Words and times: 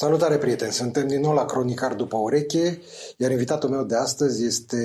Salutare 0.00 0.38
prieteni, 0.38 0.72
suntem 0.72 1.08
din 1.08 1.20
nou 1.20 1.32
la 1.32 1.44
Cronicar 1.44 1.94
după 1.94 2.16
ureche, 2.16 2.80
iar 3.16 3.30
invitatul 3.30 3.68
meu 3.68 3.84
de 3.84 3.96
astăzi 3.96 4.44
este 4.44 4.76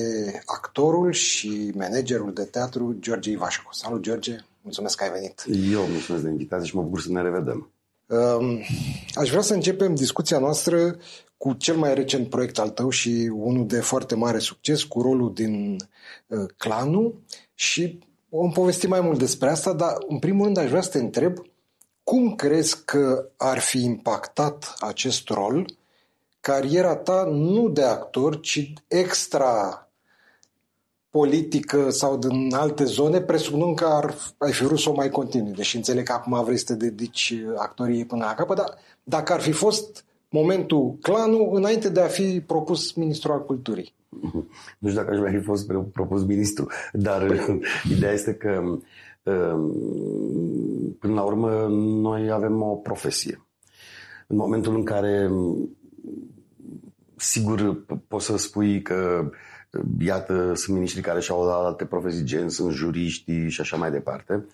actorul 0.46 1.12
și 1.12 1.72
managerul 1.76 2.34
de 2.34 2.44
teatru 2.44 2.96
George 3.00 3.30
Ivașcu. 3.32 3.74
Salut 3.74 4.02
George, 4.02 4.36
mulțumesc 4.62 4.98
că 4.98 5.04
ai 5.04 5.10
venit. 5.10 5.44
Eu 5.72 5.82
mulțumesc 5.82 6.24
de 6.24 6.30
invitație 6.30 6.68
și 6.68 6.76
mă 6.76 6.82
bucur 6.82 7.02
să 7.02 7.12
ne 7.12 7.22
revedem. 7.22 7.72
Um, 8.06 8.60
aș 9.14 9.30
vrea 9.30 9.42
să 9.42 9.54
începem 9.54 9.96
discuția 9.96 10.40
noastră 10.40 10.96
cu 11.38 11.54
cel 11.54 11.76
mai 11.76 11.94
recent 11.94 12.30
proiect 12.30 12.60
al 12.60 12.70
tău 12.70 12.90
și 12.90 13.32
unul 13.34 13.68
de 13.68 13.80
foarte 13.80 14.16
mare 14.16 14.40
succes, 14.40 14.84
cu 14.84 15.02
rolul 15.02 15.34
din 15.34 15.76
uh, 16.28 16.46
Clanul 16.58 17.16
și 17.54 18.00
vom 18.30 18.52
povesti 18.52 18.88
mai 18.88 19.02
mult 19.02 19.20
despre 19.20 19.50
asta, 19.50 19.74
dar 19.74 19.94
în 20.08 20.20
primul 20.20 20.44
rând 20.44 20.58
aș 20.58 20.70
vrea 20.70 20.82
să 20.82 20.90
te 20.90 21.00
întreb 21.00 21.38
cum 22.06 22.36
crezi 22.36 22.86
că 22.86 23.30
ar 23.38 23.60
fi 23.60 23.84
impactat 23.84 24.76
acest 24.80 25.30
rol 25.30 25.66
cariera 26.40 26.96
ta 26.96 27.24
nu 27.24 27.70
de 27.70 27.84
actor, 27.84 28.40
ci 28.40 28.74
extra 28.88 29.88
politică 31.10 31.90
sau 31.90 32.18
din 32.18 32.54
alte 32.54 32.84
zone, 32.84 33.22
presupunând 33.22 33.76
că 33.76 33.86
ar, 33.86 34.16
ai 34.38 34.52
fi 34.52 34.64
vrut 34.64 34.80
să 34.80 34.90
o 34.90 34.94
mai 34.94 35.10
continui, 35.10 35.52
deși 35.52 35.76
înțeleg 35.76 36.06
că 36.06 36.12
acum 36.12 36.44
vrei 36.44 36.58
să 36.58 36.66
te 36.66 36.76
dedici 36.76 37.34
actoriei 37.58 38.06
până 38.06 38.26
la 38.26 38.34
capăt, 38.34 38.58
dar 38.58 38.74
dacă 39.04 39.34
ar 39.34 39.42
fi 39.42 39.52
fost 39.52 40.06
momentul 40.30 40.98
clanul 41.02 41.50
înainte 41.54 41.90
de 41.90 42.02
a 42.02 42.08
fi 42.08 42.42
propus 42.46 42.94
ministrul 42.94 43.34
al 43.34 43.46
culturii. 43.46 43.94
Nu 44.80 44.90
știu 44.90 45.02
dacă 45.02 45.14
aș 45.14 45.20
mai 45.20 45.32
fi 45.32 45.44
fost 45.44 45.68
propus 45.94 46.24
ministru, 46.24 46.68
dar 46.94 47.26
păi. 47.26 47.60
ideea 47.96 48.12
este 48.12 48.34
că 48.34 48.48
Ehm, 48.48 48.84
până 51.00 51.14
la 51.14 51.22
urmă, 51.22 51.68
noi 51.70 52.32
avem 52.32 52.62
o 52.62 52.76
profesie. 52.76 53.48
În 54.28 54.36
momentul 54.36 54.76
în 54.76 54.84
care, 54.84 55.32
sigur, 57.16 57.86
poți 58.08 58.26
să 58.26 58.38
spui 58.38 58.82
că, 58.82 59.30
iată, 60.00 60.54
sunt 60.54 60.76
miniștri 60.76 61.02
care 61.02 61.20
și-au 61.20 61.46
dat 61.46 61.66
alte 61.66 61.86
profesii, 61.86 62.24
gen, 62.24 62.50
sunt 62.50 62.72
juriști 62.72 63.48
și 63.48 63.62
așa 63.62 63.78
mai 63.78 63.92
departe, 63.92 64.46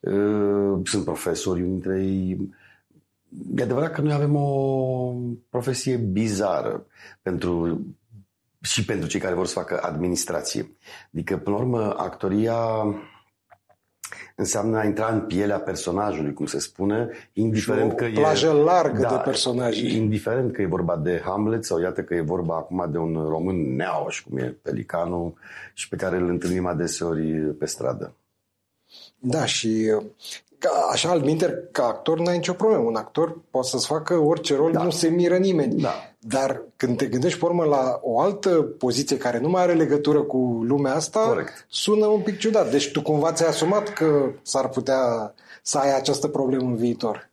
ehm, 0.00 0.84
sunt 0.84 1.04
profesori 1.04 1.60
dintre 1.60 2.02
ei. 2.04 2.50
E 3.56 3.62
adevărat 3.62 3.92
că 3.92 4.00
noi 4.00 4.12
avem 4.12 4.36
o 4.36 5.14
profesie 5.48 5.96
bizară 5.96 6.86
pentru 7.22 7.86
și 8.60 8.84
pentru 8.84 9.08
cei 9.08 9.20
care 9.20 9.34
vor 9.34 9.46
să 9.46 9.52
facă 9.58 9.80
administrație. 9.82 10.76
Adică, 11.12 11.36
până 11.36 11.56
la 11.56 11.62
urmă, 11.62 11.94
actoria 11.96 12.56
înseamnă 14.34 14.78
a 14.78 14.84
intra 14.84 15.08
în 15.08 15.20
pielea 15.20 15.58
personajului, 15.58 16.32
cum 16.32 16.46
se 16.46 16.58
spune, 16.58 17.08
indiferent 17.32 17.92
o 17.92 17.94
că 17.94 18.06
plajă 18.14 18.46
e... 18.46 18.62
largă 18.62 19.00
da, 19.00 19.08
de 19.08 19.20
personaje. 19.24 19.86
Indiferent 19.86 20.52
că 20.52 20.62
e 20.62 20.66
vorba 20.66 20.96
de 20.96 21.22
Hamlet 21.24 21.64
sau 21.64 21.80
iată 21.80 22.02
că 22.02 22.14
e 22.14 22.20
vorba 22.20 22.56
acum 22.56 22.88
de 22.90 22.98
un 22.98 23.26
român 23.28 23.76
neauș, 23.76 24.22
cum 24.22 24.38
e 24.38 24.56
Pelicanul, 24.62 25.34
și 25.72 25.88
pe 25.88 25.96
care 25.96 26.16
îl 26.16 26.28
întâlnim 26.28 26.66
adeseori 26.66 27.32
pe 27.32 27.66
stradă. 27.66 28.14
Da, 29.18 29.44
și 29.44 29.92
ca, 30.58 30.88
așa, 30.90 31.10
al 31.10 31.20
minter, 31.20 31.54
ca 31.72 31.84
actor 31.84 32.18
n-ai 32.18 32.36
nicio 32.36 32.52
problemă. 32.52 32.82
Un 32.82 32.96
actor 32.96 33.38
poate 33.50 33.68
să-ți 33.68 33.86
facă 33.86 34.14
orice 34.14 34.56
rol, 34.56 34.72
da. 34.72 34.82
nu 34.82 34.90
se 34.90 35.08
miră 35.08 35.36
nimeni. 35.36 35.80
Da. 35.80 36.13
Dar 36.26 36.62
când 36.76 36.96
te 36.96 37.06
gândești, 37.06 37.38
pe 37.38 37.44
urmă, 37.44 37.64
la 37.64 38.00
o 38.02 38.20
altă 38.20 38.50
poziție 38.78 39.16
care 39.16 39.40
nu 39.40 39.48
mai 39.48 39.62
are 39.62 39.72
legătură 39.72 40.22
cu 40.22 40.60
lumea 40.66 40.94
asta, 40.94 41.20
Corect. 41.20 41.66
sună 41.68 42.06
un 42.06 42.20
pic 42.20 42.38
ciudat. 42.38 42.70
Deci 42.70 42.92
tu 42.92 43.02
cumva 43.02 43.32
ți-ai 43.32 43.48
asumat 43.48 43.88
că 43.92 44.30
s-ar 44.42 44.68
putea 44.68 45.34
să 45.62 45.78
ai 45.78 45.96
această 45.96 46.28
problemă 46.28 46.64
în 46.64 46.76
viitor. 46.76 47.30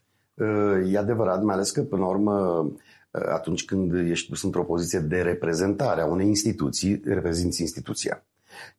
E 0.92 0.98
adevărat, 0.98 1.44
mai 1.44 1.56
ales 1.56 1.72
că, 1.72 1.82
până 1.82 2.02
la 2.02 2.08
urmă, 2.08 2.68
atunci 3.12 3.66
când 3.66 4.10
ești 4.10 4.30
dus 4.30 4.44
într-o 4.44 4.64
poziție 4.64 5.00
de 5.00 5.22
reprezentare 5.22 6.02
a 6.02 6.06
unei 6.06 6.28
instituții, 6.28 7.02
reprezinți 7.06 7.62
instituția. 7.62 8.24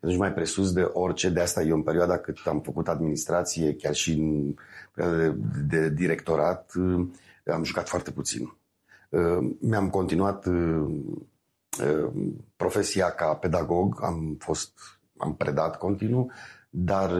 Atunci 0.00 0.18
mai 0.18 0.32
presus 0.32 0.72
de 0.72 0.90
orice, 0.92 1.28
de 1.28 1.40
asta 1.40 1.62
eu 1.62 1.74
în 1.74 1.82
perioada 1.82 2.18
cât 2.18 2.36
am 2.44 2.60
făcut 2.60 2.88
administrație, 2.88 3.74
chiar 3.74 3.94
și 3.94 4.12
în 4.12 4.54
perioada 4.94 5.18
de, 5.18 5.36
de 5.68 5.88
directorat, 5.88 6.72
am 7.46 7.64
jucat 7.64 7.88
foarte 7.88 8.10
puțin. 8.10 8.56
Mi-am 9.60 9.90
continuat 9.90 10.48
profesia 12.56 13.10
ca 13.10 13.34
pedagog, 13.34 13.98
am 14.02 14.36
fost, 14.38 14.72
am 15.16 15.34
predat 15.34 15.78
continuu, 15.78 16.30
dar, 16.74 17.10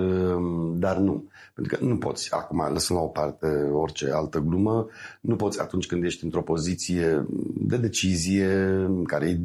dar 0.75 0.97
nu. 0.97 1.30
Pentru 1.54 1.76
că 1.76 1.84
nu 1.84 1.98
poți, 1.98 2.32
acum 2.34 2.69
lăsăm 2.72 2.97
la 2.97 3.03
o 3.03 3.06
parte 3.06 3.47
orice 3.72 4.10
altă 4.10 4.38
glumă, 4.38 4.86
nu 5.20 5.36
poți 5.36 5.60
atunci 5.60 5.86
când 5.86 6.04
ești 6.04 6.25
într-o 6.25 6.42
poziție 6.42 7.26
de 7.54 7.76
decizie, 7.76 8.66
care 9.04 9.28
e 9.28 9.38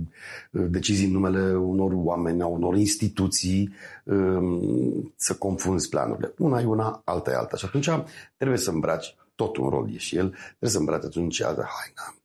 decizii 0.51 1.05
în 1.05 1.11
numele 1.11 1.55
unor 1.55 1.91
oameni, 1.95 2.41
a 2.41 2.45
unor 2.45 2.75
instituții, 2.75 3.73
um, 4.03 5.13
să 5.15 5.35
confunzi 5.35 5.89
planurile. 5.89 6.33
Una 6.37 6.61
e 6.61 6.65
una, 6.65 7.01
alta 7.05 7.31
e 7.31 7.35
alta. 7.35 7.57
Și 7.57 7.65
atunci 7.65 7.89
trebuie 8.37 8.59
să 8.59 8.71
îmbraci, 8.71 9.15
tot 9.35 9.57
un 9.57 9.69
rol 9.69 9.89
e 9.93 9.97
și 9.97 10.15
el, 10.15 10.29
trebuie 10.29 10.69
să 10.69 10.77
îmbraci 10.77 11.03
atunci 11.03 11.43
haina, 11.43 11.65
uh, 12.07 12.16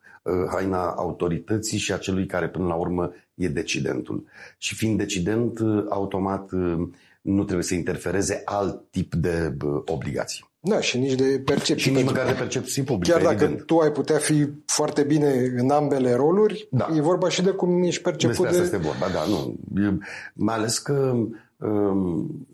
haina 0.50 0.90
autorității 0.90 1.78
și 1.78 1.92
a 1.92 1.96
celui 1.96 2.26
care 2.26 2.48
până 2.48 2.66
la 2.66 2.74
urmă 2.74 3.12
e 3.34 3.48
decidentul. 3.48 4.24
Și 4.58 4.74
fiind 4.74 4.98
decident, 4.98 5.58
uh, 5.58 5.84
automat 5.88 6.52
uh, 6.52 6.88
nu 7.22 7.42
trebuie 7.42 7.64
să 7.64 7.74
interfereze 7.74 8.42
alt 8.44 8.90
tip 8.90 9.14
de 9.14 9.56
obligații. 9.84 10.50
Da, 10.60 10.80
și 10.80 10.98
nici 10.98 11.14
de 11.14 11.42
percepție. 11.44 11.76
Și 11.76 11.90
nici 11.90 12.04
măcar 12.04 12.26
de 12.26 12.32
percepție 12.32 12.82
publică, 12.82 13.12
Chiar 13.12 13.22
dacă 13.22 13.44
evident. 13.44 13.66
tu 13.66 13.78
ai 13.78 13.92
putea 13.92 14.18
fi 14.18 14.48
foarte 14.66 15.02
bine 15.02 15.52
în 15.56 15.70
ambele 15.70 16.14
roluri, 16.14 16.68
da. 16.70 16.88
e 16.96 17.00
vorba 17.00 17.28
și 17.28 17.42
de 17.42 17.50
cum 17.50 17.82
ești 17.82 18.02
perceput 18.02 18.36
Despre 18.36 18.50
de... 18.50 18.62
asta 18.62 18.76
este 18.76 18.88
vorba, 18.88 19.08
da, 19.08 19.24
nu. 19.26 19.56
E, 19.82 19.98
mai 20.34 20.54
ales 20.54 20.78
că, 20.78 21.14
um, 21.56 22.46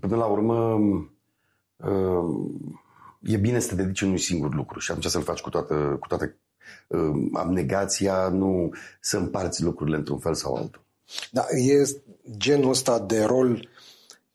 până 0.00 0.16
la 0.16 0.24
urmă, 0.24 0.80
um, 1.76 2.80
e 3.20 3.36
bine 3.36 3.58
să 3.58 3.68
te 3.68 3.82
dedici 3.82 4.00
unui 4.00 4.18
singur 4.18 4.54
lucru 4.54 4.78
și 4.78 4.90
atunci 4.90 5.06
să-l 5.06 5.22
faci 5.22 5.40
cu 5.40 5.50
toată, 5.50 5.96
cu 6.00 6.06
toată 6.06 6.24
um, 6.24 6.49
abnegația, 7.32 8.28
nu 8.28 8.72
să 9.00 9.16
împarți 9.16 9.62
lucrurile 9.62 9.96
într-un 9.96 10.18
fel 10.18 10.34
sau 10.34 10.54
altul. 10.54 10.82
Da, 11.30 11.44
e 11.50 12.00
genul 12.36 12.70
ăsta 12.70 12.98
de 12.98 13.24
rol 13.24 13.68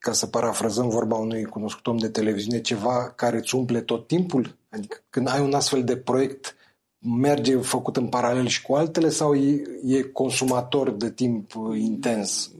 ca 0.05 0.11
să 0.11 0.25
parafrazăm 0.25 0.89
vorba 0.89 1.15
unui 1.15 1.43
cunoscut 1.43 1.87
om 1.87 1.97
de 1.97 2.09
televiziune, 2.09 2.61
ceva 2.61 3.13
care 3.15 3.37
îți 3.37 3.55
umple 3.55 3.81
tot 3.81 4.07
timpul? 4.07 4.55
Adică 4.69 4.97
când 5.09 5.27
ai 5.27 5.41
un 5.41 5.53
astfel 5.53 5.83
de 5.83 5.97
proiect, 5.97 6.55
merge 6.99 7.57
făcut 7.57 7.97
în 7.97 8.07
paralel 8.07 8.47
și 8.47 8.61
cu 8.61 8.73
altele 8.73 9.09
sau 9.09 9.35
e, 9.35 9.61
e 9.85 10.01
consumator 10.01 10.91
de 10.91 11.11
timp 11.11 11.51
intens? 11.75 12.51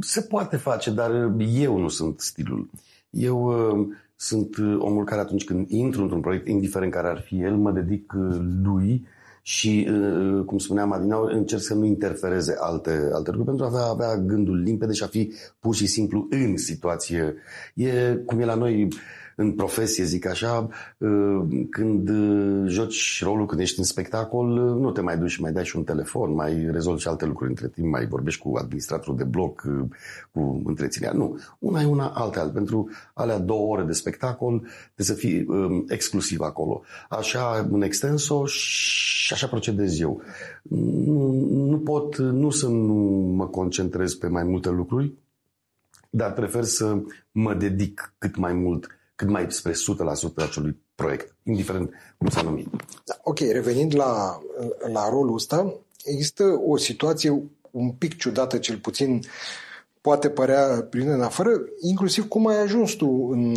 Se 0.00 0.20
poate 0.20 0.56
face, 0.56 0.90
dar 0.90 1.10
eu 1.38 1.78
nu 1.78 1.88
sunt 1.88 2.20
stilul. 2.20 2.70
Eu 3.10 3.44
uh, 3.44 3.88
sunt 4.16 4.56
omul 4.78 5.04
care 5.04 5.20
atunci 5.20 5.44
când 5.44 5.70
intru 5.70 6.02
într-un 6.02 6.20
proiect, 6.20 6.48
indiferent 6.48 6.92
care 6.92 7.08
ar 7.08 7.20
fi 7.20 7.40
el, 7.40 7.56
mă 7.56 7.72
dedic 7.72 8.12
uh, 8.16 8.36
lui 8.62 9.06
și, 9.42 9.88
uh, 9.90 10.44
cum 10.44 10.58
spuneam 10.58 10.92
Adinau, 10.92 11.24
încerc 11.24 11.62
să 11.62 11.74
nu 11.74 11.84
interfereze 11.84 12.56
alte, 12.58 12.90
alte 12.90 13.30
lucruri 13.30 13.44
pentru 13.44 13.64
a 13.64 13.68
avea, 13.68 13.84
avea 13.84 14.22
gândul 14.24 14.62
limpede 14.62 14.92
și 14.92 15.02
a 15.02 15.06
fi 15.06 15.32
pur 15.60 15.74
și 15.74 15.86
simplu 15.86 16.26
în 16.30 16.56
situație. 16.56 17.34
E 17.74 18.14
cum 18.26 18.40
e 18.40 18.44
la 18.44 18.54
noi 18.54 18.88
în 19.36 19.52
profesie, 19.52 20.04
zic 20.04 20.26
așa, 20.26 20.68
uh, 20.98 21.40
când 21.70 22.08
uh, 22.08 22.64
joci 22.66 23.22
rolul, 23.22 23.46
când 23.46 23.60
ești 23.60 23.78
în 23.78 23.84
spectacol, 23.84 24.50
uh, 24.50 24.80
nu 24.80 24.90
te 24.90 25.00
mai 25.00 25.18
duci 25.18 25.30
și 25.30 25.40
mai 25.40 25.52
dai 25.52 25.64
și 25.64 25.76
un 25.76 25.84
telefon, 25.84 26.34
mai 26.34 26.68
rezolvi 26.70 27.00
și 27.00 27.08
alte 27.08 27.24
lucruri 27.24 27.50
între 27.50 27.68
timp, 27.68 27.90
mai 27.90 28.06
vorbești 28.06 28.42
cu 28.42 28.56
administratorul 28.56 29.16
de 29.16 29.24
bloc, 29.24 29.62
cu 30.32 30.62
întreținerea. 30.64 31.16
Nu. 31.16 31.38
Una 31.58 31.80
e 31.80 31.84
una, 31.84 32.08
alta 32.08 32.34
alta. 32.40 32.52
Pentru 32.52 32.90
alea 33.14 33.38
două 33.38 33.72
ore 33.72 33.82
de 33.82 33.92
spectacol 33.92 34.58
trebuie 34.94 35.06
să 35.06 35.14
fii 35.14 35.44
um, 35.48 35.84
exclusiv 35.88 36.40
acolo. 36.40 36.82
Așa, 37.08 37.68
în 37.70 37.82
extenso 37.82 38.46
și 38.46 39.32
așa 39.32 39.46
procedez 39.46 40.00
eu. 40.00 40.22
Nu, 41.04 41.32
nu 41.48 41.78
pot, 41.78 42.16
nu 42.16 42.50
să 42.50 42.68
nu 42.68 42.94
mă 43.36 43.46
concentrez 43.46 44.14
pe 44.14 44.26
mai 44.26 44.44
multe 44.44 44.70
lucruri, 44.70 45.12
dar 46.10 46.32
prefer 46.32 46.64
să 46.64 47.02
mă 47.32 47.54
dedic 47.54 48.14
cât 48.18 48.36
mai 48.36 48.52
mult 48.52 48.86
cât 49.14 49.28
mai 49.28 49.46
spre 49.48 49.72
100% 49.72 49.74
acelui 50.36 50.82
proiect, 50.94 51.36
indiferent 51.42 51.90
cum 52.18 52.28
s-a 52.28 52.42
numit. 52.42 52.68
Da, 53.04 53.14
ok, 53.22 53.38
revenind 53.38 53.94
la, 53.94 54.40
la 54.92 55.08
rolul 55.08 55.34
ăsta, 55.34 55.74
există 56.04 56.44
o 56.66 56.76
situație 56.76 57.42
un 57.70 57.90
pic 57.90 58.16
ciudată, 58.16 58.58
cel 58.58 58.76
puțin 58.76 59.20
poate 60.00 60.30
părea 60.30 60.86
prin 60.90 61.08
în 61.08 61.22
afară, 61.22 61.50
inclusiv 61.80 62.28
cum 62.28 62.46
ai 62.46 62.60
ajuns 62.60 62.92
tu 62.92 63.28
în, 63.30 63.56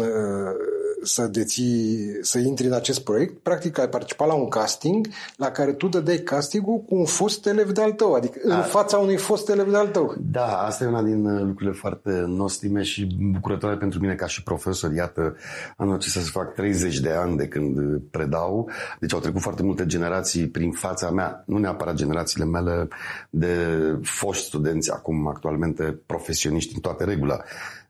să 1.04 1.28
deții, 1.28 2.18
să 2.22 2.40
intri 2.40 2.66
în 2.66 2.74
acest 2.74 3.04
proiect, 3.04 3.38
practic 3.38 3.78
ai 3.78 3.90
participat 3.90 4.28
la 4.28 4.34
un 4.34 4.48
casting 4.48 5.08
la 5.36 5.52
care 5.52 5.74
tu 5.74 5.88
dădeai 5.88 6.18
castingul 6.18 6.80
cu 6.80 6.96
un 6.96 7.06
fost 7.06 7.46
elev 7.46 7.72
de-al 7.72 7.92
tău, 7.92 8.14
adică 8.14 8.40
A, 8.50 8.56
în 8.56 8.64
fața 8.64 8.98
unui 8.98 9.16
fost 9.16 9.50
elev 9.50 9.72
de-al 9.72 9.88
tău. 9.88 10.16
Da, 10.20 10.58
asta 10.58 10.84
e 10.84 10.88
una 10.88 11.04
din 11.04 11.26
uh, 11.26 11.42
lucrurile 11.42 11.76
foarte 11.76 12.24
nostime 12.28 12.84
și 12.84 13.18
bucurătoare 13.32 13.76
pentru 13.76 14.00
mine 14.00 14.14
ca 14.14 14.28
și 14.28 14.44
profesor. 14.44 14.94
Iată, 14.94 15.36
anul 15.78 15.94
acesta 15.94 16.20
să 16.20 16.30
fac 16.30 16.54
30 16.54 17.00
de 17.00 17.12
ani 17.12 17.38
de 17.38 17.48
când 17.48 18.02
predau, 18.12 18.70
deci 19.00 19.14
au 19.14 19.20
trecut 19.20 19.42
foarte 19.42 19.64
multe 19.64 19.86
generații 19.86 20.48
prin 20.48 20.72
fața 20.72 21.10
mea, 21.10 21.44
nu 21.46 21.58
neapărat 21.58 21.96
generațiile 21.96 22.46
mele 22.46 22.88
de 23.30 23.56
foști 24.02 24.46
studenți, 24.46 24.92
acum 24.92 25.28
actualmente 25.28 26.00
profesioniști 26.06 26.76
în 26.76 26.82
toate 26.82 27.04
regula, 27.04 27.42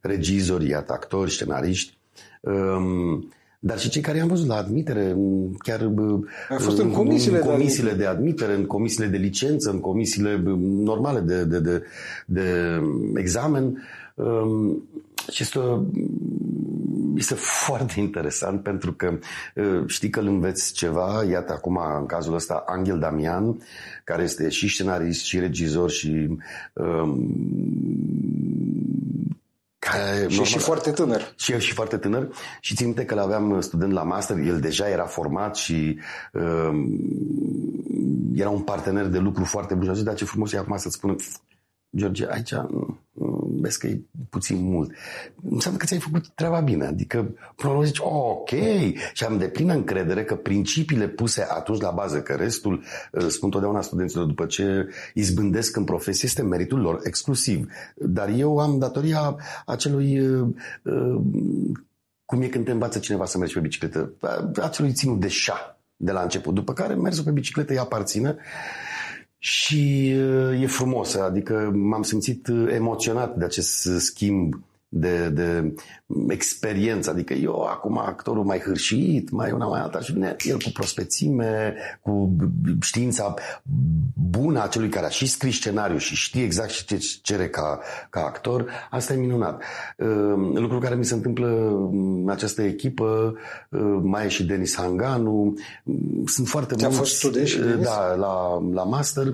regizori, 0.02 0.70
iată, 0.70 0.94
actori, 0.94 1.32
scenariști, 1.32 1.97
um, 1.97 1.97
dar 3.60 3.80
și 3.80 3.90
cei 3.90 4.02
care 4.02 4.18
i-am 4.18 4.28
văzut 4.28 4.48
la 4.48 4.56
admitere, 4.56 5.16
chiar 5.58 5.92
a 6.50 6.56
fost 6.60 6.78
în 6.78 6.92
comisiile, 6.92 7.38
în 7.38 7.44
comisiile 7.44 7.92
de, 7.94 8.06
admitere. 8.06 8.14
de 8.14 8.18
admitere, 8.18 8.54
în 8.56 8.66
comisiile 8.66 9.08
de 9.08 9.18
licență, 9.18 9.70
în 9.70 9.80
comisiile 9.80 10.42
normale 10.84 11.20
de, 11.20 11.44
de, 11.44 11.60
de, 11.60 11.84
de 12.26 12.80
examen. 13.16 13.84
Um, 14.16 14.84
și 15.32 15.42
este, 15.42 15.60
este 17.16 17.34
foarte 17.34 18.00
interesant 18.00 18.64
pentru 18.64 18.94
că 18.94 19.18
uh, 19.56 19.84
știi 19.88 20.10
că 20.10 20.20
îl 20.20 20.28
înveți 20.28 20.74
ceva, 20.74 21.24
iată 21.30 21.54
acum 21.54 21.80
în 22.00 22.06
cazul 22.06 22.34
ăsta 22.34 22.64
Angel 22.68 23.00
Damian, 23.00 23.62
care 24.04 24.24
este 24.24 24.50
și 24.50 24.68
scenarist 24.68 25.24
și 25.24 25.40
regizor 25.40 25.90
și 25.90 26.38
um, 26.74 27.36
care, 29.92 30.16
și, 30.18 30.24
normal, 30.24 30.46
și 30.46 30.58
foarte 30.58 30.92
tânăr. 30.92 31.34
Și 31.36 31.52
el 31.52 31.60
și 31.60 31.74
foarte 31.74 31.98
tânăr. 31.98 32.28
Și 32.62 32.76
țin 32.76 32.86
minte 32.86 33.06
că 33.06 33.16
l-aveam 33.16 33.62
student 33.62 33.92
la 33.92 34.04
master, 34.04 34.38
el 34.38 34.60
deja 34.60 34.90
era 34.90 35.06
format 35.06 35.56
și 35.56 36.00
uh, 36.34 36.70
era 38.34 38.50
un 38.50 38.62
partener 38.62 39.06
de 39.06 39.18
lucru 39.18 39.44
foarte 39.44 39.74
bun. 39.74 39.84
Și 39.84 39.90
a 39.90 39.94
zis, 39.94 40.04
da, 40.04 40.14
ce 40.14 40.26
frumos 40.26 40.54
e 40.54 40.58
acum 40.58 40.78
să-ți 40.78 40.96
spună 40.96 41.16
George, 41.98 42.26
aici 42.30 42.54
vezi 43.62 43.80
că 43.80 43.88
e 43.88 44.02
puțin 44.30 44.62
mult. 44.62 44.92
Înseamnă 45.50 45.80
că 45.80 45.86
ți-ai 45.86 46.00
făcut 46.00 46.28
treaba 46.28 46.60
bine. 46.60 46.86
Adică, 46.86 47.18
până 47.56 47.70
la 47.70 47.70
urmă 47.70 47.84
zici, 47.84 48.00
oh, 48.00 48.30
ok. 48.30 48.50
Și 49.14 49.24
am 49.24 49.38
de 49.38 49.48
plină 49.48 49.74
încredere 49.74 50.24
că 50.24 50.36
principiile 50.36 51.08
puse 51.08 51.46
atunci 51.50 51.82
la 51.82 51.92
bază, 51.92 52.22
că 52.22 52.34
restul, 52.34 52.84
uh, 53.12 53.28
spun 53.28 53.50
totdeauna 53.50 53.82
studenților, 53.82 54.26
după 54.26 54.46
ce 54.46 54.88
izbândesc 55.14 55.76
în 55.76 55.84
profesie, 55.84 56.28
este 56.28 56.42
meritul 56.42 56.80
lor 56.80 57.00
exclusiv. 57.04 57.72
Dar 57.96 58.30
eu 58.30 58.58
am 58.58 58.80
datoria 58.80 59.36
acelui 59.66 60.20
uh, 60.20 60.48
uh, 60.82 61.22
cum 62.26 62.42
e 62.42 62.48
când 62.48 62.66
te 62.66 62.72
învață 62.72 63.00
cineva 63.00 63.26
să 63.26 63.38
mergi 63.38 63.54
pe 63.54 63.60
bicicletă, 63.60 64.14
acelui 64.62 64.94
ținut 64.94 65.20
de 65.20 65.28
șa 65.28 65.80
de 65.96 66.12
la 66.12 66.22
început, 66.22 66.54
după 66.54 66.74
care 66.74 66.94
mersul 66.94 67.24
pe 67.24 67.32
bicicletă 67.32 67.72
îi 67.72 67.80
aparține 67.80 68.38
și 69.38 70.14
uh, 70.16 70.62
e 70.62 70.68
frumos, 70.68 71.16
adică 71.16 71.72
m-am 71.74 72.04
simțit 72.04 72.48
uh, 72.48 72.72
emoționat 72.74 73.38
de 73.38 73.46
acest 73.46 73.90
schimb 73.98 74.62
de, 74.90 75.30
de 75.30 75.74
experiență. 76.28 77.10
Adică 77.10 77.34
eu 77.34 77.62
acum 77.62 77.98
actorul 77.98 78.44
mai 78.44 78.60
hârșit, 78.60 79.30
mai 79.30 79.52
una 79.52 79.66
mai 79.66 79.80
alta 79.80 80.00
și 80.00 80.14
vine 80.14 80.36
el 80.46 80.58
cu 80.58 80.70
prospețime, 80.74 81.76
cu 82.02 82.36
știința 82.82 83.34
bună 84.14 84.62
a 84.62 84.68
celui 84.68 84.90
care 84.90 85.06
a 85.06 85.10
și 85.10 85.26
scris 85.26 85.56
scenariu 85.56 85.98
și 85.98 86.16
știe 86.16 86.44
exact 86.44 86.70
și 86.70 86.86
ce 86.86 86.98
cere 87.22 87.50
ca, 87.50 87.80
ca 88.10 88.20
actor. 88.20 88.66
Asta 88.90 89.14
e 89.14 89.18
minunat. 89.18 89.62
Uh, 89.98 90.08
lucru 90.54 90.80
care 90.80 90.96
mi 90.96 91.06
se 91.06 91.14
întâmplă 91.14 91.48
în 91.92 92.30
această 92.30 92.62
echipă, 92.62 93.36
mai 94.02 94.26
e 94.26 94.28
și 94.28 94.46
Denis 94.46 94.76
Hanganu, 94.76 95.58
sunt 96.26 96.48
foarte 96.48 96.76
mulți. 96.78 96.96
a 96.96 96.98
fost 96.98 97.16
student 97.16 97.48
și 97.48 97.60
Denis? 97.60 97.86
Da, 97.86 98.16
la, 98.16 98.64
la 98.74 98.84
master. 98.84 99.34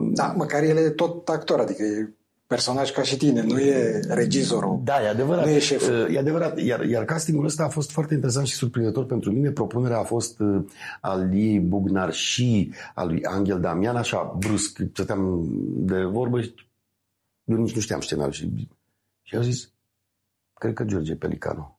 Da, 0.00 0.34
măcar 0.36 0.62
el 0.62 0.76
e 0.76 0.90
tot 0.90 1.28
actor, 1.28 1.60
adică 1.60 1.82
e 1.82 2.08
personaj 2.48 2.90
ca 2.90 3.02
și 3.02 3.16
tine, 3.16 3.42
nu 3.42 3.58
e 3.58 4.00
regizorul. 4.08 4.80
Da, 4.84 5.02
e 5.02 5.08
adevărat. 5.08 5.44
Nu 5.44 5.50
e 5.50 5.58
șeful. 5.58 6.14
E 6.14 6.18
adevărat. 6.18 6.58
Iar, 6.60 6.80
iar 6.84 7.04
castingul 7.04 7.44
ăsta 7.44 7.64
a 7.64 7.68
fost 7.68 7.90
foarte 7.90 8.14
interesant 8.14 8.46
și 8.46 8.54
surprinzător 8.54 9.04
pentru 9.06 9.32
mine. 9.32 9.50
Propunerea 9.50 9.98
a 9.98 10.02
fost 10.02 10.40
uh, 10.40 10.64
al 11.00 11.28
lui 11.28 11.60
Bugnar 11.60 12.12
și 12.12 12.72
al 12.94 13.08
lui 13.08 13.24
Angel 13.24 13.60
Damian, 13.60 13.96
așa 13.96 14.36
brusc, 14.38 14.78
stăteam 14.92 15.48
de 15.76 16.02
vorbă 16.02 16.40
și 16.40 16.54
eu 17.44 17.56
nici 17.56 17.74
nu 17.74 17.80
știam 17.80 18.00
scenariul 18.00 18.32
și, 18.32 18.68
și 19.22 19.36
au 19.36 19.42
zis, 19.42 19.72
cred 20.54 20.72
că 20.72 20.84
George 20.84 21.14
Pelicanu. 21.14 21.78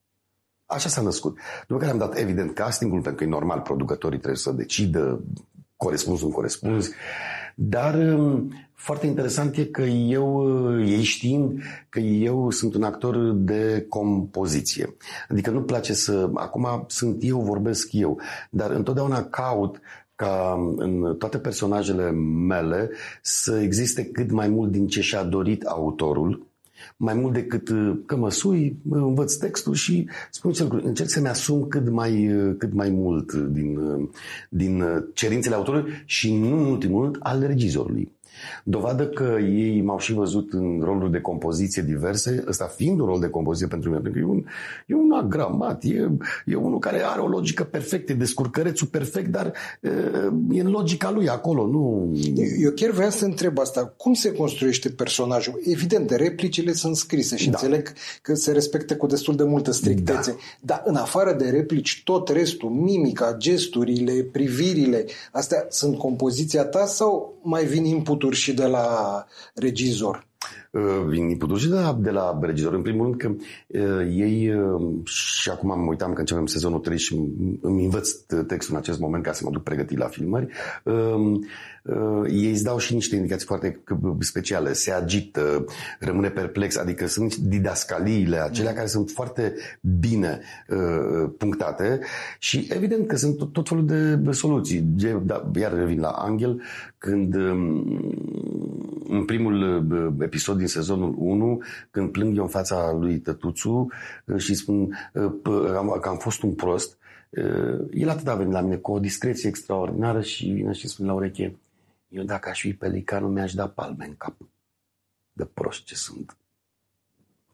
Așa 0.66 0.89
s-a 0.89 1.01
născut. 1.01 1.38
După 1.68 1.80
care 1.80 1.92
am 1.92 1.98
dat, 1.98 2.18
evident, 2.18 2.54
castingul, 2.54 3.01
pentru 3.01 3.16
că 3.16 3.24
e 3.24 3.33
normal, 3.33 3.60
producătorii 3.60 4.18
trebuie 4.18 4.39
să 4.39 4.51
decidă 4.51 5.24
corespuns, 5.75 6.21
un 6.21 6.31
corespuns. 6.31 6.89
Dar 7.56 7.95
um, 7.95 8.54
foarte 8.80 9.06
interesant 9.06 9.58
e 9.58 9.64
că 9.66 9.81
eu, 9.81 10.36
uh, 10.78 10.88
ei 10.88 11.04
știind 11.04 11.62
că 11.90 12.00
eu 12.00 12.52
sunt 12.52 12.76
un 12.76 12.84
actor 12.84 13.34
de 13.34 13.86
compoziție. 13.90 14.96
Adică 15.30 15.50
nu 15.50 15.62
place 15.62 15.94
să... 15.94 16.30
Acum 16.34 16.86
sunt 16.88 17.18
eu, 17.22 17.40
vorbesc 17.40 17.88
eu, 17.92 18.20
dar 18.50 18.72
întotdeauna 18.72 19.24
caut 19.24 19.80
ca 20.16 20.58
în 20.78 21.16
toate 21.18 21.38
personajele 21.38 22.12
mele 22.48 22.90
să 23.22 23.60
existe 23.60 24.06
cât 24.06 24.31
mai 24.31 24.48
mult 24.48 24.72
din 24.72 24.88
ce 24.88 25.02
și-a 25.02 25.24
dorit 25.24 25.64
autorul, 25.64 26.48
mai 26.98 27.14
mult 27.14 27.34
decât 27.34 27.70
uh, 27.70 27.98
că 28.06 28.16
mă 28.16 28.31
sui, 28.31 28.78
învăț 28.90 29.34
textul 29.34 29.74
și 29.74 30.10
spun 30.31 30.52
ce 30.52 30.64
lucruri. 30.64 30.86
Încerc 30.86 31.10
să-mi 31.10 31.28
asum 31.28 31.68
cât 31.68 31.90
mai, 31.90 32.34
uh, 32.34 32.56
cât 32.58 32.74
mai 32.74 32.90
mult 32.90 33.34
din, 33.34 33.80
din 34.50 34.84
cerințele 35.14 35.56
autorului 35.56 35.92
și 36.06 36.36
nu 36.38 36.58
în 36.58 36.66
ultimul 36.66 37.04
rând 37.04 37.18
al 37.20 37.44
regizorului. 37.46 38.18
Dovadă 38.64 39.08
că 39.08 39.38
ei 39.42 39.81
m-au 39.81 40.00
și 40.00 40.14
văzut 40.14 40.54
în 40.54 40.81
roluri 40.84 41.12
de 41.12 41.22
compoziție 41.22 41.81
diverse, 41.81 42.44
ăsta 42.48 42.66
fiind 42.66 43.00
un 43.00 43.06
rol 43.06 43.20
de 43.20 43.30
compoziție 43.30 43.68
pentru 43.68 43.90
mine, 43.90 44.02
pentru 44.02 44.22
că 44.22 44.28
e 44.28 44.31
un, 44.31 44.44
e 44.86 44.94
un 44.94 45.12
agramat, 45.12 45.84
e, 45.84 46.10
e 46.46 46.56
unul 46.56 46.80
care 46.80 47.02
are 47.06 47.22
o 47.22 47.28
logică 47.28 47.64
perfectă, 47.64 48.12
e 48.12 48.16
descurcărețul 48.16 48.88
perfect, 48.88 49.28
dar 49.31 49.54
e, 49.81 49.90
e 50.52 50.62
în 50.62 50.70
logica 50.70 51.12
lui 51.12 51.30
acolo, 51.30 51.68
nu... 51.68 52.14
Eu 52.62 52.72
chiar 52.72 52.92
vreau 52.92 53.10
să 53.10 53.26
întreb 53.26 53.60
asta, 53.60 53.94
cum 53.98 54.14
se 54.14 54.31
construiește 54.31 54.90
personajul? 54.90 55.62
Evident, 55.64 56.10
replicile 56.10 56.74
sunt 56.74 56.96
scrise 56.96 57.38
și 57.38 57.50
da. 57.50 57.58
înțeleg 57.62 57.94
că 58.22 58.34
se 58.34 58.52
respectă 58.52 58.96
cu 58.96 59.08
destul 59.08 59.36
de 59.36 59.44
multă 59.44 59.72
strictețe, 59.72 60.31
da. 60.31 60.38
dar 60.62 60.84
în 60.86 60.96
afară 60.96 61.34
de 61.34 61.50
replici, 61.50 62.02
tot 62.04 62.30
restul, 62.30 62.69
mimica, 62.69 63.36
gesturile, 63.38 64.14
privirile, 64.31 65.06
astea 65.31 65.66
sunt 65.69 65.98
compoziția 65.98 66.64
ta 66.64 66.86
sau 66.86 67.38
mai 67.42 67.66
vin 67.66 67.86
input 67.86 68.19
inputuri 68.19 68.35
și 68.35 68.54
de 68.54 68.66
la 68.66 69.26
regizor? 69.54 70.28
Uh, 70.71 71.06
vin 71.07 71.30
inputuri 71.30 71.59
și 71.59 71.69
de 71.69 71.76
la, 71.76 71.97
de 72.02 72.09
la 72.09 72.40
regizor. 72.42 72.73
În 72.73 72.81
primul 72.81 73.06
rând 73.06 73.18
că 73.18 73.28
uh, 73.68 74.07
ei, 74.16 74.54
uh, 74.54 75.06
și 75.06 75.49
acum 75.49 75.80
mă 75.80 75.90
uitam 75.90 76.14
că 76.14 76.19
începem 76.19 76.45
sezonul 76.45 76.80
3 76.80 76.97
și 76.97 77.16
îmi 77.61 77.83
învăț 77.83 78.09
textul 78.47 78.73
în 78.73 78.80
acest 78.80 78.99
moment 78.99 79.23
ca 79.23 79.31
să 79.31 79.42
mă 79.44 79.52
duc 79.52 79.64
pregătit 79.64 79.97
la 79.97 80.07
filmări, 80.07 80.47
uh, 80.83 80.94
uh, 81.83 82.23
ei 82.28 82.49
îți 82.52 82.64
dau 82.64 82.78
și 82.78 82.94
niște 82.94 83.16
indicații 83.16 83.45
foarte 83.45 83.83
speciale. 84.19 84.73
Se 84.73 84.92
agită, 84.92 85.66
rămâne 85.99 86.30
perplex, 86.30 86.78
adică 86.78 87.07
sunt 87.07 87.35
didascaliile 87.35 88.42
acelea 88.42 88.71
mm. 88.71 88.76
care 88.76 88.88
sunt 88.88 89.09
foarte 89.09 89.54
bine 89.99 90.40
uh, 90.68 91.30
punctate 91.38 91.99
și 92.40 92.68
evident 92.69 93.07
că 93.07 93.16
sunt 93.16 93.38
tot, 93.38 93.54
tot 93.54 93.68
felul 93.68 93.85
de 93.85 94.31
soluții. 94.31 94.80
Da, 95.23 95.52
iar 95.56 95.73
revin 95.73 95.99
la 95.99 96.09
Angel, 96.09 96.61
când 96.97 97.35
um, 97.35 97.85
în 99.09 99.26
primul 99.26 99.85
uh, 99.92 100.14
episod 100.19 100.58
din 100.59 100.68
sezonul 100.68 101.13
1, 101.18 101.61
când 101.92 102.11
plâng 102.11 102.37
eu 102.37 102.44
în 102.44 102.49
fața 102.49 102.92
lui 102.92 103.19
Tătuțu 103.19 103.87
uh, 104.25 104.37
și 104.37 104.54
spun 104.54 104.97
uh, 105.13 105.99
că 106.01 106.09
am 106.09 106.18
fost 106.18 106.42
un 106.42 106.54
prost, 106.54 106.97
el 107.92 108.09
atât 108.09 108.28
a 108.28 108.35
venit 108.35 108.54
la 108.54 108.61
mine 108.61 108.75
cu 108.75 108.92
o 108.92 108.99
discreție 108.99 109.49
extraordinară 109.49 110.21
și 110.21 110.45
vine 110.49 110.71
și 110.71 110.87
spune 110.87 111.07
la 111.07 111.13
ureche, 111.13 111.59
eu 112.07 112.23
dacă 112.23 112.49
aș 112.49 112.61
fi 112.61 112.73
pelicanul 112.73 113.30
mi-aș 113.30 113.54
da 113.54 113.68
palme 113.68 114.06
în 114.06 114.16
cap 114.18 114.35
de 115.33 115.45
prost 115.45 115.83
ce 115.83 115.95
sunt. 115.95 116.39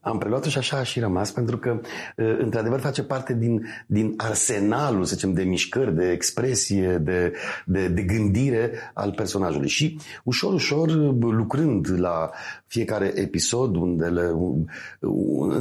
Am 0.05 0.17
preluat-o 0.17 0.49
și 0.49 0.57
așa 0.57 0.77
a 0.77 0.83
și 0.83 0.99
rămas, 0.99 1.31
pentru 1.31 1.57
că, 1.57 1.81
într-adevăr, 2.15 2.79
face 2.79 3.03
parte 3.03 3.33
din, 3.33 3.65
din 3.87 4.13
arsenalul, 4.17 5.03
să 5.03 5.15
zicem, 5.15 5.33
de 5.33 5.43
mișcări, 5.43 5.95
de 5.95 6.11
expresie, 6.11 6.97
de, 6.97 7.33
de, 7.65 7.87
de 7.87 8.01
gândire 8.01 8.71
al 8.93 9.13
personajului. 9.15 9.67
Și, 9.67 9.99
ușor, 10.23 10.53
ușor, 10.53 10.91
lucrând 11.19 11.99
la 11.99 12.31
fiecare 12.67 13.11
episod, 13.15 13.75
unde 13.75 14.05
le, 14.05 14.31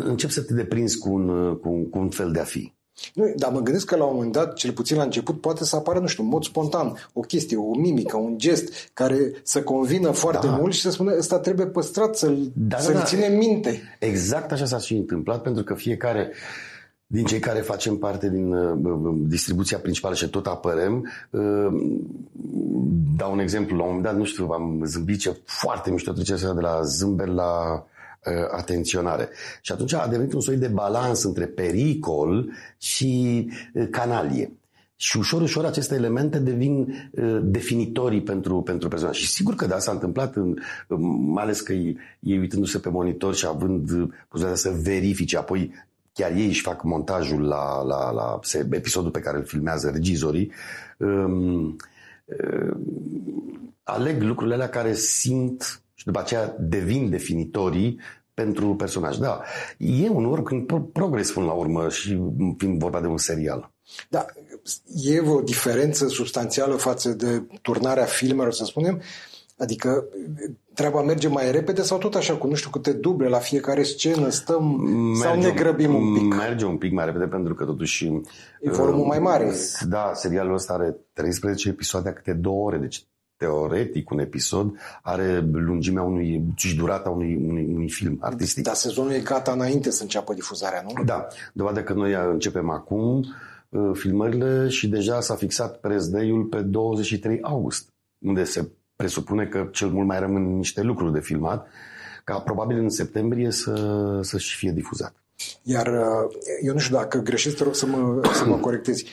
încep 0.05 0.31
să 0.31 0.43
te 0.43 0.55
deprinzi 0.55 0.99
cu 0.99 1.13
un, 1.13 1.57
cu, 1.57 1.69
un, 1.69 1.89
cu 1.89 1.99
un 1.99 2.09
fel 2.09 2.33
de 2.33 2.41
a 2.41 2.45
fi. 2.45 2.73
Nu, 3.15 3.33
dar 3.37 3.53
mă 3.53 3.61
gândesc 3.61 3.87
că 3.87 3.97
la 3.97 4.05
un 4.05 4.15
moment 4.15 4.33
dat, 4.33 4.55
cel 4.55 4.73
puțin 4.73 4.97
la 4.97 5.03
început, 5.03 5.41
poate 5.41 5.65
să 5.65 5.77
apară, 5.77 5.99
nu 5.99 6.07
știu, 6.07 6.23
în 6.23 6.29
mod 6.29 6.45
spontan, 6.45 7.09
o 7.13 7.21
chestie, 7.21 7.57
o 7.57 7.79
mimică, 7.79 8.17
un 8.17 8.39
gest 8.39 8.91
care 8.93 9.33
să 9.43 9.63
convină 9.63 10.11
foarte 10.11 10.47
da. 10.47 10.57
mult 10.57 10.73
și 10.73 10.81
să 10.81 10.91
spună, 10.91 11.15
ăsta 11.19 11.39
trebuie 11.39 11.67
păstrat, 11.67 12.17
să-l, 12.17 12.51
da, 12.55 12.79
să-l 12.79 12.95
da, 12.95 13.03
ține 13.03 13.27
minte. 13.27 13.83
Exact 13.99 14.53
așa 14.53 14.65
s-a 14.65 14.79
și 14.79 14.95
întâmplat, 14.95 15.43
pentru 15.43 15.65
că 15.65 15.75
fiecare 15.75 16.33
din 17.07 17.25
cei 17.25 17.39
care 17.39 17.61
facem 17.61 17.97
parte 17.97 18.31
din 18.31 18.53
uh, 18.53 19.15
distribuția 19.27 19.79
principală 19.79 20.15
și 20.15 20.29
tot 20.29 20.47
apărăm, 20.47 21.11
uh, 21.31 21.67
dau 23.17 23.33
un 23.33 23.39
exemplu, 23.39 23.77
la 23.77 23.83
un 23.83 23.89
moment 23.89 24.07
dat, 24.07 24.17
nu 24.17 24.25
știu, 24.25 24.47
am 24.47 24.83
zâmbit 24.85 25.19
ce 25.19 25.41
foarte 25.45 25.91
mișto 25.91 26.13
trecerea 26.13 26.55
de 26.55 26.61
la 26.61 26.83
zâmbet 26.83 27.27
la 27.27 27.73
uh, 27.73 27.93
atenționare. 28.51 29.29
Și 29.61 29.73
atunci 29.73 29.93
a 29.93 30.09
devenit 30.09 30.33
un 30.33 30.41
soi 30.41 30.57
de 30.57 30.69
balans 30.69 31.23
între 31.23 31.47
pericol 31.47 32.51
și 32.79 33.45
uh, 33.75 33.87
canalie. 33.91 34.53
Și 34.97 35.17
ușor, 35.17 35.43
ușor 35.43 35.65
aceste 35.65 35.95
elemente 35.95 36.39
devin 36.39 36.81
uh, 37.11 37.39
definitorii 37.43 38.23
pentru, 38.23 38.63
pentru 38.63 38.89
personaj. 38.89 39.17
Și 39.17 39.29
sigur 39.29 39.55
că 39.55 39.67
da, 39.67 39.79
s-a 39.79 39.93
întâmplat, 39.93 40.37
în, 40.37 40.57
mai 41.33 41.43
ales 41.43 41.61
că 41.61 41.73
ei, 41.73 41.99
ei 42.21 42.39
uitându-se 42.39 42.79
pe 42.79 42.89
monitor 42.89 43.35
și 43.35 43.47
având 43.47 43.91
uh, 43.91 44.09
posibilitatea 44.29 44.73
să 44.73 44.81
verifice, 44.83 45.37
apoi 45.37 45.73
chiar 46.13 46.31
ei 46.31 46.47
își 46.47 46.63
fac 46.63 46.83
montajul 46.83 47.43
la, 47.43 47.83
la, 47.83 48.11
la 48.11 48.41
episodul 48.71 49.11
pe 49.11 49.21
care 49.21 49.37
îl 49.37 49.45
filmează 49.45 49.91
regizorii, 49.91 50.53
um, 50.99 51.77
uh, 52.25 52.77
aleg 53.83 54.23
lucrurile 54.23 54.55
alea 54.55 54.69
care 54.69 54.95
simt 54.95 55.83
și 56.05 56.11
după 56.11 56.23
aceea 56.23 56.57
devin 56.59 57.11
definitorii 57.11 58.01
pentru 58.35 58.75
personaj. 58.75 59.17
Da, 59.17 59.43
e 59.79 60.09
un 60.09 60.25
work 60.25 60.51
în 60.51 60.67
progres 60.93 61.33
până 61.33 61.47
la 61.47 61.53
urmă 61.53 61.89
și 61.89 62.21
fiind 62.59 62.79
vorba 62.79 63.01
de 63.01 63.07
un 63.07 63.19
serial. 63.19 63.73
Da, 64.09 64.27
e 64.87 65.21
o 65.21 65.41
diferență 65.41 66.07
substanțială 66.07 66.75
față 66.75 67.13
de 67.13 67.43
turnarea 67.63 68.05
filmelor, 68.05 68.53
să 68.53 68.65
spunem? 68.65 69.03
Adică 69.59 70.05
treaba 70.75 71.03
merge 71.03 71.29
mai 71.29 71.53
repede 71.53 71.83
sau 71.83 71.99
tot 71.99 72.15
așa, 72.15 72.37
cu 72.37 72.47
nu 72.47 72.55
știu 72.55 72.71
câte 72.71 72.93
duble 72.93 73.29
la 73.29 73.39
fiecare 73.39 73.83
scenă, 73.83 74.29
stăm 74.29 74.81
merge, 74.85 75.21
sau 75.21 75.41
ne 75.41 75.51
grăbim 75.51 75.95
un 75.95 76.15
pic? 76.15 76.35
Merge 76.35 76.65
un 76.65 76.77
pic 76.77 76.93
mai 76.93 77.05
repede 77.05 77.27
pentru 77.27 77.55
că 77.55 77.65
totuși... 77.65 78.07
E 78.61 78.71
volumul 78.71 79.01
uh, 79.01 79.07
mai 79.09 79.19
mare. 79.19 79.55
Da, 79.89 80.11
serialul 80.15 80.55
ăsta 80.55 80.73
are 80.73 80.97
13 81.13 81.69
episoade 81.69 82.11
câte 82.11 82.33
două 82.33 82.65
ore, 82.65 82.77
deci 82.77 83.07
teoretic 83.37 84.11
un 84.11 84.19
episod 84.19 84.79
are 85.03 85.49
lungimea 85.53 86.03
unui 86.03 86.45
și 86.55 86.77
durata 86.77 87.11
unui, 87.11 87.35
unui, 87.49 87.67
unui 87.75 87.91
film 87.91 88.19
artistic. 88.21 88.65
Dar 88.65 88.75
sezonul 88.75 89.13
e 89.13 89.19
gata 89.19 89.53
înainte 89.53 89.91
să 89.91 90.03
înceapă 90.03 90.35
difuzarea, 90.35 90.83
nu? 90.83 91.05
Da, 91.05 91.27
dovadă 91.53 91.83
că 91.83 91.93
noi 91.93 92.15
începem 92.33 92.71
acum 92.71 93.25
uh, 93.69 93.91
filmările 93.93 94.69
și 94.69 94.89
deja 94.89 95.21
s-a 95.21 95.35
fixat 95.35 95.81
prezdeiul 95.81 96.45
pe 96.45 96.61
23 96.61 97.39
august, 97.43 97.89
unde 98.19 98.45
se 98.45 98.69
presupune 98.97 99.47
că 99.47 99.69
cel 99.73 99.89
mult 99.89 100.07
mai 100.07 100.19
rămân 100.19 100.57
niște 100.57 100.83
lucruri 100.83 101.13
de 101.13 101.21
filmat, 101.21 101.67
ca 102.25 102.39
probabil 102.39 102.79
în 102.79 102.89
septembrie 102.89 103.51
să, 103.51 104.19
să-și 104.23 104.57
fie 104.57 104.71
difuzat. 104.71 105.15
Iar 105.63 105.87
uh, 105.87 106.35
eu 106.63 106.73
nu 106.73 106.79
știu 106.79 106.97
dacă 106.97 107.19
greșesc, 107.19 107.57
te 107.57 107.63
rog 107.65 107.75
să 107.75 107.87
mă, 107.87 108.31
să 108.33 108.45
mă 108.45 108.57
corectezi. 108.57 109.05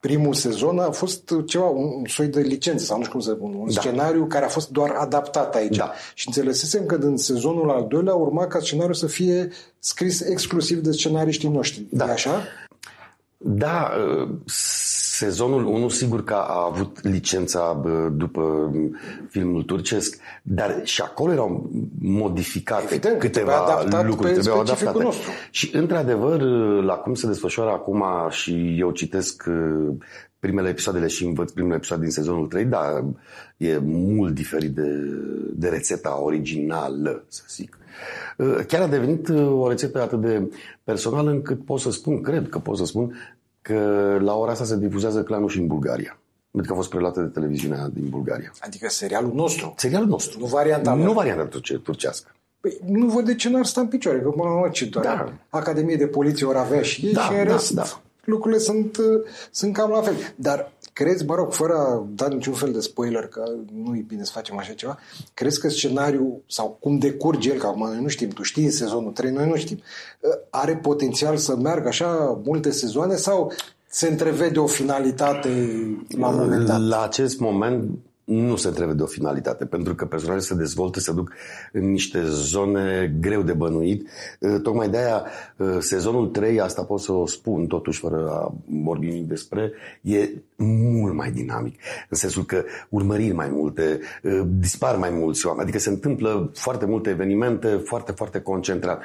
Primul 0.00 0.34
sezon 0.34 0.78
a 0.78 0.90
fost 0.90 1.34
ceva, 1.46 1.64
un 1.64 2.04
soi 2.06 2.26
de 2.26 2.40
licență 2.40 2.84
sau 2.84 2.96
nu 2.96 3.02
știu 3.02 3.14
cum 3.14 3.24
să 3.24 3.32
spun, 3.36 3.54
un 3.54 3.72
da. 3.72 3.80
scenariu 3.80 4.26
care 4.26 4.44
a 4.44 4.48
fost 4.48 4.68
doar 4.68 4.90
adaptat 4.90 5.54
aici. 5.54 5.76
Da. 5.76 5.92
Și 6.14 6.26
înțelesesem 6.26 6.86
că 6.86 6.94
în 6.94 7.16
sezonul 7.16 7.70
al 7.70 7.86
doilea 7.88 8.14
urma 8.14 8.46
ca 8.46 8.58
scenariul 8.58 8.94
să 8.94 9.06
fie 9.06 9.48
scris 9.78 10.20
exclusiv 10.20 10.78
de 10.78 10.92
scenariștii 10.92 11.48
noștri. 11.48 11.86
Da. 11.90 12.08
E 12.08 12.10
așa? 12.10 12.42
Da, 13.36 13.90
uh, 14.22 14.28
Sezonul 15.18 15.66
1 15.66 15.88
sigur 15.88 16.24
că 16.24 16.34
a 16.34 16.70
avut 16.72 17.02
licența 17.02 17.82
după 18.12 18.72
filmul 19.28 19.62
turcesc, 19.62 20.18
dar 20.42 20.80
și 20.84 21.00
acolo 21.00 21.32
erau 21.32 21.70
modificate 22.00 22.84
Evident, 22.84 23.18
câteva 23.18 23.82
lucruri, 24.02 24.32
trebuiau 24.32 24.60
adaptate. 24.60 25.02
Nostru. 25.02 25.30
Și 25.50 25.76
într-adevăr, 25.76 26.40
la 26.82 26.94
cum 26.94 27.14
se 27.14 27.26
desfășoară 27.26 27.70
acum 27.70 28.04
și 28.30 28.76
eu 28.78 28.90
citesc 28.90 29.44
uh, 29.48 29.94
primele 30.38 30.68
episoadele 30.68 31.06
și 31.06 31.24
învăț 31.24 31.50
primele 31.50 31.74
episoade 31.74 32.02
din 32.02 32.12
sezonul 32.12 32.46
3, 32.46 32.64
da, 32.64 33.04
e 33.56 33.78
mult 33.78 34.34
diferit 34.34 34.70
de, 34.70 34.90
de 35.54 35.68
rețeta 35.68 36.22
originală, 36.22 37.24
să 37.28 37.42
zic. 37.48 37.78
Uh, 38.36 38.58
chiar 38.66 38.82
a 38.82 38.86
devenit 38.86 39.28
uh, 39.28 39.60
o 39.60 39.68
rețetă 39.68 40.02
atât 40.02 40.20
de 40.20 40.50
personală 40.84 41.30
încât 41.30 41.64
pot 41.64 41.80
să 41.80 41.90
spun, 41.90 42.20
cred 42.20 42.48
că 42.48 42.58
pot 42.58 42.76
să 42.76 42.84
spun, 42.84 43.14
că 43.68 44.18
la 44.20 44.34
ora 44.34 44.50
asta 44.50 44.64
se 44.64 44.76
difuzează 44.76 45.22
clanul 45.22 45.48
și 45.48 45.58
în 45.58 45.66
Bulgaria. 45.66 46.18
Pentru 46.50 46.70
că 46.70 46.72
a 46.72 46.80
fost 46.80 46.90
preluată 46.90 47.20
de 47.20 47.26
televiziunea 47.26 47.88
din 47.92 48.08
Bulgaria. 48.08 48.52
Adică 48.60 48.88
serialul 48.88 49.32
nostru. 49.34 49.74
Serialul 49.76 50.08
nostru. 50.08 50.38
Nu 50.38 50.46
varianta 50.46 50.94
Nu 50.94 51.12
varianta 51.12 51.58
turcească. 51.82 52.32
Păi 52.60 52.78
nu 52.86 53.06
văd 53.06 53.24
de 53.24 53.34
ce 53.34 53.48
n-ar 53.48 53.64
sta 53.64 53.80
în 53.80 53.86
picioare, 53.86 54.20
că 54.20 54.32
mă, 54.34 54.68
ce 54.72 54.84
doar 54.84 55.04
da. 55.04 55.32
Academie 55.48 55.96
de 55.96 56.06
Poliție 56.06 56.46
ori 56.46 56.58
avea 56.58 56.82
și 56.82 57.06
ei 57.06 57.12
da, 57.12 57.20
și 57.20 57.32
în 57.32 57.44
da, 57.44 57.52
rest 57.52 57.72
da. 57.72 57.82
Lucrurile 58.28 58.60
sunt, 58.60 58.98
sunt 59.50 59.72
cam 59.72 59.90
la 59.90 60.00
fel. 60.00 60.14
Dar 60.36 60.72
crezi, 60.92 61.24
mă 61.24 61.34
rog, 61.34 61.52
fără 61.52 61.74
a 61.74 62.06
da 62.14 62.28
niciun 62.28 62.52
fel 62.52 62.72
de 62.72 62.80
spoiler, 62.80 63.26
că 63.26 63.52
nu 63.84 63.96
e 63.96 64.04
bine 64.06 64.24
să 64.24 64.32
facem 64.34 64.58
așa 64.58 64.72
ceva, 64.72 64.98
crezi 65.34 65.60
că 65.60 65.68
scenariul 65.68 66.42
sau 66.46 66.76
cum 66.80 66.98
decurge 66.98 67.50
el, 67.50 67.58
că 67.58 67.66
acum 67.66 67.86
noi 67.86 68.00
nu 68.00 68.08
știm, 68.08 68.28
tu 68.28 68.42
știi 68.42 68.64
în 68.64 68.70
sezonul 68.70 69.12
3, 69.12 69.30
noi 69.30 69.48
nu 69.48 69.56
știm, 69.56 69.80
are 70.50 70.76
potențial 70.76 71.36
să 71.36 71.56
meargă 71.56 71.88
așa 71.88 72.40
multe 72.44 72.70
sezoane 72.70 73.14
sau 73.14 73.52
se 73.90 74.08
întrevede 74.08 74.58
o 74.58 74.66
finalitate 74.66 75.48
la 76.18 76.28
un 76.28 76.36
moment 76.36 76.66
dat? 76.66 76.80
La 76.80 77.02
acest 77.02 77.38
moment 77.38 77.90
nu 78.28 78.56
se 78.56 78.68
întrevede 78.68 79.02
o 79.02 79.06
finalitate, 79.06 79.64
pentru 79.64 79.94
că 79.94 80.04
personajele 80.04 80.44
se 80.44 80.54
dezvoltă, 80.54 81.00
se 81.00 81.12
duc 81.12 81.32
în 81.72 81.90
niște 81.90 82.24
zone 82.24 83.16
greu 83.20 83.42
de 83.42 83.52
bănuit. 83.52 84.08
Uh, 84.40 84.60
tocmai 84.62 84.88
de-aia 84.88 85.24
uh, 85.56 85.76
sezonul 85.78 86.26
3, 86.26 86.60
asta 86.60 86.82
pot 86.82 87.00
să 87.00 87.12
o 87.12 87.26
spun 87.26 87.66
totuși 87.66 88.00
fără 88.00 88.28
a 88.30 88.54
vorbi 88.84 89.06
nimic 89.06 89.28
despre, 89.28 89.72
e 90.00 90.28
mult 90.56 91.14
mai 91.14 91.30
dinamic. 91.30 91.80
În 92.08 92.16
sensul 92.16 92.44
că 92.44 92.64
urmăriri 92.88 93.34
mai 93.34 93.48
multe, 93.50 94.00
uh, 94.22 94.40
dispar 94.46 94.96
mai 94.96 95.10
mulți 95.10 95.46
oameni, 95.46 95.62
adică 95.62 95.78
se 95.78 95.90
întâmplă 95.90 96.50
foarte 96.54 96.86
multe 96.86 97.10
evenimente 97.10 97.68
foarte, 97.84 98.12
foarte 98.12 98.40
concentrat. 98.40 99.02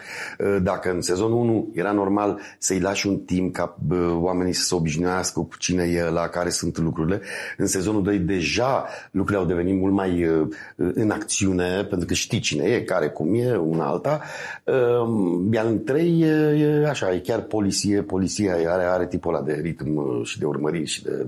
Dacă 0.61 0.91
în 0.91 1.01
sezonul 1.01 1.37
1 1.37 1.71
era 1.73 1.91
normal 1.91 2.39
să-i 2.59 2.79
lași 2.79 3.07
un 3.07 3.17
timp 3.17 3.53
ca 3.53 3.77
oamenii 4.13 4.53
să 4.53 4.63
se 4.63 4.75
obișnuiască 4.75 5.39
cu 5.39 5.57
cine 5.57 5.83
e 5.83 6.09
la 6.09 6.27
care 6.27 6.49
sunt 6.49 6.77
lucrurile, 6.77 7.21
în 7.57 7.67
sezonul 7.67 8.03
2 8.03 8.17
deja 8.17 8.85
lucrurile 9.13 9.43
au 9.43 9.49
devenit 9.49 9.79
mult 9.79 9.93
mai 9.93 10.27
uh, 10.27 10.47
în 10.75 11.11
acțiune, 11.11 11.83
pentru 11.83 12.07
că 12.07 12.13
știi 12.13 12.39
cine 12.39 12.63
e, 12.63 12.81
care 12.81 13.09
cum 13.09 13.33
e, 13.33 13.55
una 13.55 13.85
alta. 13.85 14.21
Uh, 14.63 15.41
iar 15.51 15.65
în 15.65 15.83
trei 15.83 16.21
e, 16.21 16.81
e 16.81 16.87
așa, 16.89 17.13
e 17.13 17.19
chiar 17.19 17.41
poliție, 17.41 18.01
poliția 18.01 18.53
are, 18.53 18.83
are 18.83 19.07
tipul 19.07 19.33
ăla 19.33 19.43
de 19.43 19.59
ritm 19.61 19.95
uh, 19.95 20.25
și 20.25 20.39
de 20.39 20.45
urmăriri 20.45 20.85
și 20.85 21.03
de 21.03 21.27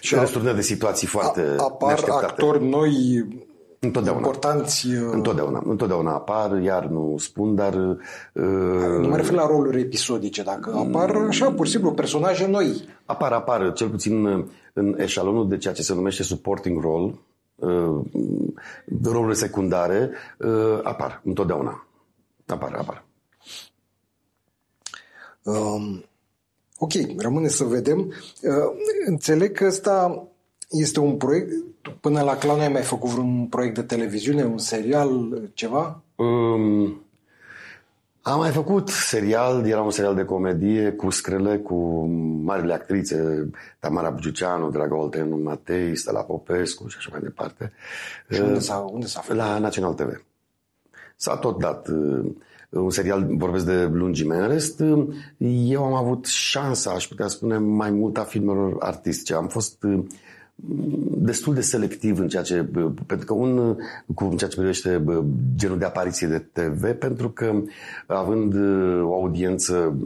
și 0.00 0.14
răsturnă 0.14 0.52
de 0.52 0.60
situații 0.60 1.06
foarte 1.06 1.40
a, 1.56 1.62
Apar 1.62 2.04
actori 2.08 2.68
noi 2.68 3.24
Întotdeauna. 3.86 4.26
importanți. 4.26 4.86
Întotdeauna. 5.12 5.62
Întotdeauna 5.64 6.14
apar, 6.14 6.60
iar 6.62 6.86
nu 6.86 7.14
spun, 7.18 7.54
dar... 7.54 7.74
Uh, 7.74 9.00
nu 9.00 9.08
mă 9.08 9.16
refer 9.16 9.34
la 9.34 9.46
roluri 9.46 9.80
episodice, 9.80 10.42
dacă 10.42 10.74
apar 10.76 11.10
așa, 11.28 11.52
pur 11.52 11.66
și 11.66 11.72
simplu, 11.72 11.92
personaje 11.92 12.46
noi. 12.46 12.88
Apar, 13.04 13.32
apar, 13.32 13.72
cel 13.72 13.88
puțin 13.88 14.46
în 14.72 14.94
eșalonul 14.98 15.48
de 15.48 15.56
ceea 15.56 15.74
ce 15.74 15.82
se 15.82 15.94
numește 15.94 16.22
supporting 16.22 16.80
role, 16.80 17.14
uh, 17.54 18.00
rolurile 19.02 19.34
secundare, 19.34 20.10
uh, 20.38 20.80
apar 20.82 21.20
întotdeauna. 21.24 21.86
Apar, 22.46 22.74
apar. 22.74 23.04
Um, 25.42 26.04
ok, 26.78 26.92
rămâne 27.18 27.48
să 27.48 27.64
vedem. 27.64 27.98
Uh, 27.98 28.12
înțeleg 29.06 29.52
că 29.52 29.64
ăsta 29.66 30.26
este 30.70 31.00
un 31.00 31.16
proiect, 31.16 31.52
până 32.00 32.22
la 32.22 32.36
clan 32.36 32.60
ai 32.60 32.68
mai 32.68 32.82
făcut 32.82 33.10
vreun 33.10 33.46
proiect 33.46 33.74
de 33.74 33.82
televiziune, 33.82 34.44
un 34.44 34.58
serial, 34.58 35.42
ceva? 35.54 36.02
Um, 36.14 37.00
am 38.28 38.38
mai 38.38 38.50
făcut 38.50 38.88
serial, 38.88 39.66
era 39.66 39.82
un 39.82 39.90
serial 39.90 40.14
de 40.14 40.24
comedie 40.24 40.90
cu 40.90 41.10
screle, 41.10 41.58
cu 41.58 42.06
marile 42.42 42.72
actrițe, 42.72 43.48
Tamara 43.78 44.10
Bugiuceanu, 44.10 44.70
Draga 44.70 44.96
Oltenu, 44.96 45.36
Matei, 45.36 45.96
Stella 45.96 46.20
Popescu 46.20 46.88
și 46.88 46.96
așa 46.98 47.08
mai 47.12 47.20
departe. 47.20 47.72
Și 48.30 48.40
unde 48.40 48.58
s-a, 48.58 48.76
unde 48.76 49.06
s-a 49.06 49.20
făcut? 49.20 49.36
La 49.36 49.58
Național 49.58 49.94
TV. 49.94 50.24
S-a 51.16 51.36
tot 51.36 51.58
dat 51.58 51.88
uh, 51.88 52.32
un 52.70 52.90
serial, 52.90 53.26
vorbesc 53.30 53.64
de 53.64 53.84
lungime. 53.84 54.36
În 54.36 54.48
rest, 54.48 54.80
uh, 54.80 55.06
eu 55.68 55.84
am 55.84 55.94
avut 55.94 56.26
șansa, 56.26 56.90
aș 56.90 57.06
putea 57.06 57.26
spune, 57.26 57.58
mai 57.58 57.90
mult 57.90 58.18
a 58.18 58.22
filmelor 58.22 58.76
artistice. 58.78 59.34
Am 59.34 59.48
fost 59.48 59.82
uh, 59.82 60.04
destul 61.18 61.54
de 61.54 61.60
selectiv 61.60 62.18
în 62.18 62.28
ceea 62.28 62.42
ce, 62.42 62.68
pentru 63.06 63.26
că 63.26 63.32
un, 63.32 63.76
cu 64.14 64.24
în 64.24 64.36
ceea 64.36 64.50
ce 64.50 64.56
privește 64.56 65.04
genul 65.56 65.78
de 65.78 65.84
apariție 65.84 66.26
de 66.26 66.38
TV, 66.52 66.92
pentru 66.92 67.30
că 67.30 67.62
având 68.06 68.54
o 69.02 69.14
audiență 69.14 69.96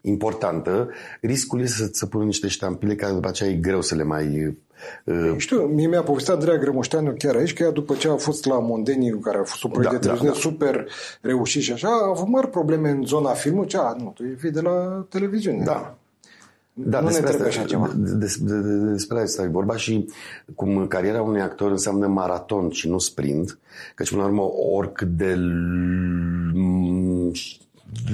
importantă, 0.00 0.88
riscul 1.20 1.60
este 1.60 1.82
să, 1.82 1.88
să 1.92 2.06
pună 2.06 2.24
niște 2.24 2.48
ștampile 2.48 2.94
care 2.94 3.12
după 3.12 3.28
aceea 3.28 3.50
e 3.50 3.54
greu 3.54 3.80
să 3.80 3.94
le 3.94 4.02
mai... 4.02 4.56
Uh... 5.04 5.34
Știu, 5.36 5.60
mie 5.60 5.86
mi-a 5.86 6.02
povestit 6.02 6.32
Andreea 6.32 6.58
Grămoșteanu 6.58 7.14
chiar 7.18 7.34
aici 7.34 7.54
că 7.54 7.62
ea 7.62 7.70
după 7.70 7.94
ce 7.94 8.08
a 8.08 8.16
fost 8.16 8.44
la 8.44 8.58
Mondeni, 8.58 9.20
care 9.20 9.38
a 9.38 9.42
fost 9.42 9.62
un 9.62 9.70
proiect 9.70 9.92
da, 9.92 9.98
de 9.98 10.04
televiziune 10.04 10.34
da, 10.34 10.40
da. 10.42 10.48
super 10.48 10.86
reușit 11.20 11.62
și 11.62 11.72
așa, 11.72 11.88
a 11.88 12.08
avut 12.08 12.28
mari 12.28 12.50
probleme 12.50 12.90
în 12.90 13.04
zona 13.04 13.32
filmului, 13.32 13.68
ce 13.68 13.76
a, 13.76 13.96
nu, 13.98 14.12
tu 14.14 14.46
e 14.46 14.50
de 14.50 14.60
la 14.60 15.06
televiziune. 15.08 15.64
Da. 15.64 15.96
Da, 16.74 17.00
nu 17.00 17.06
despre 17.06 17.24
ne 17.24 17.28
trebuie 17.28 17.48
asta, 17.48 17.60
așa 17.60 17.68
ceva. 17.68 17.92
Despre, 17.96 18.56
despre 18.92 19.20
asta 19.20 19.42
e 19.42 19.46
vorba 19.46 19.76
și 19.76 20.08
cum 20.54 20.86
cariera 20.86 21.22
unui 21.22 21.40
actor 21.40 21.70
înseamnă 21.70 22.06
maraton 22.06 22.70
și 22.70 22.88
nu 22.88 22.98
sprint, 22.98 23.58
căci 23.94 24.10
până 24.10 24.22
la 24.22 24.28
urmă 24.28 24.42
oricât 24.72 25.08
de 25.08 25.34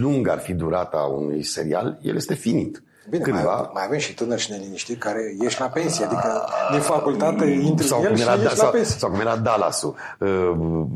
lung 0.00 0.28
ar 0.28 0.38
fi 0.38 0.52
durata 0.54 0.98
unui 0.98 1.42
serial, 1.42 1.98
el 2.02 2.16
este 2.16 2.34
finit. 2.34 2.82
Bine, 3.10 3.22
Cândva... 3.22 3.54
mai, 3.56 3.70
mai 3.72 3.84
avem 3.84 3.98
și 3.98 4.14
tânări 4.14 4.40
și 4.40 4.50
neliniștiți 4.50 4.98
care 4.98 5.36
ieși 5.40 5.60
la 5.60 5.66
pensie, 5.66 6.04
adică 6.04 6.48
din 6.70 6.80
facultate 6.80 7.44
intri 7.44 7.86
sau 7.86 8.02
el 8.02 8.16
și 8.16 8.22
era, 8.22 8.34
ieși 8.34 8.54
sau, 8.54 8.64
la 8.64 8.72
pensie. 8.72 8.98
Sau 8.98 9.10
cum 9.10 9.20
era 9.20 9.36
Dallas-ul. 9.36 9.94
Uh, 10.18 10.28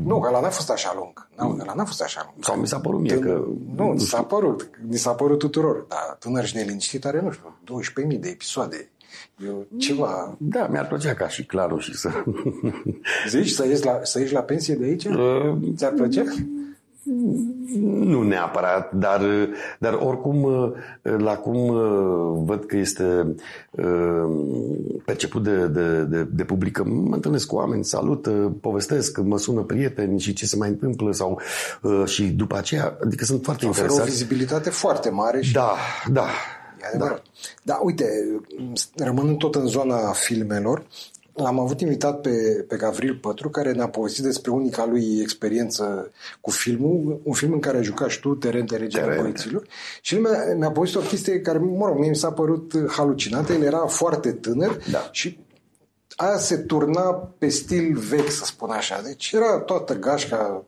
nu, 0.05 0.19
că 0.19 0.27
ăla 0.27 0.39
n-a 0.39 0.49
fost 0.49 0.69
așa 0.69 0.93
lung. 0.95 1.27
Nu, 1.37 1.57
ăla 1.61 1.73
n-a 1.73 1.85
fost 1.85 2.01
așa 2.01 2.21
lung. 2.25 2.43
Sau 2.43 2.55
mi 2.55 2.67
s-a 2.67 2.79
părut 2.79 2.99
mie 2.99 3.19
că... 3.19 3.43
Nu, 3.75 3.83
mi 3.83 3.99
s-a 3.99 4.23
părut. 4.23 4.69
Mi 4.87 4.97
s-a 4.97 5.11
părut 5.11 5.39
tuturor. 5.39 5.85
Dar 5.87 6.15
tânări 6.19 6.47
și 6.47 6.55
neliniștiți 6.55 7.07
are, 7.07 7.21
nu 7.21 7.31
știu, 7.31 7.57
12.000 8.13 8.19
de 8.19 8.29
episoade. 8.29 8.89
Eu 9.45 9.65
ceva... 9.77 10.35
Da, 10.37 10.67
mi-ar 10.67 10.87
plăcea 10.87 11.13
ca 11.13 11.27
și 11.27 11.45
clarul 11.45 11.79
și 11.79 11.95
să... 11.95 12.09
Zici 13.29 13.49
să 13.49 13.67
ieși 13.67 13.85
la, 13.85 13.99
să 14.03 14.19
ieși 14.19 14.33
la 14.33 14.41
pensie 14.41 14.75
de 14.75 14.83
aici? 14.83 15.05
Uh, 15.05 15.57
Ți-ar 15.75 15.91
plăcea? 15.91 16.23
Nu 17.83 18.21
neapărat, 18.21 18.93
dar, 18.93 19.21
dar 19.79 19.93
oricum, 19.93 20.47
la 21.01 21.35
cum 21.35 21.73
văd 22.45 22.65
că 22.65 22.77
este 22.77 23.35
perceput 25.05 25.43
de, 25.43 25.67
de, 25.67 26.03
de, 26.03 26.27
de 26.31 26.43
public, 26.43 26.83
mă 26.83 27.15
întâlnesc 27.15 27.47
cu 27.47 27.55
oameni, 27.55 27.85
salut, 27.85 28.27
povestesc, 28.61 29.17
mă 29.17 29.37
sună 29.37 29.61
prieteni 29.61 30.19
și 30.19 30.33
ce 30.33 30.45
se 30.45 30.55
mai 30.55 30.69
întâmplă 30.69 31.11
sau 31.11 31.39
și 32.05 32.23
după 32.23 32.57
aceea, 32.57 32.97
adică 33.03 33.25
sunt 33.25 33.43
foarte 33.43 33.65
Oferă 33.65 33.85
interesați. 33.85 34.09
o 34.09 34.13
vizibilitate 34.13 34.69
foarte 34.69 35.09
mare. 35.09 35.41
Și... 35.41 35.53
Da, 35.53 35.71
da. 36.11 36.25
Da. 36.97 37.21
da, 37.63 37.79
uite, 37.83 38.05
rămânând 38.95 39.37
tot 39.37 39.55
în 39.55 39.65
zona 39.65 40.11
filmelor, 40.11 40.83
L-am 41.33 41.59
avut 41.59 41.81
invitat 41.81 42.21
pe, 42.21 42.65
pe 42.67 42.75
Gavril 42.75 43.15
Pătru, 43.15 43.49
care 43.49 43.71
ne-a 43.71 43.87
povestit 43.87 44.23
despre 44.23 44.51
unica 44.51 44.85
lui 44.85 45.19
experiență 45.21 46.11
cu 46.41 46.49
filmul, 46.51 47.21
un 47.23 47.33
film 47.33 47.51
în 47.51 47.59
care 47.59 47.77
ai 47.77 47.83
jucat 47.83 48.09
și 48.09 48.19
tu, 48.19 48.35
Teren 48.35 48.65
de 48.65 48.75
Regele 48.75 49.17
Băieților. 49.21 49.67
Și 50.01 50.15
el 50.15 50.21
mi-a, 50.21 50.55
mi-a 50.57 50.71
povestit 50.71 51.01
o 51.01 51.03
chestie 51.03 51.41
care, 51.41 51.57
mă 51.57 51.87
rog, 51.87 51.97
mie 51.97 52.09
mi 52.09 52.15
s-a 52.15 52.31
părut 52.31 52.73
halucinată. 52.87 53.53
El 53.53 53.61
era 53.61 53.85
foarte 53.85 54.31
tânăr 54.31 54.77
da. 54.91 55.09
și 55.11 55.39
aia 56.15 56.37
se 56.37 56.57
turna 56.57 57.01
pe 57.37 57.47
stil 57.47 57.97
vechi, 57.97 58.31
să 58.31 58.45
spun 58.45 58.69
așa. 58.69 59.01
Deci 59.01 59.31
era 59.31 59.59
toată 59.59 59.99
gașca 59.99 60.65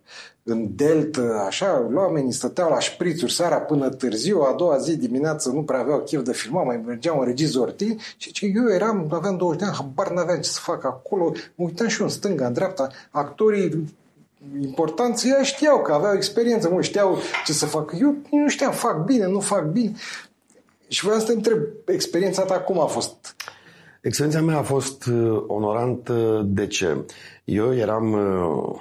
în 0.47 0.75
delta, 0.75 1.43
așa, 1.47 1.89
oamenii 1.93 2.31
stăteau 2.31 2.69
la 2.69 2.79
șprițuri 2.79 3.33
seara 3.33 3.57
până 3.57 3.89
târziu, 3.89 4.41
a 4.41 4.53
doua 4.57 4.77
zi 4.77 4.97
dimineață 4.97 5.49
nu 5.49 5.63
prea 5.63 5.79
aveau 5.79 5.99
chef 5.99 6.23
de 6.23 6.33
filmat, 6.33 6.65
mai 6.65 6.81
mergeau 6.85 7.19
în 7.19 7.25
regizor 7.25 7.75
și 8.17 8.31
ce 8.31 8.51
eu 8.55 8.73
eram, 8.73 9.07
aveam 9.11 9.37
20 9.37 9.59
de 9.59 9.65
ani, 9.65 9.75
habar 9.75 10.11
n-aveam 10.11 10.41
ce 10.41 10.49
să 10.49 10.59
fac 10.61 10.85
acolo, 10.85 11.31
mă 11.55 11.65
uitam 11.65 11.87
și 11.87 11.99
eu 11.99 12.05
în 12.05 12.11
stânga, 12.11 12.45
în 12.45 12.53
dreapta, 12.53 12.89
actorii 13.11 13.93
importanți, 14.61 15.27
ei 15.27 15.43
știau 15.43 15.81
că 15.81 15.93
aveau 15.93 16.13
experiență, 16.13 16.69
mă, 16.69 16.81
știau 16.81 17.17
ce 17.45 17.53
să 17.53 17.65
fac. 17.65 17.93
Eu 17.99 18.15
nu 18.31 18.47
știam, 18.47 18.71
fac 18.71 19.03
bine, 19.03 19.27
nu 19.27 19.39
fac 19.39 19.65
bine. 19.65 19.91
Și 20.87 21.03
vreau 21.03 21.19
să 21.19 21.25
te 21.25 21.33
întreb, 21.33 21.59
experiența 21.85 22.43
ta 22.43 22.59
cum 22.59 22.79
a 22.79 22.85
fost? 22.85 23.35
Experiența 24.01 24.41
mea 24.41 24.57
a 24.57 24.61
fost 24.61 25.05
uh, 25.05 25.43
onorantă. 25.47 26.45
De 26.45 26.67
ce? 26.67 27.05
Eu 27.43 27.75
eram 27.75 28.11
uh, 28.11 28.79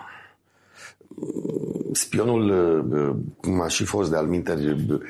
spionul, 1.92 2.49
uh, 2.92 3.16
cum 3.40 3.61
a 3.61 3.68
și 3.68 3.85
fost 3.85 4.11
de 4.11 4.16
alminteri, 4.16 5.00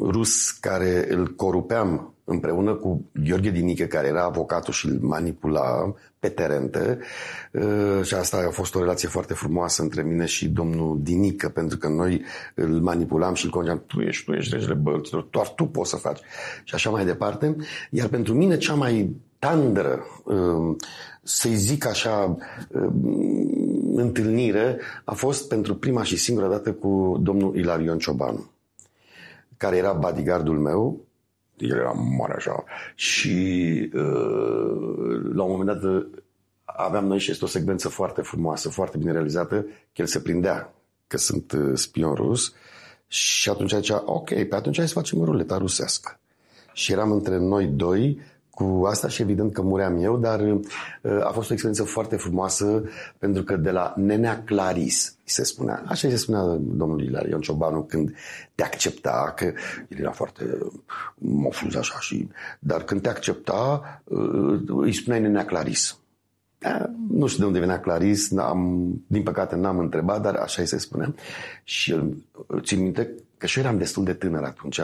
rus, 0.00 0.50
care 0.50 1.06
îl 1.08 1.34
corupeam 1.34 2.14
împreună 2.24 2.74
cu 2.74 3.04
Gheorghe 3.24 3.50
Dinică, 3.50 3.84
care 3.84 4.08
era 4.08 4.24
avocatul 4.24 4.72
și 4.72 4.86
îl 4.86 4.98
manipula 5.00 5.94
pe 6.18 6.28
terente. 6.28 6.98
Și 8.02 8.14
asta 8.14 8.44
a 8.46 8.50
fost 8.50 8.74
o 8.74 8.80
relație 8.80 9.08
foarte 9.08 9.34
frumoasă 9.34 9.82
între 9.82 10.02
mine 10.02 10.24
și 10.24 10.48
domnul 10.48 10.98
Dinică, 11.02 11.48
pentru 11.48 11.78
că 11.78 11.88
noi 11.88 12.24
îl 12.54 12.80
manipulam 12.80 13.34
și 13.34 13.44
îl 13.44 13.50
congeam. 13.50 13.82
Tu 13.86 14.00
ești, 14.00 14.24
tu 14.24 14.32
ești 14.32 14.54
regele 14.54 14.74
bălților, 14.74 15.26
doar 15.30 15.48
tu 15.48 15.64
poți 15.64 15.90
să 15.90 15.96
faci. 15.96 16.20
Și 16.64 16.74
așa 16.74 16.90
mai 16.90 17.04
departe. 17.04 17.56
Iar 17.90 18.08
pentru 18.08 18.34
mine 18.34 18.56
cea 18.56 18.74
mai 18.74 19.16
tandră, 19.38 20.04
um, 20.24 20.76
să-i 21.22 21.54
zic 21.54 21.86
așa, 21.86 22.36
um, 22.68 23.79
întâlnire 24.00 24.78
a 25.04 25.14
fost 25.14 25.48
pentru 25.48 25.74
prima 25.76 26.02
și 26.02 26.16
singura 26.16 26.48
dată 26.48 26.72
cu 26.72 27.18
domnul 27.22 27.56
Ilarion 27.56 27.98
Ciobanu, 27.98 28.50
care 29.56 29.76
era 29.76 29.92
bodyguardul 29.92 30.58
meu, 30.58 31.00
el 31.56 31.76
era 31.76 31.90
mare 31.90 32.34
așa, 32.34 32.64
și 32.94 33.38
uh, 33.94 35.20
la 35.32 35.42
un 35.42 35.50
moment 35.50 35.80
dat 35.80 36.06
aveam 36.64 37.06
noi 37.06 37.18
și 37.18 37.30
este 37.30 37.44
o 37.44 37.48
secvență 37.48 37.88
foarte 37.88 38.20
frumoasă, 38.20 38.68
foarte 38.68 38.98
bine 38.98 39.12
realizată, 39.12 39.60
că 39.62 40.00
el 40.00 40.06
se 40.06 40.20
prindea 40.20 40.74
că 41.06 41.16
sunt 41.16 41.52
uh, 41.52 41.70
spion 41.74 42.14
rus. 42.14 42.54
Și 43.06 43.48
atunci 43.48 43.74
zicea, 43.74 44.02
ok, 44.06 44.28
pe 44.28 44.54
atunci 44.54 44.76
hai 44.76 44.88
să 44.88 44.94
facem 44.94 45.24
ruleta 45.24 45.56
rusească. 45.56 46.18
Și 46.72 46.92
eram 46.92 47.12
între 47.12 47.38
noi 47.38 47.66
doi 47.66 48.20
cu 48.60 48.84
asta 48.86 49.08
și 49.08 49.22
evident 49.22 49.52
că 49.52 49.62
muream 49.62 50.02
eu, 50.02 50.16
dar 50.16 50.40
uh, 50.40 51.24
a 51.24 51.30
fost 51.32 51.50
o 51.50 51.52
experiență 51.52 51.84
foarte 51.84 52.16
frumoasă 52.16 52.82
pentru 53.18 53.42
că 53.42 53.56
de 53.56 53.70
la 53.70 53.94
Nenea 53.96 54.42
Claris, 54.44 55.16
se 55.24 55.44
spunea, 55.44 55.82
așa 55.86 56.08
se 56.08 56.16
spunea 56.16 56.42
domnul 56.60 57.02
Ilarion 57.02 57.40
Ciobanu 57.40 57.82
când 57.82 58.14
te 58.54 58.62
accepta, 58.62 59.32
că 59.36 59.44
el 59.88 59.98
era 59.98 60.10
foarte 60.10 60.58
mofuz 61.14 61.74
așa 61.74 61.98
și, 62.00 62.28
dar 62.58 62.82
când 62.82 63.02
te 63.02 63.08
accepta 63.08 63.82
uh, 64.04 64.62
îi 64.66 64.92
spuneai 64.92 65.20
Nenea 65.20 65.44
Claris. 65.44 65.98
Da, 66.58 66.90
nu 67.10 67.26
știu 67.26 67.40
de 67.40 67.46
unde 67.46 67.58
venea 67.58 67.80
Claris, 67.80 68.36
am 68.36 68.90
din 69.06 69.22
păcate 69.22 69.56
n-am 69.56 69.78
întrebat, 69.78 70.22
dar 70.22 70.34
așa 70.34 70.62
îi 70.62 70.68
se 70.68 70.78
spunea. 70.78 71.14
Și 71.64 71.92
uh, 71.92 72.62
țin 72.62 72.82
minte 72.82 73.10
că 73.36 73.46
și 73.46 73.58
eu 73.58 73.64
eram 73.64 73.78
destul 73.78 74.04
de 74.04 74.12
tânăr 74.12 74.42
atunci, 74.42 74.80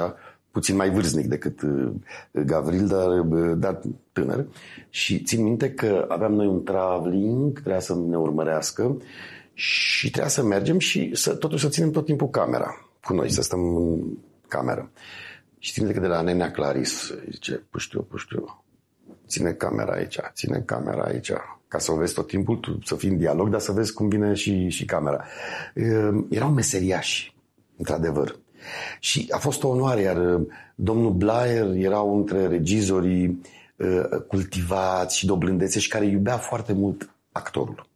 puțin 0.56 0.76
mai 0.76 0.90
vârstnic 0.90 1.26
decât 1.26 1.62
uh, 1.62 1.92
Gavril, 2.30 2.86
dar, 2.86 3.08
uh, 3.08 3.56
dar 3.56 3.80
tânăr. 4.12 4.46
Și 4.90 5.22
țin 5.22 5.42
minte 5.42 5.70
că 5.70 6.06
aveam 6.08 6.32
noi 6.32 6.46
un 6.46 6.64
traveling, 6.64 7.52
trebuia 7.52 7.80
să 7.80 7.94
ne 8.08 8.16
urmărească 8.16 8.96
și 9.52 10.10
trebuia 10.10 10.30
să 10.30 10.42
mergem 10.42 10.78
și 10.78 11.10
să, 11.14 11.34
totuși 11.34 11.64
să 11.64 11.68
ținem 11.68 11.90
tot 11.90 12.04
timpul 12.04 12.28
camera 12.28 12.88
cu 13.04 13.14
noi, 13.14 13.30
să 13.30 13.42
stăm 13.42 13.76
în 13.76 14.00
cameră. 14.48 14.90
Și 15.58 15.72
țin 15.72 15.84
minte 15.84 15.98
că 15.98 16.06
de 16.06 16.12
la 16.12 16.20
nenea 16.20 16.50
Claris 16.50 17.14
zice, 17.30 17.62
puștiu, 17.70 18.02
puștiu, 18.02 18.64
ține 19.26 19.52
camera 19.52 19.92
aici, 19.92 20.18
ține 20.32 20.62
camera 20.66 21.02
aici, 21.02 21.32
ca 21.68 21.78
să 21.78 21.92
o 21.92 21.96
vezi 21.96 22.14
tot 22.14 22.26
timpul, 22.26 22.56
tu, 22.56 22.78
să 22.84 22.94
fii 22.94 23.08
în 23.08 23.18
dialog, 23.18 23.48
dar 23.48 23.60
să 23.60 23.72
vezi 23.72 23.92
cum 23.92 24.08
vine 24.08 24.34
și, 24.34 24.68
și 24.68 24.84
camera. 24.84 25.24
Uh, 25.74 26.24
erau 26.30 26.50
meseriași, 26.50 27.36
într-adevăr. 27.76 28.44
Și 29.00 29.26
a 29.30 29.38
fost 29.38 29.62
o 29.62 29.68
onoare, 29.68 30.00
iar 30.00 30.16
uh, 30.16 30.46
domnul 30.74 31.12
Blair 31.12 31.74
era 31.74 32.00
unul 32.00 32.24
dintre 32.24 32.46
regizorii 32.46 33.40
uh, 33.76 34.20
cultivați 34.28 35.18
și 35.18 35.26
doblândețe 35.26 35.78
și 35.78 35.88
care 35.88 36.06
iubea 36.06 36.36
foarte 36.36 36.72
mult 36.72 37.10
actorul. 37.32 37.86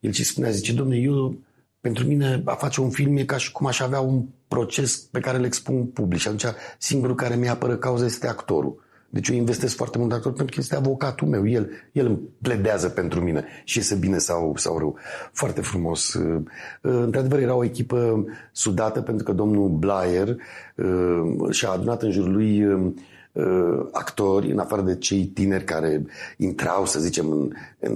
El 0.00 0.12
și 0.12 0.24
spunea, 0.24 0.50
zice, 0.50 0.72
domnule, 0.72 1.00
eu, 1.00 1.36
pentru 1.80 2.04
mine 2.06 2.42
a 2.44 2.54
face 2.54 2.80
un 2.80 2.90
film 2.90 3.16
e 3.16 3.24
ca 3.24 3.36
și 3.36 3.52
cum 3.52 3.66
aș 3.66 3.80
avea 3.80 4.00
un 4.00 4.24
proces 4.48 4.96
pe 4.96 5.20
care 5.20 5.38
îl 5.38 5.44
expun 5.44 5.84
public 5.86 6.20
și 6.20 6.28
atunci 6.28 6.54
singurul 6.78 7.14
care 7.14 7.36
mi 7.36 7.48
apără 7.48 7.76
cauza 7.76 8.04
este 8.04 8.28
actorul. 8.28 8.86
Deci 9.10 9.28
eu 9.28 9.36
investesc 9.36 9.76
foarte 9.76 9.98
mult 9.98 10.12
actor 10.12 10.32
pentru 10.32 10.54
că 10.54 10.60
este 10.60 10.76
avocatul 10.76 11.28
meu. 11.28 11.48
El, 11.48 11.70
el 11.92 12.06
îmi 12.06 12.18
pledează 12.42 12.88
pentru 12.88 13.20
mine 13.20 13.44
și 13.64 13.78
este 13.78 13.94
bine 13.94 14.18
sau, 14.18 14.56
sau 14.56 14.78
rău. 14.78 14.96
Foarte 15.32 15.60
frumos. 15.60 16.14
Uh, 16.14 16.42
uh, 16.82 16.92
într-adevăr, 16.92 17.38
era 17.38 17.54
o 17.54 17.64
echipă 17.64 18.24
sudată 18.52 19.00
pentru 19.00 19.24
că 19.24 19.32
domnul 19.32 19.68
Blair 19.68 20.36
uh, 20.74 21.50
și-a 21.50 21.70
adunat 21.70 22.02
în 22.02 22.10
jurul 22.10 22.32
lui 22.32 22.66
actori, 23.92 24.50
în 24.50 24.58
afară 24.58 24.82
de 24.82 24.96
cei 24.96 25.24
tineri 25.24 25.64
care 25.64 26.06
intrau, 26.36 26.86
să 26.86 27.00
zicem, 27.00 27.30
în, 27.30 27.52
în 27.78 27.94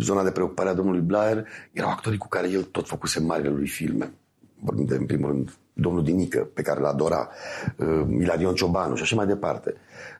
zona 0.00 0.24
de 0.24 0.30
preocupare 0.30 0.68
a 0.68 0.74
domnului 0.74 1.00
Blair, 1.00 1.46
erau 1.72 1.90
actorii 1.90 2.18
cu 2.18 2.28
care 2.28 2.50
el 2.50 2.62
tot 2.62 2.86
făcuse 2.86 3.20
marile 3.20 3.48
lui 3.48 3.66
filme. 3.66 4.12
Vorbim 4.60 4.84
de, 4.84 4.94
în 4.94 5.06
primul 5.06 5.30
rând, 5.30 5.58
domnul 5.80 6.04
Dinică, 6.04 6.48
pe 6.54 6.62
care 6.62 6.80
l 6.80 6.84
adora, 6.84 7.28
uh, 7.76 8.04
Ilarion 8.20 8.54
Ciobanu 8.54 8.94
și 8.94 9.02
așa 9.02 9.16
mai 9.16 9.26
departe. 9.26 9.74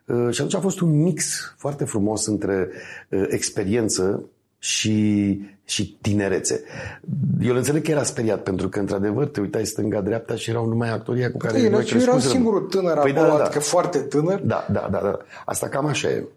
Uh, 0.05 0.29
și 0.31 0.41
atunci 0.41 0.55
a 0.55 0.59
fost 0.59 0.79
un 0.79 1.01
mix 1.01 1.53
foarte 1.57 1.85
frumos 1.85 2.25
între 2.25 2.69
uh, 3.09 3.25
experiență 3.27 4.23
și, 4.59 5.39
și 5.63 5.97
tinerețe. 6.01 6.63
Eu 7.41 7.51
îl 7.51 7.57
înțeleg 7.57 7.83
că 7.83 7.91
era 7.91 8.03
speriat, 8.03 8.43
pentru 8.43 8.69
că, 8.69 8.79
într-adevăr, 8.79 9.27
te 9.27 9.39
uitai 9.39 9.65
stânga-dreapta 9.65 10.35
și 10.35 10.49
erau 10.49 10.65
numai 10.65 10.89
actoria 10.89 11.31
cu 11.31 11.37
care 11.37 11.59
Ei, 11.59 11.69
noi 11.69 11.89
eu 11.93 11.99
eram 12.01 12.19
singurul 12.19 12.61
tânăr 12.61 12.99
păi 12.99 13.11
acolo, 13.11 13.27
da, 13.27 13.37
da. 13.37 13.43
adică 13.43 13.59
foarte 13.59 13.97
tânăr. 13.97 14.39
Da, 14.39 14.67
da, 14.71 14.87
da, 14.91 14.99
da. 15.03 15.17
Asta 15.45 15.67
cam 15.67 15.85
așa 15.85 16.09
e. 16.09 16.27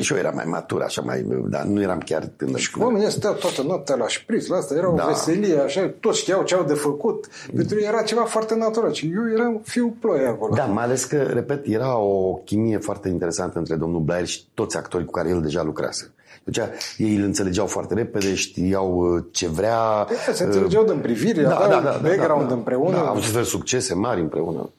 Și 0.00 0.12
eu 0.12 0.18
eram 0.18 0.34
mai 0.34 0.44
matur, 0.44 0.82
așa 0.82 1.02
mai, 1.02 1.26
dar 1.48 1.62
nu 1.62 1.82
eram 1.82 1.98
chiar 1.98 2.24
tânăr. 2.36 2.58
Și 2.58 2.78
oamenii 2.78 3.10
stăteau 3.10 3.32
toată 3.32 3.62
noaptea 3.62 3.94
la 3.94 4.08
șpriț, 4.08 4.46
la 4.46 4.56
asta 4.56 4.74
era 4.74 4.92
o 4.92 4.94
da. 4.94 5.06
veselie, 5.06 5.58
așa, 5.58 5.94
toți 6.00 6.18
știau 6.18 6.42
ce 6.42 6.54
au 6.54 6.64
de 6.64 6.74
făcut. 6.74 7.28
Pentru 7.54 7.78
ei 7.78 7.86
era 7.86 8.02
ceva 8.02 8.24
foarte 8.24 8.54
natural 8.54 8.92
și 8.92 9.12
eu 9.14 9.32
eram 9.32 9.60
fiu 9.64 9.96
ploie 10.00 10.26
acolo. 10.26 10.54
Da, 10.54 10.64
mai 10.64 10.84
ales 10.84 11.04
că, 11.04 11.22
repet, 11.22 11.66
era 11.66 11.98
o 11.98 12.34
chimie 12.34 12.78
foarte 12.78 13.08
interesantă 13.08 13.58
între 13.58 13.74
domnul 13.74 14.00
Blair 14.00 14.26
și 14.26 14.44
toți 14.54 14.76
actorii 14.76 15.06
cu 15.06 15.12
care 15.12 15.28
el 15.28 15.40
deja 15.40 15.62
lucrase. 15.62 16.12
Deci 16.44 16.60
ei 16.96 17.16
îl 17.16 17.22
înțelegeau 17.22 17.66
foarte 17.66 17.94
repede, 17.94 18.34
știau 18.34 19.14
uh, 19.14 19.24
ce 19.30 19.48
vrea. 19.48 19.78
Păi, 19.78 20.16
se 20.34 20.44
înțelegeau 20.44 20.84
din 20.84 20.98
privire, 20.98 21.42
da, 21.42 21.56
aveau 21.56 21.82
da, 21.82 21.90
da, 21.90 21.98
background 22.02 22.42
da, 22.42 22.48
da, 22.48 22.54
împreună. 22.54 22.90
Da, 22.90 23.00
au 23.00 23.16
avut 23.16 23.44
succese 23.44 23.94
mari 23.94 24.20
împreună. 24.20 24.70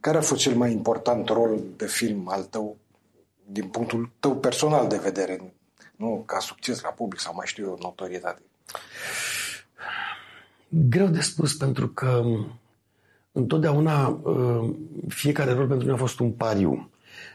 Care 0.00 0.18
a 0.18 0.20
fost 0.20 0.40
cel 0.40 0.54
mai 0.54 0.72
important 0.72 1.28
rol 1.28 1.60
de 1.76 1.86
film 1.86 2.28
al 2.30 2.42
tău 2.50 2.76
din 3.46 3.68
punctul 3.68 4.10
tău 4.20 4.36
personal 4.36 4.88
de 4.88 5.00
vedere, 5.02 5.54
nu 5.96 6.22
ca 6.26 6.38
succes 6.38 6.80
la 6.80 6.88
public 6.88 7.20
sau 7.20 7.34
mai 7.34 7.46
știu 7.46 7.64
eu, 7.64 7.78
notorietate? 7.80 8.42
Greu 10.68 11.06
de 11.06 11.20
spus 11.20 11.54
pentru 11.54 11.88
că 11.88 12.24
întotdeauna 13.32 14.08
uh, 14.08 14.74
fiecare 15.08 15.52
rol 15.52 15.66
pentru 15.66 15.84
mine 15.84 15.92
a 15.92 16.00
fost 16.00 16.20
un 16.20 16.30
pariu. 16.30 16.90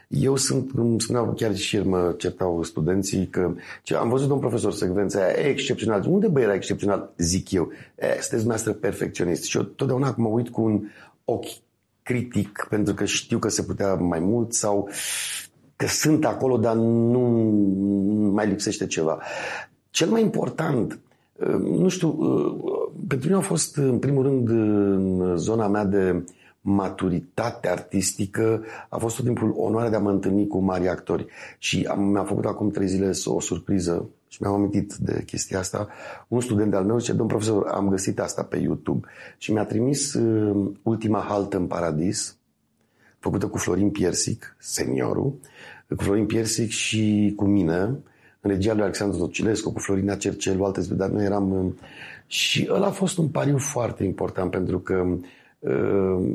Eu 0.08 0.36
sunt, 0.36 0.70
îmi 0.74 1.00
spuneau 1.00 1.32
chiar 1.32 1.56
și 1.56 1.74
ieri 1.74 1.86
mă 1.86 2.14
certau 2.18 2.62
studenții 2.62 3.26
că 3.26 3.54
ce, 3.82 3.94
am 3.94 4.08
văzut 4.08 4.30
un 4.30 4.38
profesor 4.38 4.72
secvența 4.72 5.20
aia 5.20 5.48
excepțional. 5.48 6.04
Unde 6.06 6.28
bă 6.28 6.40
era 6.40 6.54
excepțional? 6.54 7.12
Zic 7.16 7.50
eu. 7.50 7.72
E, 7.94 8.06
sunteți 8.06 8.30
dumneavoastră 8.30 8.72
perfecționist. 8.72 9.44
Și 9.44 9.56
eu 9.56 9.62
totdeauna 9.62 10.14
mă 10.16 10.28
uit 10.28 10.48
cu 10.48 10.62
un 10.62 10.88
ochi 11.24 11.60
critic 12.02 12.66
pentru 12.68 12.94
că 12.94 13.04
știu 13.04 13.38
că 13.38 13.48
se 13.48 13.62
putea 13.62 13.94
mai 13.94 14.18
mult 14.20 14.52
sau 14.52 14.88
că 15.78 15.86
sunt 15.86 16.24
acolo, 16.24 16.56
dar 16.56 16.74
nu 16.74 17.20
mai 18.32 18.46
lipsește 18.46 18.86
ceva. 18.86 19.18
Cel 19.90 20.08
mai 20.08 20.22
important, 20.22 20.98
uh, 21.32 21.60
nu 21.60 21.88
știu, 21.88 22.08
uh, 22.08 22.88
pentru 23.06 23.28
mine 23.28 23.40
a 23.40 23.44
fost, 23.44 23.76
în 23.76 23.98
primul 23.98 24.22
rând, 24.22 24.48
în 24.48 25.36
zona 25.36 25.68
mea 25.68 25.84
de 25.84 26.24
maturitate 26.60 27.68
artistică, 27.68 28.64
a 28.88 28.96
fost 28.96 29.16
tot 29.16 29.24
timpul 29.24 29.54
onoarea 29.56 29.90
de 29.90 29.96
a 29.96 30.00
mă 30.00 30.10
întâlni 30.10 30.46
cu 30.46 30.58
mari 30.58 30.88
actori. 30.88 31.26
Și 31.58 31.86
am, 31.90 32.02
mi-a 32.02 32.24
făcut 32.24 32.44
acum 32.44 32.70
trei 32.70 32.86
zile 32.86 33.10
o 33.24 33.40
surpriză 33.40 34.08
și 34.28 34.42
mi-am 34.42 34.54
amintit 34.54 34.94
de 34.94 35.22
chestia 35.26 35.58
asta. 35.58 35.88
Un 36.28 36.40
student 36.40 36.74
al 36.74 36.84
meu 36.84 36.98
zice, 36.98 37.12
domn 37.12 37.28
profesor, 37.28 37.66
am 37.66 37.88
găsit 37.88 38.20
asta 38.20 38.42
pe 38.42 38.58
YouTube 38.58 39.08
și 39.38 39.52
mi-a 39.52 39.64
trimis 39.64 40.14
uh, 40.14 40.70
ultima 40.82 41.20
haltă 41.28 41.56
în 41.56 41.66
paradis, 41.66 42.37
făcută 43.18 43.46
cu 43.46 43.58
Florin 43.58 43.90
Piersic, 43.90 44.56
seniorul, 44.58 45.34
cu 45.88 46.02
Florin 46.02 46.26
Piersic 46.26 46.70
și 46.70 47.32
cu 47.36 47.44
mine, 47.44 47.78
în 48.40 48.50
regia 48.50 48.72
lui 48.72 48.82
Alexandru 48.82 49.18
Tocilescu, 49.18 49.72
cu 49.72 49.78
Florina 49.78 50.14
Cercelu, 50.14 50.64
alte 50.64 50.80
dar 50.90 51.08
noi 51.08 51.24
eram... 51.24 51.78
Și 52.26 52.68
ăla 52.70 52.86
a 52.86 52.90
fost 52.90 53.18
un 53.18 53.28
pariu 53.28 53.58
foarte 53.58 54.04
important, 54.04 54.50
pentru 54.50 54.78
că 54.78 55.06
uh, 55.58 56.26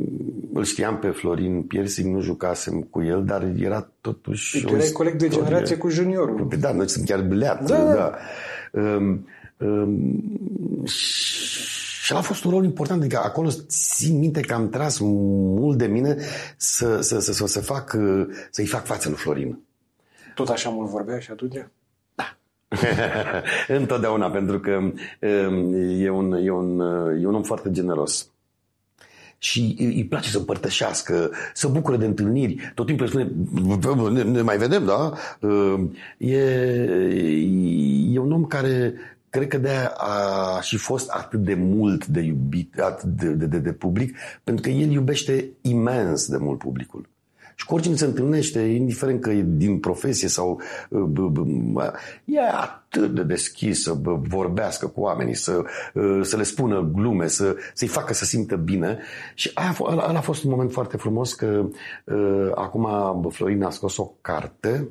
îl 0.54 0.64
știam 0.64 1.00
pe 1.00 1.10
Florin 1.10 1.62
Piersic, 1.62 2.06
nu 2.06 2.22
jucasem 2.22 2.82
cu 2.82 3.04
el, 3.04 3.26
dar 3.26 3.54
era 3.58 3.92
totuși... 4.02 4.62
Păi 4.62 4.72
tu 4.72 4.76
erai 4.76 4.90
coleg 4.92 5.16
de 5.16 5.28
generație 5.28 5.78
cu 5.78 5.90
juniorul. 5.90 6.48
Da, 6.60 6.72
noi 6.72 6.90
suntem 6.90 7.16
chiar 7.16 7.28
bileat. 7.28 7.66
Da, 7.66 7.78
da. 7.78 7.94
da. 7.94 8.18
Um, 8.82 9.28
um, 9.58 10.86
și 10.86 11.93
a 12.12 12.22
fost 12.22 12.44
un 12.44 12.52
rol 12.52 12.64
important, 12.64 13.00
adică 13.02 13.22
acolo 13.24 13.50
țin 13.68 14.20
minte 14.20 14.42
că 14.42 14.54
am 14.54 14.70
tras 14.70 14.98
mult 15.00 15.78
de 15.78 15.86
mine 15.86 16.18
să, 16.58 17.02
să, 17.02 17.20
să, 17.20 17.32
să, 17.32 17.48
să 17.48 17.62
fac, 17.62 17.98
să-i 18.52 18.66
fac 18.66 18.86
față 18.86 19.08
lui 19.10 19.18
Florin. 19.18 19.60
Tot 20.36 20.50
așa 20.50 20.70
mult 20.70 20.90
vorbea 20.90 21.20
și 21.20 21.32
atunci? 21.32 21.66
Da. 22.16 22.38
Întotdeauna, 23.78 24.30
pentru 24.30 24.60
că 24.60 24.72
um, 24.72 25.74
e 26.00 26.10
un, 26.10 26.34
e, 26.34 26.52
un, 26.52 26.80
e 27.22 27.28
un 27.28 27.36
om 27.36 27.44
foarte 27.44 27.72
generos 27.72 28.28
și 29.44 29.76
îi 29.80 30.06
place 30.06 30.30
să 30.30 30.38
împărtășească, 30.38 31.32
să 31.54 31.68
bucure 31.68 31.98
de 31.98 32.06
întâlniri. 32.06 32.72
Tot 32.76 32.86
timpul 32.86 33.08
spune, 33.08 33.32
ne, 34.12 34.22
ne 34.24 34.42
mai 34.42 34.58
vedem, 34.58 34.86
da? 34.86 35.14
Um, 35.40 35.96
e, 36.18 36.44
e 38.12 38.20
un 38.20 38.32
om 38.32 38.46
care 38.46 38.94
Cred 39.34 39.48
că 39.48 39.58
de 39.58 39.92
a 39.98 40.60
și 40.62 40.78
fost 40.78 41.10
atât 41.10 41.44
de 41.44 41.54
mult 41.54 42.06
de 42.06 42.20
iubit, 42.20 42.80
atât 42.80 43.10
de, 43.10 43.28
de, 43.28 43.46
de, 43.46 43.58
de 43.58 43.72
public, 43.72 44.18
pentru 44.44 44.64
că 44.64 44.70
el 44.70 44.92
iubește 44.92 45.50
imens 45.62 46.28
de 46.28 46.38
mult 46.38 46.58
publicul. 46.58 47.10
Și 47.56 47.66
cu 47.66 47.74
oricine 47.74 47.96
se 47.96 48.06
întâlnește, 48.06 48.60
indiferent 48.60 49.22
că 49.22 49.30
e 49.30 49.46
din 49.48 49.80
profesie 49.80 50.28
sau 50.28 50.62
e 52.26 52.40
atât 52.40 53.16
de 53.16 53.24
deschis 53.24 53.84
să 53.84 53.94
vorbească 54.22 54.88
cu 54.88 55.02
oamenii, 55.02 55.36
să, 55.36 55.64
să 56.22 56.38
le 56.38 56.44
spună 56.44 56.92
glume, 56.94 57.28
să, 57.28 57.56
să-i 57.74 57.88
facă 57.88 58.14
să 58.14 58.26
simtă 58.26 58.56
bine. 58.56 58.98
Și 59.34 59.52
aia, 59.54 59.76
a 59.98 60.22
fost 60.22 60.44
un 60.44 60.50
moment 60.50 60.72
foarte 60.72 60.98
frumos 60.98 61.34
că 61.34 61.66
acum 62.56 62.88
Florin 63.30 63.64
a 63.64 63.70
scos 63.70 63.98
o 63.98 64.12
carte 64.22 64.88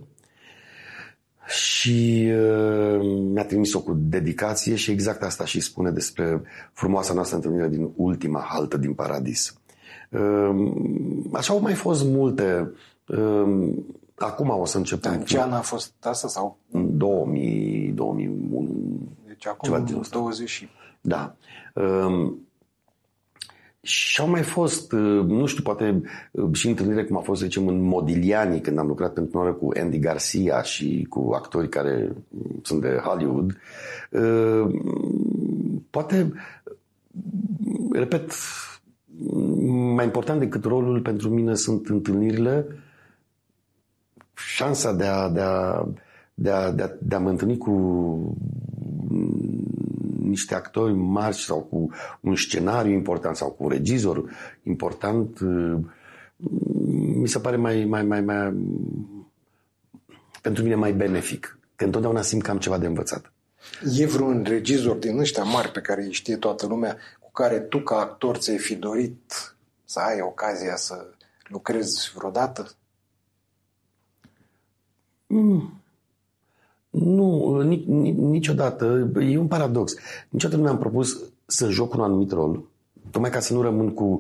și 1.53 2.31
uh, 2.31 3.01
mi-a 3.33 3.45
trimis-o 3.45 3.83
cu 3.83 3.97
dedicație 3.99 4.75
și 4.75 4.91
exact 4.91 5.23
asta 5.23 5.45
și 5.45 5.61
spune 5.61 5.91
despre 5.91 6.43
frumoasa 6.73 7.15
noastră 7.15 7.37
întâlnire 7.37 7.69
din 7.69 7.91
ultima 7.97 8.47
haltă 8.49 8.77
din 8.77 8.95
Paradis. 8.95 9.61
Uh, 10.11 10.73
așa 11.33 11.53
au 11.53 11.61
mai 11.61 11.75
fost 11.75 12.05
multe. 12.05 12.73
Uh, 13.07 13.69
acum 14.15 14.49
o 14.49 14.65
să 14.65 14.77
încep. 14.77 15.05
În 15.05 15.21
ce 15.21 15.41
an 15.41 15.53
a 15.53 15.61
fost 15.61 15.93
asta? 16.01 16.29
Sau? 16.29 16.59
În 16.71 16.99
2000, 16.99 17.93
2001. 17.95 18.69
Deci 19.27 19.47
acum 19.47 19.85
20. 20.11 20.69
Da. 21.01 21.35
Uh, 21.75 22.33
și 23.83 24.21
au 24.21 24.29
mai 24.29 24.42
fost, 24.42 24.92
uh, 24.92 25.25
nu 25.27 25.47
știu, 25.47 25.62
poate 25.62 26.03
uh, 26.31 26.49
și 26.53 26.68
întâlnire 26.68 27.05
cum 27.05 27.16
a 27.16 27.21
fost, 27.21 27.40
să 27.40 27.47
zicem, 27.47 27.68
în 27.68 27.81
Modigliani, 27.81 28.61
când 28.61 28.79
am 28.79 28.87
lucrat 28.87 29.12
pentru 29.12 29.38
oră 29.38 29.53
cu 29.53 29.68
Andy 29.81 29.99
Garcia 29.99 30.62
și 30.62 31.07
cu 31.09 31.33
actori 31.35 31.68
care 31.68 32.12
sunt 32.62 32.81
de 32.81 33.01
Hollywood. 33.05 33.57
Uh, 34.11 34.81
poate, 35.90 36.33
repet, 37.92 38.33
mai 39.95 40.05
important 40.05 40.38
decât 40.38 40.64
rolul 40.64 41.01
pentru 41.01 41.29
mine 41.29 41.55
sunt 41.55 41.88
întâlnirile, 41.88 42.66
șansa 44.35 44.92
de 44.92 45.05
a, 45.05 45.29
de 45.29 45.40
a, 45.40 45.87
de 46.35 46.51
a, 46.51 46.71
de 46.71 46.83
a, 46.83 46.90
de 47.01 47.14
a 47.14 47.18
mă 47.18 47.29
întâlni 47.29 47.57
cu 47.57 48.37
niște 50.33 50.55
actori 50.55 50.92
mari 50.92 51.37
sau 51.37 51.61
cu 51.61 51.90
un 52.21 52.37
scenariu 52.37 52.92
important 52.92 53.37
sau 53.37 53.51
cu 53.51 53.64
un 53.64 53.71
regizor 53.71 54.25
important, 54.62 55.38
uh, 55.40 55.79
mi 57.14 57.29
se 57.29 57.38
pare 57.38 57.57
mai, 57.57 57.85
mai, 57.85 58.03
mai, 58.03 58.21
mai 58.21 58.55
pentru 60.42 60.62
mine 60.62 60.75
mai 60.75 60.92
benefic. 60.92 61.59
Că 61.77 61.85
întotdeauna 61.85 62.23
simt 62.23 62.42
că 62.42 62.51
am 62.51 62.59
ceva 62.59 62.79
de 62.79 62.87
învățat. 62.87 63.33
E 63.99 64.07
vreun 64.07 64.42
regizor 64.42 64.97
din 64.97 65.18
ăștia 65.18 65.42
mari 65.42 65.71
pe 65.71 65.81
care 65.81 66.03
îi 66.03 66.12
știe 66.12 66.37
toată 66.37 66.66
lumea, 66.66 66.97
cu 67.21 67.31
care 67.33 67.61
tu 67.61 67.79
ca 67.79 67.97
actor 67.97 68.37
ți-ai 68.37 68.59
fi 68.59 68.75
dorit 68.75 69.55
să 69.85 69.99
ai 69.99 70.21
ocazia 70.21 70.77
să 70.77 71.07
lucrezi 71.49 72.12
vreodată? 72.14 72.71
Mm. 75.27 75.82
Nu, 76.92 77.61
nici, 77.61 77.85
niciodată. 78.16 79.11
E 79.20 79.38
un 79.38 79.46
paradox. 79.46 79.94
Niciodată 80.28 80.61
nu 80.61 80.66
mi-am 80.66 80.78
propus 80.78 81.18
să 81.46 81.68
joc 81.70 81.94
un 81.94 82.00
anumit 82.00 82.33
rol, 82.33 82.62
tocmai 83.11 83.31
ca 83.31 83.40
să 83.40 83.52
nu 83.52 83.62
rămân 83.62 83.88
cu, 83.88 84.18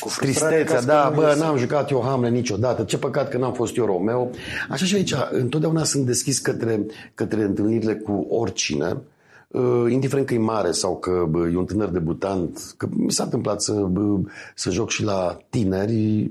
cu 0.00 0.08
tristețea. 0.20 0.82
Da, 0.82 1.12
bă, 1.14 1.36
n-am 1.38 1.56
jucat 1.56 1.90
eu 1.90 2.02
Hamlet 2.02 2.32
niciodată. 2.32 2.82
Ce 2.82 2.98
păcat 2.98 3.28
că 3.28 3.38
n-am 3.38 3.52
fost 3.52 3.76
eu 3.76 3.84
Romeo. 3.84 4.30
Așa 4.68 4.84
și 4.84 4.94
aici, 4.94 5.14
întotdeauna 5.30 5.84
sunt 5.84 6.06
deschis 6.06 6.38
către, 6.38 6.86
către 7.14 7.42
întâlnirile 7.42 7.94
cu 7.94 8.26
oricine, 8.30 8.96
uh, 9.48 9.84
indiferent 9.88 10.26
că 10.26 10.34
e 10.34 10.38
mare 10.38 10.70
sau 10.70 10.96
că 10.96 11.26
bă, 11.28 11.48
e 11.52 11.56
un 11.56 11.64
tânăr 11.64 11.88
debutant, 11.88 12.74
că 12.76 12.86
mi 12.90 13.12
s-a 13.12 13.24
întâmplat 13.24 13.62
să, 13.62 13.72
bă, 13.72 14.18
să 14.54 14.70
joc 14.70 14.90
și 14.90 15.04
la 15.04 15.38
tineri. 15.50 16.30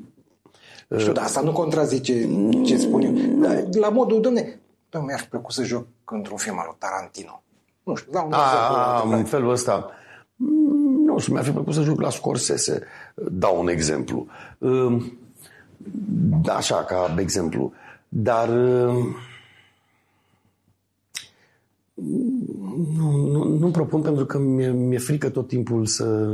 Știu, 0.98 1.14
dar 1.14 1.24
asta 1.24 1.42
nu 1.42 1.52
contrazice 1.52 2.30
ce 2.66 2.78
spun 2.78 3.02
eu. 3.02 3.14
La 3.80 3.90
modul, 3.90 4.22
domne, 4.22 4.60
da, 4.96 5.06
mi-aș 5.06 5.24
plăcut 5.24 5.54
să 5.54 5.64
joc 5.64 5.88
într-un 6.06 6.38
film 6.38 6.60
al 6.60 6.66
lui 6.68 6.76
Tarantino. 6.80 7.44
Nu 7.84 7.96
știu, 7.96 8.12
dau 8.12 8.28
un 8.28 8.34
exemplu. 8.34 9.18
în 9.18 9.24
felul 9.24 9.52
ăsta. 9.52 9.90
Nu 11.06 11.18
știu, 11.20 11.34
mi-ar 11.34 11.46
fi 11.46 11.52
plăcut 11.52 11.74
să 11.74 11.82
joc 11.82 12.02
la 12.02 12.10
Scorsese. 12.10 12.84
Dau 13.16 13.60
un 13.60 13.68
exemplu. 13.68 14.28
Așa, 16.56 16.84
ca 16.84 17.16
exemplu. 17.18 17.74
Dar 18.10 18.50
Nu, 22.98 23.12
nu, 23.32 23.44
nu 23.44 23.72
propun 23.72 24.02
pentru 24.02 24.26
că 24.26 24.38
mi-e, 24.38 24.72
mi-e 24.72 24.98
frică 24.98 25.30
tot 25.30 25.48
timpul 25.48 25.86
să, 25.86 26.30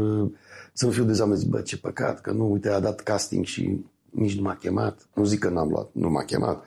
să 0.74 0.86
nu 0.86 0.92
fiu 0.92 1.04
dezamăgit. 1.04 1.48
Bă, 1.48 1.62
ce 1.62 1.78
păcat 1.78 2.22
că 2.22 2.32
nu, 2.32 2.52
uite, 2.52 2.70
a 2.70 2.80
dat 2.80 3.00
casting 3.00 3.46
și 3.46 3.86
nici 4.10 4.36
nu 4.36 4.42
m-a 4.42 4.56
chemat. 4.56 5.08
Nu 5.14 5.24
zic 5.24 5.40
că 5.40 5.50
n-am 5.50 5.70
luat, 5.70 5.90
nu 5.92 6.10
m-a 6.10 6.24
chemat. 6.24 6.64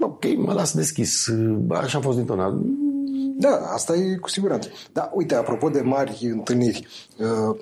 Ok, 0.00 0.24
mă 0.36 0.52
las 0.52 0.74
deschis. 0.74 1.28
Așa 1.68 1.96
am 1.96 2.02
fost 2.02 2.16
dintotdeauna. 2.16 2.62
Da, 3.36 3.56
asta 3.72 3.94
e 3.94 4.16
cu 4.16 4.28
siguranță. 4.28 4.68
Da, 4.92 5.10
uite, 5.14 5.34
apropo 5.34 5.68
de 5.68 5.80
mari 5.80 6.28
întâlniri, 6.32 6.86
uh, 7.18 7.60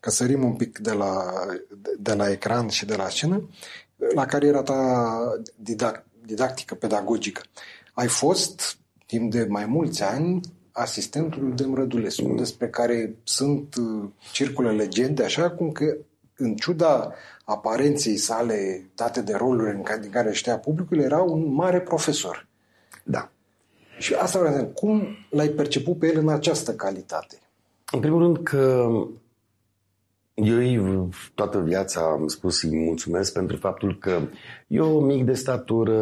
că 0.00 0.10
sărim 0.10 0.44
un 0.44 0.52
pic 0.52 0.78
de 0.78 0.92
la, 0.92 1.32
de 1.98 2.14
la 2.14 2.30
ecran 2.30 2.68
și 2.68 2.84
de 2.84 2.96
la 2.96 3.08
scenă, 3.08 3.48
la 4.14 4.26
cariera 4.26 4.62
ta 4.62 5.18
didact, 5.56 6.06
didactică, 6.24 6.74
pedagogică. 6.74 7.42
Ai 7.92 8.06
fost, 8.06 8.78
timp 9.06 9.30
de 9.30 9.46
mai 9.48 9.66
mulți 9.66 10.02
ani, 10.02 10.40
asistentul 10.72 11.52
de 11.56 11.64
Mrădulescu, 11.64 12.28
mm. 12.28 12.36
despre 12.36 12.68
care 12.68 13.16
sunt 13.22 13.74
uh, 13.74 14.08
circule 14.32 14.72
legende, 14.72 15.24
așa 15.24 15.50
cum 15.50 15.70
că, 15.70 15.96
în 16.40 16.54
ciuda 16.54 17.12
aparenței 17.44 18.16
sale 18.16 18.90
date 18.94 19.22
de 19.22 19.34
roluri 19.34 19.76
în 19.76 19.82
care, 19.82 20.00
din 20.00 20.10
care 20.10 20.32
știa 20.32 20.58
publicul, 20.58 20.98
era 20.98 21.22
un 21.22 21.52
mare 21.52 21.80
profesor. 21.80 22.46
Da. 23.04 23.30
Și 23.98 24.14
asta 24.14 24.38
vreau 24.38 24.54
să 24.54 24.64
cum 24.64 25.02
l-ai 25.30 25.48
perceput 25.48 25.98
pe 25.98 26.06
el 26.06 26.18
în 26.18 26.28
această 26.28 26.74
calitate? 26.74 27.38
În 27.92 28.00
primul 28.00 28.22
rând 28.22 28.38
că 28.42 28.90
eu 30.34 31.08
toată 31.34 31.58
viața 31.58 32.00
am 32.00 32.26
spus 32.26 32.58
să-i 32.58 32.84
mulțumesc 32.86 33.32
pentru 33.32 33.56
faptul 33.56 33.98
că 33.98 34.20
eu 34.66 35.00
mic 35.00 35.24
de 35.24 35.32
statură, 35.32 35.92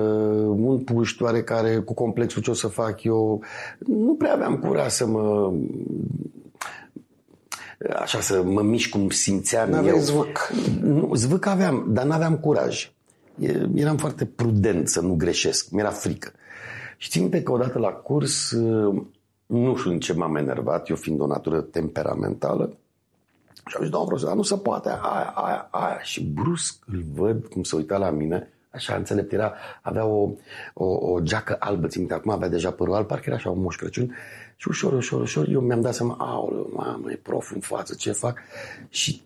un 0.46 0.78
puști 0.78 1.22
oarecare 1.22 1.78
cu 1.78 1.94
complexul 1.94 2.42
ce 2.42 2.50
o 2.50 2.54
să 2.54 2.68
fac 2.68 3.02
eu, 3.02 3.42
nu 3.78 4.14
prea 4.14 4.32
aveam 4.32 4.58
curaj 4.58 4.90
să 4.90 5.06
mă 5.06 5.52
așa 7.98 8.20
să 8.20 8.42
mă 8.42 8.62
mișc 8.62 8.90
cum 8.90 9.10
simțeam 9.10 9.70
N-aveai 9.70 9.94
eu. 9.94 10.00
zvâc. 10.02 10.52
Nu, 10.80 11.14
zvâc 11.14 11.46
aveam, 11.46 11.84
dar 11.88 12.04
n-aveam 12.04 12.36
curaj. 12.38 12.92
Eram 13.74 13.96
foarte 13.96 14.24
prudent 14.24 14.88
să 14.88 15.00
nu 15.00 15.14
greșesc, 15.14 15.70
mi-era 15.70 15.90
frică. 15.90 16.32
Și 16.96 17.10
țin 17.10 17.20
minte 17.20 17.42
că 17.42 17.52
odată 17.52 17.78
la 17.78 17.88
curs, 17.88 18.52
nu 19.46 19.76
știu 19.76 19.90
în 19.90 19.98
ce 19.98 20.12
m-am 20.12 20.36
enervat, 20.36 20.88
eu 20.88 20.96
fiind 20.96 21.20
o 21.20 21.26
natură 21.26 21.60
temperamentală, 21.60 22.76
și 23.68 23.74
am 23.76 23.82
zis, 23.82 23.90
doamnă 23.90 24.08
profesor, 24.08 24.34
nu 24.34 24.42
se 24.42 24.56
poate, 24.56 24.88
aia, 24.88 25.32
aia, 25.34 25.68
aia. 25.70 25.98
Și 26.02 26.24
brusc 26.24 26.82
îl 26.86 27.04
văd 27.14 27.46
cum 27.46 27.62
se 27.62 27.76
uita 27.76 27.96
la 27.96 28.10
mine, 28.10 28.52
așa 28.70 28.94
înțelept 28.94 29.32
era, 29.32 29.52
avea 29.82 30.04
o, 30.04 30.30
o, 30.74 30.84
o 30.84 31.20
geacă 31.20 31.56
albă, 31.58 31.86
țin 31.86 32.00
minte, 32.00 32.14
acum 32.14 32.30
avea 32.30 32.48
deja 32.48 32.70
părul 32.70 32.94
alb, 32.94 33.06
parcă 33.06 33.24
era 33.26 33.36
așa 33.36 33.50
un 33.50 33.60
moș 33.60 33.76
Crăciun. 33.76 34.14
Și 34.60 34.68
ușor, 34.68 34.92
ușor, 34.92 35.20
ușor, 35.20 35.48
eu 35.48 35.60
mi-am 35.60 35.80
dat 35.80 35.94
seama, 35.94 36.16
aoleu, 36.18 36.70
mamă, 36.74 37.10
e 37.10 37.16
prof 37.16 37.52
în 37.54 37.60
față, 37.60 37.94
ce 37.94 38.12
fac? 38.12 38.38
Și 38.88 39.22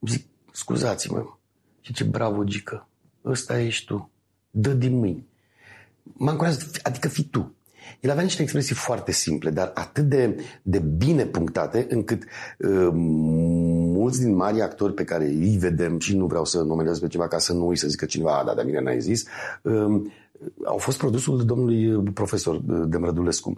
zic, 0.00 0.26
scuzați-mă, 0.52 1.24
și 1.80 1.92
ce 1.92 2.04
bravo, 2.04 2.44
Gică, 2.44 2.88
ăsta 3.24 3.60
ești 3.60 3.86
tu, 3.86 4.10
dă 4.50 4.72
din 4.72 4.98
mâini. 4.98 5.26
M-a 6.02 6.30
încurajat, 6.30 6.80
adică 6.82 7.08
fii 7.08 7.24
tu. 7.24 7.54
El 8.00 8.10
avea 8.10 8.22
niște 8.22 8.42
expresii 8.42 8.74
foarte 8.74 9.12
simple, 9.12 9.50
dar 9.50 9.70
atât 9.74 10.04
de, 10.04 10.44
de 10.62 10.78
bine 10.78 11.24
punctate, 11.24 11.86
încât 11.90 12.22
uh, 12.22 12.88
mulți 12.92 14.20
din 14.20 14.34
mari 14.34 14.60
actori 14.60 14.94
pe 14.94 15.04
care 15.04 15.24
îi 15.24 15.56
vedem, 15.58 15.98
și 15.98 16.16
nu 16.16 16.26
vreau 16.26 16.44
să 16.44 16.62
numelez 16.62 16.98
pe 16.98 17.06
ceva 17.06 17.28
ca 17.28 17.38
să 17.38 17.52
nu 17.52 17.68
îi 17.68 17.76
să 17.76 17.88
zică 17.88 18.04
cineva, 18.04 18.42
da, 18.46 18.54
dar 18.54 18.64
mine 18.64 18.80
n-ai 18.80 19.00
zis, 19.00 19.24
uh, 19.62 20.02
au 20.64 20.76
fost 20.76 20.98
produsul 20.98 21.44
domnului 21.44 21.94
uh, 21.94 22.10
profesor 22.14 22.54
uh, 22.54 22.82
Demrădulescu. 22.86 23.56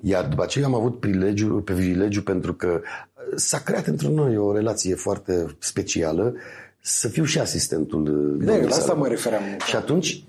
Iar 0.00 0.28
după 0.28 0.42
aceea 0.42 0.66
am 0.66 0.74
avut 0.74 1.00
privilegiu, 1.00 1.60
privilegiu 1.60 2.22
pentru 2.22 2.54
că 2.54 2.80
uh, 2.80 3.32
s-a 3.34 3.58
creat 3.58 3.86
între 3.86 4.08
noi 4.08 4.36
o 4.36 4.52
relație 4.52 4.94
foarte 4.94 5.56
specială 5.58 6.34
să 6.80 7.08
fiu 7.08 7.24
și 7.24 7.38
asistentul. 7.38 8.36
De, 8.38 8.66
la 8.68 8.74
asta 8.74 8.94
mă 8.94 9.08
referam. 9.08 9.42
Și 9.66 9.76
atunci, 9.76 10.24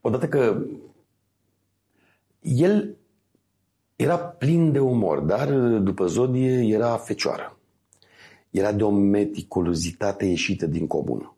odată 0.00 0.26
că 0.28 0.62
el 2.40 2.96
era 3.96 4.18
plin 4.18 4.72
de 4.72 4.78
umor, 4.78 5.18
dar 5.18 5.52
după 5.78 6.06
zodie 6.06 6.74
era 6.74 6.96
fecioară. 6.96 7.58
Era 8.50 8.72
de 8.72 8.82
o 8.82 8.90
meticulozitate 8.90 10.24
ieșită 10.24 10.66
din 10.66 10.86
comun. 10.86 11.36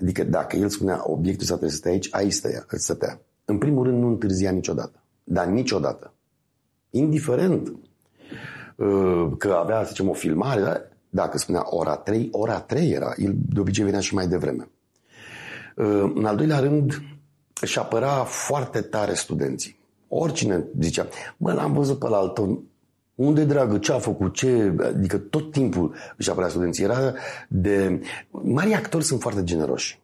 Adică 0.00 0.24
dacă 0.24 0.56
el 0.56 0.68
spunea 0.68 1.10
obiectul 1.10 1.46
să 1.46 1.50
trebuie 1.50 1.70
să 1.70 1.76
stea 1.76 1.90
aici, 1.90 2.08
aici 2.10 2.32
stăia, 2.32 2.64
îți 2.68 2.84
stătea. 2.84 3.20
În 3.44 3.58
primul 3.58 3.84
rând 3.84 4.02
nu 4.02 4.08
întârzia 4.08 4.50
niciodată. 4.50 5.02
Dar 5.24 5.46
niciodată. 5.46 6.14
Indiferent 6.90 7.68
uh, 8.76 9.30
că 9.38 9.52
avea, 9.52 9.82
să 9.82 9.88
zicem, 9.88 10.08
o 10.08 10.12
filmare, 10.12 10.90
dacă 11.10 11.38
spunea 11.38 11.62
ora 11.64 11.96
3, 11.96 12.28
ora 12.32 12.60
3 12.60 12.90
era. 12.90 13.12
El 13.16 13.34
de 13.36 13.60
obicei 13.60 13.84
venea 13.84 14.00
și 14.00 14.14
mai 14.14 14.28
devreme. 14.28 14.68
Uh, 15.76 16.12
în 16.14 16.24
al 16.24 16.36
doilea 16.36 16.58
rând, 16.58 17.02
își 17.60 17.78
apăra 17.78 18.24
foarte 18.24 18.80
tare 18.80 19.14
studenții. 19.14 19.78
Oricine 20.08 20.64
zicea, 20.80 21.06
bă, 21.36 21.52
l-am 21.52 21.72
văzut 21.72 21.98
pe 21.98 22.08
la 22.08 22.16
altul, 22.16 22.62
unde 23.20 23.44
dragă, 23.44 23.78
ce 23.78 23.92
a 23.92 23.98
făcut, 23.98 24.34
ce... 24.34 24.74
Adică 24.82 25.16
tot 25.16 25.52
timpul 25.52 25.94
își 26.16 26.30
apărea 26.30 26.48
studenții. 26.48 26.84
Era 26.84 27.14
de... 27.48 28.00
Mari 28.30 28.74
actori 28.74 29.04
sunt 29.04 29.20
foarte 29.20 29.44
generoși. 29.44 30.00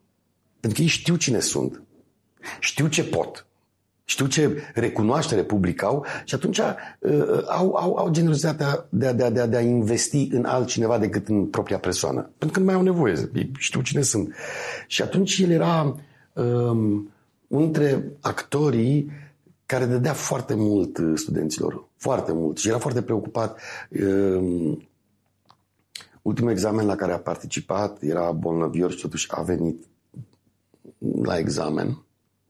Pentru 0.60 0.78
că 0.78 0.84
ei 0.84 0.92
știu 0.92 1.16
cine 1.16 1.38
sunt. 1.38 1.82
Știu 2.60 2.86
ce 2.86 3.04
pot. 3.04 3.46
Știu 4.04 4.26
ce 4.26 4.62
recunoaștere 4.74 5.42
public 5.42 5.82
au 5.82 6.04
și 6.24 6.34
atunci 6.34 6.58
uh, 6.58 7.42
au, 7.46 7.74
au, 7.74 7.96
au 7.96 8.10
generozitatea 8.10 8.86
de 8.88 9.06
a, 9.06 9.12
de, 9.12 9.24
a, 9.24 9.30
de, 9.30 9.40
a, 9.40 9.46
de 9.46 9.56
a 9.56 9.60
investi 9.60 10.28
în 10.30 10.44
altcineva 10.44 10.98
decât 10.98 11.28
în 11.28 11.46
propria 11.46 11.78
persoană. 11.78 12.30
Pentru 12.38 12.50
că 12.50 12.58
nu 12.58 12.64
mai 12.64 12.74
au 12.74 12.82
nevoie. 12.82 13.30
Ei 13.34 13.50
știu 13.58 13.80
cine 13.80 14.02
sunt. 14.02 14.34
Și 14.86 15.02
atunci 15.02 15.38
el 15.38 15.50
era 15.50 15.96
um, 16.32 17.10
între 17.48 18.04
actorii 18.20 19.10
care 19.66 19.84
dădea 19.86 20.12
foarte 20.12 20.54
mult 20.54 20.98
uh, 20.98 21.12
studenților, 21.14 21.88
foarte 21.96 22.32
mult 22.32 22.58
și 22.58 22.68
era 22.68 22.78
foarte 22.78 23.02
preocupat. 23.02 23.60
Um, 24.00 24.88
ultimul 26.22 26.50
examen 26.50 26.86
la 26.86 26.94
care 26.94 27.12
a 27.12 27.18
participat 27.18 28.02
era 28.02 28.32
bolnăvior 28.32 28.90
și 28.90 29.00
totuși 29.00 29.26
a 29.30 29.42
venit 29.42 29.84
la 31.22 31.38
examen, 31.38 32.02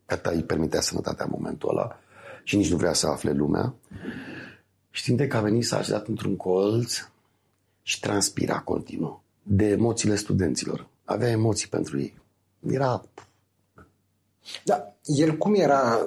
că 0.07 0.31
îi 0.33 0.42
permitea 0.42 0.81
sănătatea 0.81 1.24
în 1.24 1.31
momentul 1.35 1.68
ăla 1.68 1.98
și 2.42 2.57
nici 2.57 2.70
nu 2.70 2.76
vrea 2.76 2.92
să 2.92 3.07
afle 3.07 3.33
lumea. 3.33 3.74
Știind 4.90 5.20
că 5.20 5.37
a 5.37 5.40
venit 5.40 5.64
s-a 5.64 5.79
așezat 5.79 6.07
într-un 6.07 6.37
colț 6.37 7.09
și 7.83 8.00
transpira 8.00 8.61
continuu 8.61 9.22
de 9.42 9.66
emoțiile 9.66 10.14
studenților. 10.14 10.87
Avea 11.05 11.29
emoții 11.29 11.68
pentru 11.68 11.98
ei. 11.98 12.18
Era 12.66 13.05
da, 14.64 14.94
el 15.04 15.37
cum 15.37 15.54
era 15.54 16.06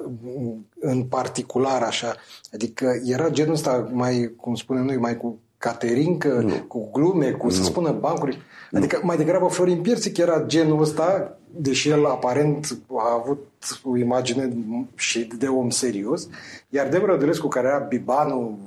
în 0.80 1.02
particular 1.02 1.82
așa? 1.82 2.14
Adică 2.52 3.00
era 3.04 3.28
genul 3.28 3.54
ăsta 3.54 3.88
mai, 3.92 4.32
cum 4.36 4.54
spunem 4.54 4.84
noi, 4.84 4.96
mai 4.96 5.16
cu 5.16 5.38
caterincă, 5.58 6.28
nu. 6.28 6.54
cu 6.68 6.90
glume, 6.92 7.30
cu, 7.30 7.46
nu. 7.46 7.52
să 7.52 7.62
spună, 7.62 7.90
bancuri. 7.92 8.38
Adică 8.72 8.96
nu. 9.00 9.06
mai 9.06 9.16
degrabă 9.16 9.46
Florin 9.46 9.80
Piersic 9.80 10.16
era 10.16 10.42
genul 10.46 10.80
ăsta, 10.80 11.38
deși 11.50 11.88
el 11.88 12.06
aparent 12.06 12.78
a 12.96 13.20
avut 13.22 13.46
o 13.82 13.96
imagine 13.96 14.52
și 14.94 15.24
de 15.38 15.46
om 15.46 15.70
serios, 15.70 16.28
iar 16.68 16.88
Deborah 16.88 17.18
Dulescu, 17.18 17.48
care 17.48 17.66
era 17.66 17.78
bibanul 17.78 18.58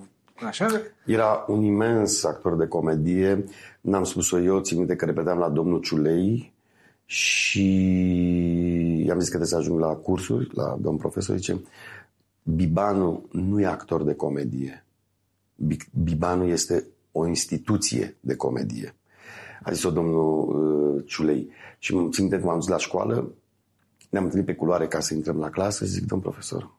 Așa? 0.46 0.82
Era 1.06 1.46
un 1.48 1.64
imens 1.64 2.24
actor 2.24 2.56
de 2.56 2.68
comedie. 2.68 3.44
N-am 3.82 4.04
spus-o 4.04 4.40
eu, 4.40 4.60
țin 4.60 4.78
minte 4.78 4.96
că 4.96 5.06
repetam 5.06 5.38
la 5.38 5.50
domnul 5.50 5.80
Ciulei, 5.80 6.54
și 7.06 7.62
i-am 9.06 9.20
zis 9.20 9.30
că 9.30 9.38
trebuie 9.38 9.48
să 9.48 9.56
ajung 9.56 9.80
la 9.80 9.96
cursuri, 9.96 10.50
la 10.54 10.78
domn 10.82 10.98
profesor, 10.98 11.36
zice, 11.36 11.62
Bibanu 12.44 13.28
nu 13.32 13.60
e 13.60 13.66
actor 13.66 14.04
de 14.04 14.14
comedie. 14.14 14.86
Bibanu 16.04 16.44
este 16.46 16.88
o 17.12 17.28
instituție 17.28 18.18
de 18.20 18.36
comedie. 18.36 18.96
A 19.64 19.72
zis-o 19.72 19.92
domnul 19.92 20.50
uh, 20.50 21.04
Ciulei. 21.06 21.50
Și 21.78 21.94
mă 21.94 22.10
țin 22.12 22.30
că 22.30 22.38
m-am 22.38 22.60
dus 22.60 22.68
la 22.68 22.78
școală, 22.78 23.34
ne-am 24.10 24.24
întâlnit 24.24 24.48
pe 24.48 24.56
culoare 24.56 24.88
ca 24.88 25.00
să 25.00 25.14
intrăm 25.14 25.38
la 25.38 25.50
clasă 25.50 25.86
și 25.86 25.92
zic, 25.92 26.06
domn 26.06 26.22
profesor, 26.22 26.76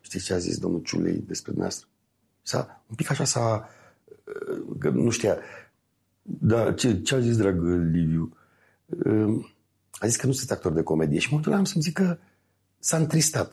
știți 0.00 0.24
ce 0.24 0.34
a 0.34 0.38
zis 0.38 0.58
domnul 0.58 0.80
Ciulei 0.80 1.22
despre 1.26 1.52
dumneavoastră? 1.52 1.88
S-a, 2.42 2.82
un 2.88 2.94
pic 2.94 3.10
așa 3.10 3.24
s-a, 3.24 3.68
uh, 4.24 4.76
că 4.78 4.90
nu 4.90 5.10
știa, 5.10 5.38
da, 6.22 6.72
ce, 6.72 7.00
ce 7.00 7.14
a 7.14 7.20
zis, 7.20 7.36
drag 7.36 7.62
Liviu? 7.92 8.36
A 10.00 10.06
zis 10.06 10.16
că 10.16 10.26
nu 10.26 10.32
sunt 10.32 10.50
actor 10.50 10.72
de 10.72 10.82
comedie 10.82 11.18
și 11.18 11.24
în 11.24 11.28
momentul 11.30 11.52
ăla 11.52 11.60
am 11.60 11.66
simțit 11.66 11.94
că 11.94 12.16
s-a 12.78 12.96
întristat. 12.96 13.52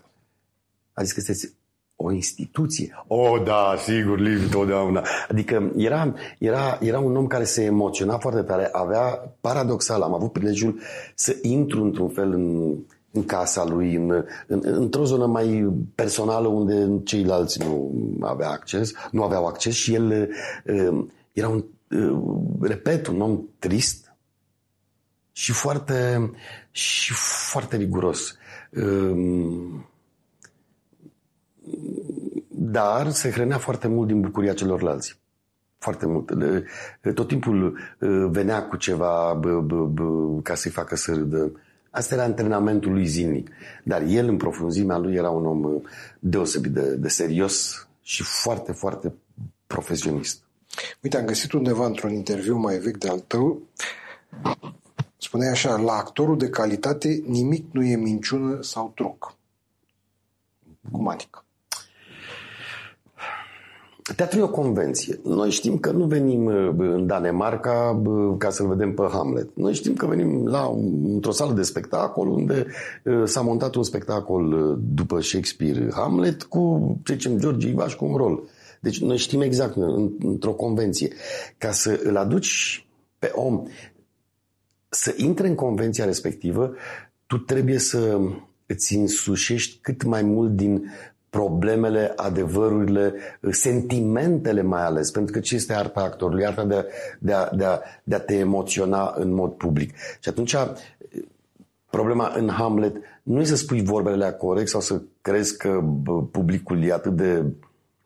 A 0.93 1.03
zis 1.03 1.11
că 1.11 1.19
sunteți 1.19 1.53
o 1.95 2.11
instituție. 2.11 3.03
O, 3.07 3.15
oh, 3.15 3.43
da, 3.43 3.75
sigur, 3.83 4.19
Liv, 4.19 4.51
totdeauna. 4.51 5.03
Adică 5.29 5.71
era, 5.75 6.13
era, 6.37 6.77
era 6.81 6.99
un 6.99 7.15
om 7.15 7.27
care 7.27 7.43
se 7.43 7.63
emoționa 7.63 8.17
foarte 8.17 8.41
tare. 8.41 8.69
Avea, 8.71 9.35
paradoxal, 9.41 10.01
am 10.01 10.13
avut 10.13 10.31
prilejul 10.31 10.79
să 11.15 11.35
intru 11.41 11.83
într-un 11.83 12.09
fel 12.09 12.33
în, 12.33 12.75
în 13.11 13.25
casa 13.25 13.65
lui, 13.65 13.95
în, 13.95 14.25
în, 14.47 14.61
într-o 14.63 15.05
zonă 15.05 15.25
mai 15.25 15.73
personală 15.95 16.47
unde 16.47 17.03
ceilalți 17.03 17.59
nu 17.63 17.91
avea 18.21 18.49
acces, 18.49 18.91
nu 19.11 19.23
aveau 19.23 19.45
acces 19.45 19.73
și 19.73 19.93
el 19.93 20.29
uh, 20.65 21.05
era 21.31 21.47
un, 21.47 21.65
uh, 21.89 22.59
repet, 22.61 23.07
un 23.07 23.21
om 23.21 23.41
trist 23.59 24.06
și 25.37 25.51
foarte, 25.51 26.31
și 26.71 27.13
foarte 27.49 27.77
riguros. 27.77 28.37
Uh, 28.71 29.79
dar 32.47 33.09
se 33.09 33.31
hrănea 33.31 33.57
foarte 33.57 33.87
mult 33.87 34.07
din 34.07 34.21
bucuria 34.21 34.53
celorlalți. 34.53 35.19
Foarte 35.77 36.05
mult. 36.05 36.31
Tot 37.13 37.27
timpul 37.27 37.77
venea 38.29 38.63
cu 38.67 38.75
ceva 38.75 39.39
ca 40.43 40.55
să-i 40.55 40.71
facă 40.71 40.95
să 40.95 41.13
râdă. 41.13 41.51
Asta 41.89 42.13
era 42.13 42.23
antrenamentul 42.23 42.91
lui 42.91 43.05
zilnic. 43.05 43.49
Dar 43.83 44.01
el, 44.01 44.27
în 44.27 44.37
profunzimea 44.37 44.97
lui, 44.97 45.15
era 45.15 45.29
un 45.29 45.45
om 45.45 45.81
deosebit 46.19 46.71
de, 46.71 46.95
de 46.95 47.07
serios 47.07 47.87
și 48.01 48.23
foarte, 48.23 48.71
foarte 48.71 49.13
profesionist. 49.67 50.41
Uite, 51.01 51.17
am 51.17 51.25
găsit 51.25 51.51
undeva 51.51 51.85
într-un 51.85 52.11
interviu 52.11 52.55
mai 52.55 52.77
vechi 52.77 52.97
de 52.97 53.09
al 53.09 53.19
tău, 53.19 53.61
spuneai 55.27 55.51
așa, 55.51 55.75
la 55.77 55.91
actorul 55.91 56.37
de 56.37 56.49
calitate 56.49 57.23
nimic 57.25 57.65
nu 57.71 57.83
e 57.83 57.95
minciună 57.95 58.57
sau 58.61 58.91
truc. 58.95 59.35
Cum 60.91 61.07
adică? 61.07 61.45
Teatrul 64.15 64.41
e 64.41 64.43
o 64.43 64.49
convenție. 64.49 65.19
Noi 65.23 65.49
știm 65.49 65.77
că 65.77 65.91
nu 65.91 66.05
venim 66.05 66.45
uh, 66.45 66.73
în 66.77 67.07
Danemarca 67.07 68.01
ca 68.37 68.49
să-l 68.49 68.67
vedem 68.67 68.93
pe 68.93 69.07
Hamlet. 69.11 69.49
Noi 69.55 69.73
știm 69.73 69.93
că 69.93 70.05
venim 70.05 70.45
la, 70.45 70.71
într-o 71.03 71.31
sală 71.31 71.53
de 71.53 71.61
spectacol 71.61 72.27
unde 72.27 72.65
uh, 73.03 73.21
s-a 73.25 73.41
montat 73.41 73.75
un 73.75 73.83
spectacol 73.83 74.53
uh, 74.53 74.77
după 74.93 75.21
Shakespeare 75.21 75.89
Hamlet 75.93 76.43
cu, 76.43 76.95
ce 77.03 77.13
zicem, 77.13 77.37
George 77.37 77.67
Ivaș 77.67 77.95
cu 77.95 78.05
un 78.05 78.15
rol. 78.15 78.43
Deci 78.81 79.01
noi 79.01 79.17
știm 79.17 79.41
exact 79.41 79.75
într-o 80.19 80.53
convenție. 80.53 81.13
Ca 81.57 81.71
să 81.71 81.99
îl 82.03 82.17
aduci 82.17 82.87
pe 83.19 83.31
om 83.35 83.63
să 84.89 85.13
intre 85.17 85.47
în 85.47 85.55
convenția 85.55 86.05
respectivă, 86.05 86.73
tu 87.25 87.37
trebuie 87.37 87.77
să 87.77 88.19
îți 88.65 88.95
însușești 88.95 89.79
cât 89.81 90.03
mai 90.03 90.21
mult 90.21 90.55
din 90.55 90.91
problemele, 91.29 92.13
adevărurile, 92.15 93.13
sentimentele 93.51 94.61
mai 94.61 94.85
ales, 94.85 95.11
pentru 95.11 95.33
că 95.33 95.39
ce 95.39 95.55
este 95.55 95.73
arta 95.73 96.01
actorului? 96.01 96.45
Arta 96.45 96.65
de 96.65 96.75
a, 96.75 96.83
de, 97.19 97.33
a, 97.33 97.49
de, 97.55 97.63
a, 97.63 97.79
de 98.03 98.15
a 98.15 98.19
te 98.19 98.35
emoționa 98.35 99.13
în 99.17 99.33
mod 99.33 99.51
public. 99.51 99.95
Și 100.19 100.29
atunci 100.29 100.55
problema 101.89 102.33
în 102.35 102.49
Hamlet 102.49 102.95
nu 103.23 103.41
e 103.41 103.43
să 103.43 103.55
spui 103.55 103.83
vorbele 103.83 104.15
la 104.15 104.31
corect 104.31 104.69
sau 104.69 104.81
să 104.81 105.01
crezi 105.21 105.57
că 105.57 105.83
publicul 106.31 106.83
e 106.83 106.93
atât 106.93 107.15
de 107.15 107.43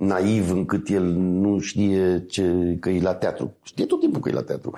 naiv 0.02 0.52
încât 0.52 0.90
el 0.90 1.04
nu 1.14 1.60
știe 1.60 2.26
ce, 2.28 2.78
că 2.80 2.90
e 2.90 3.02
la 3.02 3.16
teatru. 3.16 3.56
Știe 3.64 3.86
tot 3.86 4.00
timpul 4.00 4.22
că 4.22 4.30
e 4.30 4.34
la 4.34 4.44
teatru. 4.44 4.74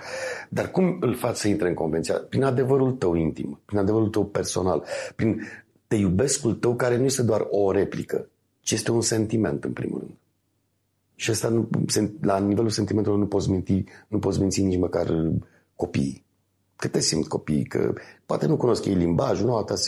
Dar 0.49 0.71
cum 0.71 0.97
îl 0.99 1.15
faci 1.15 1.35
să 1.35 1.47
intre 1.47 1.67
în 1.67 1.73
convenția? 1.73 2.15
Prin 2.15 2.43
adevărul 2.43 2.91
tău 2.91 3.15
intim, 3.15 3.59
prin 3.65 3.79
adevărul 3.79 4.07
tău 4.09 4.25
personal, 4.25 4.83
prin 5.15 5.41
te 5.87 5.95
iubescul 5.95 6.53
tău 6.53 6.75
care 6.75 6.97
nu 6.97 7.03
este 7.03 7.23
doar 7.23 7.47
o 7.49 7.71
replică, 7.71 8.29
ci 8.59 8.71
este 8.71 8.91
un 8.91 9.01
sentiment, 9.01 9.63
în 9.63 9.71
primul 9.71 9.99
rând. 9.99 10.13
Și 11.15 11.29
asta, 11.29 11.49
nu, 11.49 11.69
la 12.21 12.39
nivelul 12.39 12.69
sentimentelor, 12.69 13.17
nu 13.17 13.27
poți 13.27 13.49
minti, 13.49 13.83
nu 14.07 14.19
poți 14.19 14.39
minți 14.39 14.61
nici 14.61 14.79
măcar 14.79 15.31
copiii. 15.75 16.25
Că 16.83 16.89
te 16.89 16.99
simt 16.99 17.27
copiii, 17.27 17.63
că 17.63 17.93
poate 18.25 18.45
nu 18.45 18.57
cunosc 18.57 18.85
ei 18.85 18.93
limbajul, 18.93 19.45
nu 19.45 19.51
au 19.51 19.57
atâta 19.57 19.79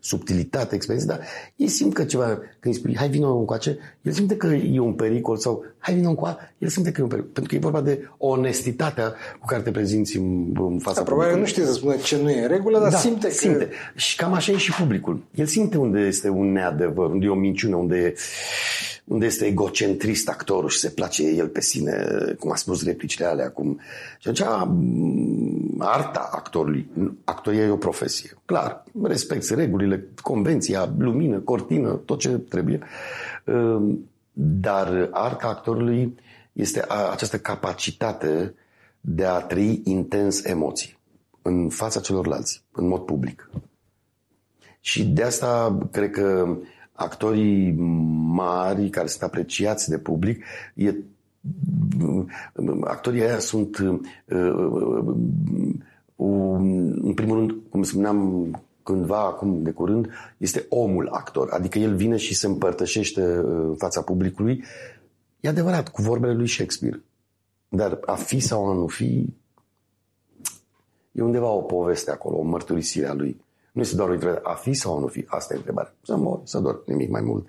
subtilitate, 0.00 0.74
experiență, 0.74 1.10
dar 1.10 1.20
ei 1.56 1.68
simt 1.68 1.94
că 1.94 2.04
ceva, 2.04 2.24
când 2.60 2.74
îi 2.74 2.80
spui, 2.80 2.96
hai 2.96 3.08
vină 3.08 3.26
încoace, 3.26 3.78
el 4.02 4.12
simte 4.12 4.36
că 4.36 4.46
e 4.46 4.78
un 4.78 4.92
pericol 4.92 5.36
sau 5.36 5.64
hai 5.78 5.94
vină 5.94 6.08
încoa, 6.08 6.38
el 6.58 6.68
simte 6.68 6.92
că 6.92 7.00
e 7.00 7.02
un 7.02 7.08
pericol. 7.08 7.30
Pentru 7.32 7.50
că 7.50 7.58
e 7.58 7.70
vorba 7.70 7.80
de 7.80 8.08
onestitatea 8.16 9.14
cu 9.38 9.46
care 9.46 9.62
te 9.62 9.70
prezinți 9.70 10.16
în, 10.16 10.54
în 10.58 10.78
fața 10.78 10.98
da, 10.98 11.04
Probabil 11.04 11.38
nu 11.38 11.44
știe 11.44 11.64
să 11.64 11.72
spună 11.72 11.96
ce 11.96 12.16
nu 12.22 12.30
e 12.30 12.42
în 12.42 12.48
regulă, 12.48 12.78
dar 12.78 12.90
da, 12.90 12.96
simte 12.96 13.26
că... 13.26 13.32
simte. 13.32 13.68
Și 13.94 14.16
cam 14.16 14.32
așa 14.32 14.52
e 14.52 14.56
și 14.56 14.72
publicul. 14.72 15.22
El 15.34 15.46
simte 15.46 15.78
unde 15.78 16.00
este 16.00 16.28
un 16.28 16.52
neadevăr, 16.52 17.10
unde 17.10 17.26
e 17.26 17.28
o 17.28 17.34
minciună, 17.34 17.76
unde 17.76 17.96
e 17.96 18.14
unde 19.06 19.26
este 19.26 19.44
egocentrist 19.44 20.28
actorul 20.28 20.68
și 20.68 20.78
se 20.78 20.90
place 20.90 21.24
el 21.24 21.48
pe 21.48 21.60
sine, 21.60 22.06
cum 22.38 22.50
a 22.50 22.54
spus 22.54 22.84
replicile 22.84 23.26
alea 23.26 23.44
acum. 23.44 23.80
Și 24.18 24.28
atunci 24.28 24.48
arta 25.78 26.28
actorului, 26.32 26.90
actoria 27.24 27.62
e 27.62 27.70
o 27.70 27.76
profesie. 27.76 28.30
Clar, 28.44 28.84
respecti 29.02 29.54
regulile, 29.54 30.08
convenția, 30.22 30.94
lumină, 30.98 31.38
cortină, 31.38 31.90
tot 31.90 32.18
ce 32.18 32.28
trebuie. 32.28 32.80
Ehm, 33.44 34.08
dar 34.32 35.08
arta 35.12 35.46
actorului 35.46 36.18
este 36.52 36.84
această 37.10 37.38
capacitate 37.38 38.54
de 39.00 39.24
a 39.24 39.40
trăi 39.40 39.80
intens 39.84 40.44
emoții 40.44 40.98
în 41.42 41.68
fața 41.68 42.00
celorlalți, 42.00 42.62
în 42.72 42.88
mod 42.88 43.00
public. 43.00 43.50
Și 44.80 45.04
de 45.04 45.22
asta 45.22 45.78
cred 45.90 46.10
că 46.10 46.56
actorii 46.96 47.72
mari 48.34 48.88
care 48.88 49.06
sunt 49.06 49.22
apreciați 49.22 49.88
de 49.88 49.98
public, 49.98 50.44
e, 50.74 50.94
actorii 52.80 53.22
aia 53.22 53.38
sunt 53.38 53.78
uh, 53.78 53.98
uh, 54.26 55.14
în 57.02 57.12
primul 57.14 57.36
rând, 57.36 57.54
cum 57.70 57.82
spuneam 57.82 58.50
cândva, 58.82 59.20
acum 59.20 59.62
de 59.62 59.70
curând, 59.70 60.10
este 60.36 60.66
omul 60.68 61.08
actor. 61.08 61.50
Adică 61.50 61.78
el 61.78 61.94
vine 61.94 62.16
și 62.16 62.34
se 62.34 62.46
împărtășește 62.46 63.38
uh, 63.38 63.44
în 63.44 63.74
fața 63.74 64.02
publicului. 64.02 64.64
E 65.40 65.48
adevărat, 65.48 65.88
cu 65.88 66.02
vorbele 66.02 66.34
lui 66.34 66.48
Shakespeare. 66.48 67.02
Dar 67.68 67.98
a 68.04 68.14
fi 68.14 68.40
sau 68.40 68.70
a 68.70 68.74
nu 68.74 68.86
fi, 68.86 69.34
e 71.12 71.22
undeva 71.22 71.48
o 71.48 71.60
poveste 71.60 72.10
acolo, 72.10 72.36
o 72.36 72.42
mărturisire 72.42 73.06
a 73.06 73.14
lui. 73.14 73.44
Nu 73.76 73.82
este 73.82 73.96
doar 73.96 74.08
o 74.08 74.12
întrebare, 74.12 74.40
a 74.42 74.52
fi 74.54 74.72
sau 74.72 74.96
a 74.96 75.00
nu 75.00 75.06
fi? 75.06 75.24
Asta 75.28 75.54
e 75.54 75.56
întrebarea. 75.56 75.94
Să 76.02 76.16
mor, 76.16 76.40
să 76.44 76.58
dor, 76.58 76.82
nimic 76.86 77.10
mai 77.10 77.20
mult. 77.20 77.48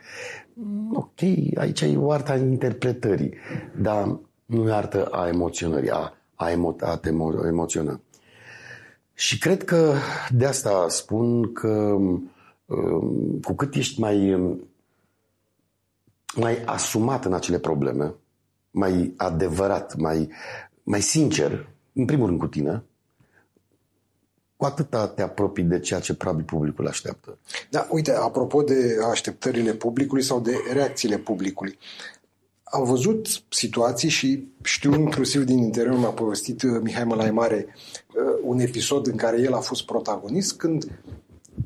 Mm, 0.53 0.95
ok, 0.95 1.19
aici 1.55 1.81
e 1.81 1.97
o 1.97 2.11
artă 2.11 2.31
a 2.31 2.35
interpretării, 2.35 3.33
dar 3.81 4.19
nu 4.45 4.67
e 4.69 4.71
artă 4.73 5.05
a 5.05 5.27
emoționării, 5.27 5.89
a, 5.89 6.13
a, 6.35 6.49
emo- 6.51 6.79
a 6.79 6.97
te 6.97 7.09
emo- 7.09 7.45
emoționa. 7.47 7.99
Și 9.13 9.39
cred 9.39 9.63
că 9.63 9.93
de 10.29 10.45
asta 10.45 10.85
spun 10.89 11.53
că 11.53 11.67
um, 11.67 12.31
cu 13.43 13.53
cât 13.53 13.75
ești 13.75 13.99
mai, 13.99 14.33
um, 14.33 14.67
mai 16.35 16.57
asumat 16.65 17.25
în 17.25 17.33
acele 17.33 17.59
probleme, 17.59 18.13
mai 18.71 19.13
adevărat, 19.17 19.95
mai, 19.95 20.29
mai 20.83 21.01
sincer, 21.01 21.69
în 21.93 22.05
primul 22.05 22.27
rând 22.27 22.39
cu 22.39 22.47
tine, 22.47 22.83
cu 24.57 24.65
atâta 24.65 25.07
te 25.07 25.21
apropii 25.21 25.63
de 25.63 25.79
ceea 25.79 25.99
ce 25.99 26.13
probabil 26.13 26.45
publicul 26.45 26.87
așteaptă. 26.87 27.37
Da, 27.69 27.87
uite, 27.91 28.11
apropo 28.11 28.61
de 28.61 28.97
așteptările 29.11 29.73
publicului 29.73 30.23
sau 30.23 30.39
de 30.39 30.55
reacțiile 30.73 31.17
publicului, 31.17 31.77
am 32.63 32.83
văzut 32.83 33.27
situații 33.49 34.09
și 34.09 34.47
știu 34.63 34.93
inclusiv 34.93 35.43
din 35.43 35.57
interior, 35.57 35.97
mi-a 35.97 36.09
povestit 36.09 36.61
uh, 36.61 36.79
Mihai 36.81 37.03
Mălai 37.03 37.31
Mare 37.31 37.67
uh, 37.67 38.39
un 38.43 38.59
episod 38.59 39.07
în 39.07 39.15
care 39.15 39.41
el 39.41 39.53
a 39.53 39.59
fost 39.59 39.85
protagonist 39.85 40.57
când 40.57 40.99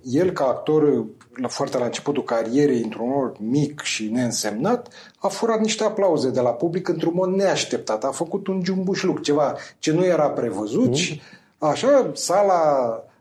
el 0.03 0.31
ca 0.31 0.45
actor 0.45 0.83
uh, 0.83 1.05
la 1.35 1.47
foarte 1.47 1.77
la 1.77 1.85
începutul 1.85 2.23
carierei, 2.23 2.81
într-un 2.81 3.11
rol 3.11 3.37
mic 3.39 3.81
și 3.81 4.09
neînsemnat, 4.09 4.93
a 5.17 5.27
furat 5.27 5.59
niște 5.59 5.83
aplauze 5.83 6.29
de 6.29 6.39
la 6.39 6.49
public 6.49 6.87
într-un 6.87 7.13
mod 7.15 7.29
neașteptat. 7.29 8.03
A 8.03 8.11
făcut 8.11 8.47
un 8.47 8.61
jumbușluc, 8.63 9.21
ceva 9.21 9.55
ce 9.79 9.91
nu 9.91 10.05
era 10.05 10.29
prevăzut 10.29 10.87
mm. 10.87 10.93
și 10.93 11.21
Așa, 11.61 12.11
sala 12.13 12.63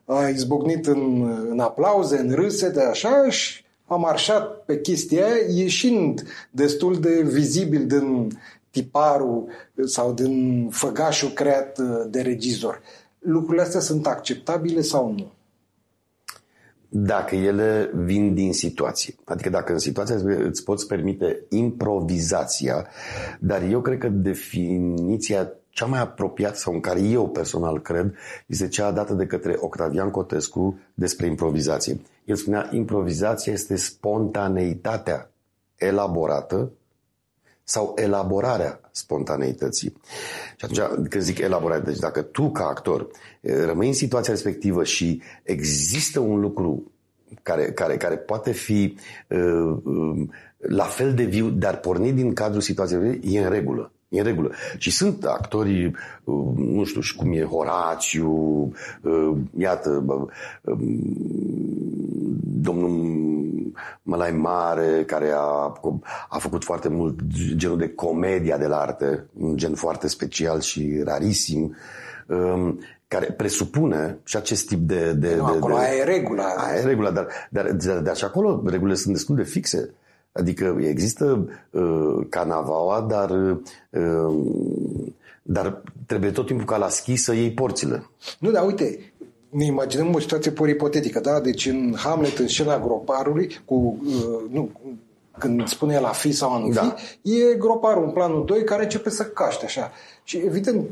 a 0.05 0.29
izbucnit 0.29 0.87
în, 0.87 1.23
în 1.51 1.59
aplauze, 1.59 2.19
în 2.19 2.35
râse, 2.35 2.71
de 2.71 2.83
așa 2.83 3.31
și 3.31 3.65
a 3.87 3.95
marșat 3.95 4.65
pe 4.65 4.81
chestia 4.81 5.25
aia, 5.25 5.35
ieșind 5.49 6.23
destul 6.51 7.01
de 7.01 7.23
vizibil 7.23 7.87
din 7.87 8.39
tiparul 8.71 9.49
sau 9.85 10.13
din 10.13 10.69
făgașul 10.71 11.29
creat 11.29 11.79
de 12.09 12.21
regizor. 12.21 12.81
Lucrurile 13.19 13.63
astea 13.63 13.81
sunt 13.81 14.07
acceptabile 14.07 14.81
sau 14.81 15.13
nu? 15.13 15.33
Dacă 16.89 17.35
ele 17.35 17.91
vin 17.95 18.35
din 18.35 18.53
situație. 18.53 19.15
Adică 19.25 19.51
dacă 19.51 19.73
în 19.73 19.79
situația 19.79 20.15
îți 20.25 20.65
poți 20.65 20.87
permite 20.87 21.45
improvizația, 21.49 22.87
dar 23.41 23.63
eu 23.63 23.81
cred 23.81 23.99
că 23.99 24.09
definiția 24.09 25.53
cea 25.71 25.87
mai 25.87 26.01
apropiată 26.01 26.57
sau 26.57 26.73
în 26.73 26.81
care 26.81 27.01
eu 27.01 27.29
personal 27.29 27.81
cred 27.81 28.15
este 28.47 28.69
cea 28.69 28.91
dată 28.91 29.15
de 29.15 29.27
către 29.27 29.57
Octavian 29.59 30.11
Cotescu 30.11 30.79
despre 30.95 31.27
improvizație. 31.27 32.01
El 32.25 32.37
spunea 32.37 32.69
improvizația 32.73 33.53
este 33.53 33.77
spontaneitatea 33.77 35.31
elaborată 35.77 36.71
sau 37.65 37.95
elaborarea 37.97 38.81
spontaneității. 38.91 39.97
Și 40.57 40.65
atunci, 40.65 41.09
când 41.09 41.23
zic 41.23 41.39
elaborare, 41.39 41.81
deci 41.81 41.99
dacă 41.99 42.23
tu 42.23 42.51
ca 42.51 42.67
actor 42.67 43.07
rămâi 43.41 43.87
în 43.87 43.95
situația 43.95 44.33
respectivă 44.33 44.85
și 44.85 45.23
există 45.43 46.21
un 46.21 46.41
lucru 46.41 46.93
care, 47.43 47.73
care, 47.73 47.97
care 47.97 48.17
poate 48.17 48.53
fi 48.53 48.97
uh, 49.29 49.77
uh, 49.85 50.29
la 50.59 50.85
fel 50.85 51.15
de 51.15 51.25
viu, 51.25 51.51
dar 51.51 51.81
pornit 51.81 52.15
din 52.15 52.33
cadrul 52.33 52.61
situației, 52.61 53.21
e 53.23 53.41
în 53.41 53.51
regulă. 53.51 53.93
E 54.11 54.19
în 54.19 54.25
regulă. 54.25 54.51
Și 54.77 54.91
sunt 54.91 55.25
actori, 55.25 55.87
uh, 56.25 56.53
nu 56.57 56.85
știu 56.85 57.01
și 57.01 57.17
cum 57.17 57.33
e, 57.33 57.43
Horațiu, 57.43 58.33
uh, 59.03 59.37
iată, 59.59 60.05
um, 60.63 61.13
domnul 62.43 63.73
Mălai 64.03 64.31
Mare, 64.31 65.05
care 65.07 65.31
a, 65.35 65.73
a 66.29 66.39
făcut 66.39 66.65
foarte 66.65 66.89
mult 66.89 67.21
genul 67.57 67.79
de 67.79 67.89
comedia 67.89 68.59
de 68.59 68.67
la 68.67 68.81
arte, 68.81 69.27
un 69.39 69.57
gen 69.57 69.75
foarte 69.75 70.09
special 70.09 70.61
și 70.61 71.01
rarisim, 71.05 71.77
um, 72.27 72.79
care 73.09 73.27
presupune 73.27 74.19
și 74.25 74.37
acest 74.37 74.67
tip 74.67 74.79
de... 74.79 75.13
de, 75.13 75.35
nu, 75.37 75.45
de 75.45 75.57
acolo 75.57 75.75
de, 75.75 75.81
aia 75.81 75.95
e 75.95 76.05
regula. 76.05 76.45
Aia 76.45 76.81
e 76.81 76.85
regula, 76.85 77.11
dar, 77.11 77.27
dar, 77.51 77.73
dar, 77.73 77.99
dar 77.99 78.17
și 78.17 78.25
acolo 78.25 78.63
regulile 78.67 78.97
sunt 78.97 79.15
destul 79.15 79.37
de 79.37 79.43
fixe. 79.43 79.95
Adică 80.33 80.77
există 80.81 81.49
uh, 81.71 82.27
canavaua, 82.29 83.01
dar, 83.01 83.31
uh, 83.91 84.45
dar 85.43 85.83
trebuie 86.07 86.31
tot 86.31 86.47
timpul 86.47 86.67
ca 86.67 86.77
la 86.77 86.89
schi 86.89 87.17
să 87.17 87.35
iei 87.35 87.53
porțile. 87.53 88.07
Nu, 88.39 88.51
dar 88.51 88.67
uite, 88.67 89.13
ne 89.49 89.65
imaginăm 89.65 90.15
o 90.15 90.19
situație 90.19 90.51
pur 90.51 90.69
ipotetică, 90.69 91.21
da? 91.21 91.41
Deci 91.41 91.67
în 91.67 91.95
Hamlet, 91.97 92.39
în 92.39 92.49
scena 92.49 92.79
groparului, 92.79 93.61
cu, 93.65 93.99
uh, 94.05 94.51
nu, 94.51 94.71
când 95.39 95.69
spune 95.69 95.99
la 95.99 96.09
fi 96.09 96.33
sau 96.33 96.53
a 96.53 96.59
nu 96.59 96.73
da. 96.73 96.95
fi, 97.23 97.31
e 97.33 97.55
groparul 97.55 98.05
în 98.05 98.11
planul 98.11 98.45
2 98.45 98.65
care 98.65 98.83
începe 98.83 99.11
să 99.11 99.25
caște 99.25 99.65
așa. 99.65 99.93
Și 100.31 100.43
evident, 100.45 100.89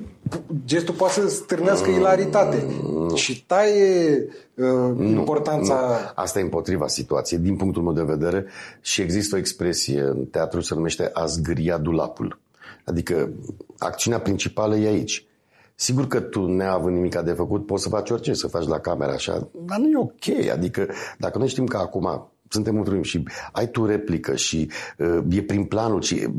gestul 0.64 0.94
poate 0.94 1.12
să 1.12 1.28
stârnească 1.28 1.90
mm, 1.90 1.96
ilaritate 1.96 2.66
și 3.14 3.44
taie 3.46 4.26
uh, 4.54 4.66
nu, 4.96 5.08
importanța... 5.08 5.74
Nu. 5.74 6.12
Asta 6.14 6.38
e 6.38 6.42
împotriva 6.42 6.86
situației, 6.86 7.40
din 7.40 7.56
punctul 7.56 7.82
meu 7.82 7.92
de 7.92 8.02
vedere, 8.02 8.46
și 8.80 9.00
există 9.00 9.36
o 9.36 9.38
expresie 9.38 10.00
în 10.00 10.24
teatru 10.24 10.60
se 10.60 10.74
numește 10.74 11.10
a 11.12 11.26
zgâria 11.26 11.78
dulapul. 11.78 12.38
Adică 12.84 13.30
acțiunea 13.78 14.20
principală 14.20 14.76
e 14.76 14.88
aici. 14.88 15.26
Sigur 15.74 16.06
că 16.06 16.20
tu, 16.20 16.46
neavând 16.46 16.94
nimic 16.94 17.18
de 17.18 17.32
făcut, 17.32 17.66
poți 17.66 17.82
să 17.82 17.88
faci 17.88 18.10
orice, 18.10 18.34
să 18.34 18.46
faci 18.46 18.66
la 18.66 18.78
camera 18.78 19.12
așa, 19.12 19.48
dar 19.52 19.78
nu 19.78 19.88
e 19.88 19.96
ok. 19.96 20.50
Adică, 20.52 20.88
dacă 21.18 21.38
noi 21.38 21.48
știm 21.48 21.66
că 21.66 21.76
acum 21.76 22.30
suntem 22.48 22.76
într 22.76 22.92
și 23.00 23.22
ai 23.52 23.68
tu 23.68 23.86
replică 23.86 24.36
și 24.36 24.70
uh, 24.98 25.18
e 25.30 25.42
prin 25.42 25.64
planul 25.64 26.02
și 26.02 26.14
uh, 26.14 26.32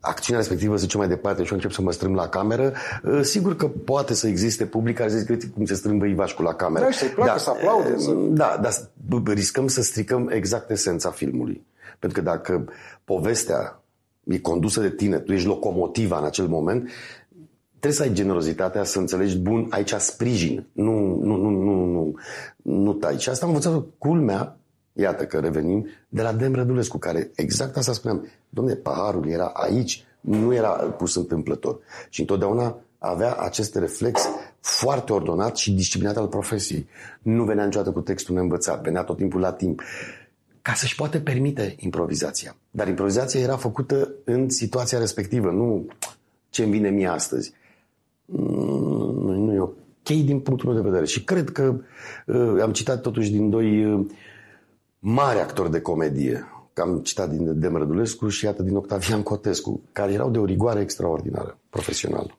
acțiunea 0.00 0.42
respectivă 0.42 0.76
se 0.76 0.82
duce 0.82 0.96
mai 0.96 1.08
departe 1.08 1.42
și 1.42 1.48
eu 1.48 1.56
încep 1.56 1.70
să 1.70 1.82
mă 1.82 1.92
strâng 1.92 2.16
la 2.16 2.28
cameră, 2.28 2.72
uh, 3.02 3.20
sigur 3.22 3.56
că 3.56 3.68
poate 3.68 4.14
să 4.14 4.26
existe 4.26 4.66
public 4.66 4.96
care 4.96 5.08
zice 5.08 5.48
cum 5.54 5.64
se 5.64 5.74
strâmbă 5.74 6.04
Ivașcu 6.04 6.42
la 6.42 6.52
cameră. 6.52 6.84
Da, 6.84 6.90
să-i 6.90 7.08
placă, 7.08 7.30
da, 7.30 7.38
să 7.38 7.50
aplaude. 7.50 7.92
Uh, 7.92 7.98
să... 7.98 8.12
Da, 8.28 8.58
dar 8.62 8.72
riscăm 9.24 9.66
să 9.66 9.82
stricăm 9.82 10.28
exact 10.28 10.70
esența 10.70 11.10
filmului. 11.10 11.66
Pentru 11.98 12.22
că 12.22 12.30
dacă 12.30 12.64
povestea 13.04 13.82
e 14.24 14.38
condusă 14.38 14.80
de 14.80 14.90
tine, 14.90 15.18
tu 15.18 15.32
ești 15.32 15.46
locomotiva 15.46 16.18
în 16.18 16.24
acel 16.24 16.46
moment, 16.46 16.90
trebuie 17.68 17.92
să 17.92 18.02
ai 18.02 18.12
generozitatea 18.12 18.84
să 18.84 18.98
înțelegi, 18.98 19.38
bun, 19.38 19.66
aici 19.70 19.92
sprijin, 19.92 20.66
nu, 20.72 21.20
nu, 21.22 21.36
nu, 21.36 21.50
nu, 21.50 21.84
nu, 21.84 22.14
nu 22.62 22.92
tai. 22.92 23.18
Și 23.18 23.28
asta 23.28 23.46
am 23.46 23.52
învățat 23.52 23.82
culmea 23.98 24.57
Iată 25.00 25.26
că 25.26 25.38
revenim 25.38 25.86
de 26.08 26.22
la 26.22 26.32
Dem 26.32 26.54
Rădulescu, 26.54 26.98
care 26.98 27.30
exact 27.34 27.76
asta 27.76 27.92
spuneam. 27.92 28.26
Domne, 28.48 28.74
paharul 28.74 29.28
era 29.28 29.46
aici, 29.46 30.04
nu 30.20 30.54
era 30.54 30.68
pus 30.70 31.14
întâmplător. 31.14 31.78
Și 32.08 32.20
întotdeauna 32.20 32.78
avea 32.98 33.34
acest 33.34 33.74
reflex 33.74 34.28
foarte 34.60 35.12
ordonat 35.12 35.56
și 35.56 35.72
disciplinat 35.72 36.16
al 36.16 36.26
profesiei. 36.26 36.88
Nu 37.22 37.44
venea 37.44 37.64
niciodată 37.64 37.90
cu 37.90 38.00
textul 38.00 38.34
neînvățat, 38.34 38.82
venea 38.82 39.02
tot 39.02 39.16
timpul 39.16 39.40
la 39.40 39.52
timp 39.52 39.82
ca 40.62 40.74
să-și 40.74 40.94
poate 40.94 41.20
permite 41.20 41.76
improvizația. 41.78 42.56
Dar 42.70 42.88
improvizația 42.88 43.40
era 43.40 43.56
făcută 43.56 44.10
în 44.24 44.48
situația 44.48 44.98
respectivă, 44.98 45.50
nu 45.50 45.86
ce 46.50 46.62
îmi 46.62 46.72
vine 46.72 46.90
mie 46.90 47.06
astăzi. 47.06 47.52
Nu, 48.24 49.32
nu 49.34 49.54
e 49.54 49.60
ok 49.60 50.24
din 50.24 50.40
punctul 50.40 50.68
meu 50.68 50.82
de 50.82 50.88
vedere. 50.88 51.06
Și 51.06 51.24
cred 51.24 51.50
că 51.50 51.80
uh, 52.26 52.62
am 52.62 52.72
citat 52.72 53.00
totuși 53.00 53.30
din 53.30 53.50
doi 53.50 53.84
uh, 53.84 54.06
mari 54.98 55.38
actori 55.38 55.70
de 55.70 55.80
comedie, 55.80 56.44
că 56.72 56.80
am 56.80 57.00
citat 57.00 57.30
din 57.30 57.60
Dem 57.60 57.76
Rădulescu 57.76 58.28
și 58.28 58.44
iată 58.44 58.62
din 58.62 58.76
Octavian 58.76 59.22
Cotescu, 59.22 59.80
care 59.92 60.12
erau 60.12 60.30
de 60.30 60.38
o 60.38 60.44
rigoare 60.44 60.80
extraordinară, 60.80 61.58
profesională. 61.70 62.38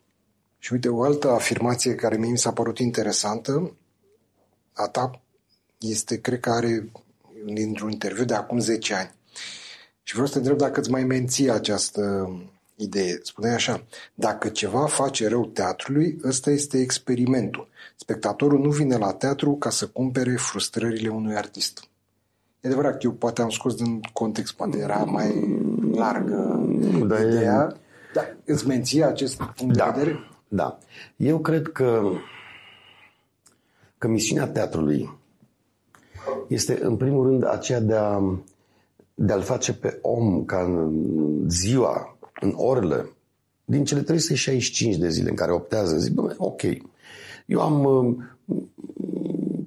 Și 0.57 0.74
uite, 0.74 0.89
o 0.89 1.03
altă 1.03 1.30
afirmație 1.30 1.95
care 1.95 2.18
mie 2.18 2.32
mi 2.32 2.38
s-a 2.38 2.53
părut 2.53 2.78
interesantă, 2.78 3.76
a 4.74 4.88
ta 4.88 5.22
este, 5.78 6.22
cred 6.22 6.39
că 6.39 6.49
are 6.49 6.91
dintr-un 7.45 7.91
interviu 7.91 8.26
de 8.26 8.34
acum 8.34 8.60
10 8.60 8.93
ani. 8.93 9.12
Și 10.03 10.14
vreau 10.14 10.28
să 10.28 10.34
te 10.34 10.39
întreb 10.39 10.57
dacă 10.57 10.80
îți 10.80 10.91
mai 10.91 11.03
menții 11.03 11.51
această 11.51 12.32
idee. 12.76 13.20
Spuneai 13.24 13.53
așa, 13.53 13.86
dacă 14.14 14.49
ceva 14.49 14.86
face 14.86 15.28
rău 15.28 15.45
teatrului, 15.45 16.20
ăsta 16.24 16.51
este 16.51 16.80
experimentul. 16.80 17.68
Spectatorul 17.95 18.60
nu 18.60 18.70
vine 18.70 18.97
la 18.97 19.14
teatru 19.14 19.55
ca 19.55 19.70
să 19.70 19.88
cumpere 19.88 20.36
frustrările 20.36 21.10
unui 21.10 21.36
artist. 21.36 21.89
E 22.62 22.68
adevărat, 22.68 23.03
eu 23.03 23.12
poate 23.12 23.41
am 23.41 23.49
scos 23.49 23.76
din 23.76 24.01
context, 24.14 24.53
poate 24.53 24.78
era 24.78 24.95
mai 24.95 25.60
largă 25.93 26.68
da, 27.07 27.20
ideea, 27.20 27.74
e... 27.76 27.80
dar 28.14 28.38
îți 28.45 28.68
menții 28.68 29.03
acest 29.03 29.41
punct 29.55 29.78
da, 29.78 29.86
de 29.86 29.99
vedere? 29.99 30.20
Da. 30.47 30.78
Eu 31.16 31.39
cred 31.39 31.68
că, 31.68 32.12
că 33.97 34.07
misiunea 34.07 34.47
teatrului 34.47 35.10
este, 36.47 36.80
în 36.82 36.97
primul 36.97 37.28
rând, 37.28 37.47
aceea 37.47 37.80
de, 37.80 37.95
a, 37.95 38.39
de 39.14 39.34
a-l 39.34 39.41
face 39.41 39.74
pe 39.74 39.99
om 40.01 40.45
ca 40.45 40.62
în 40.62 41.49
ziua, 41.49 42.18
în 42.41 42.53
orele, 42.55 43.10
din 43.66 43.84
cele 43.84 44.01
365 44.01 44.95
de 44.95 45.10
zile 45.10 45.30
în 45.30 45.36
care 45.36 45.51
optează, 45.51 45.97
zic, 45.97 46.20
ok, 46.38 46.62
eu 47.45 47.62
am 47.62 47.84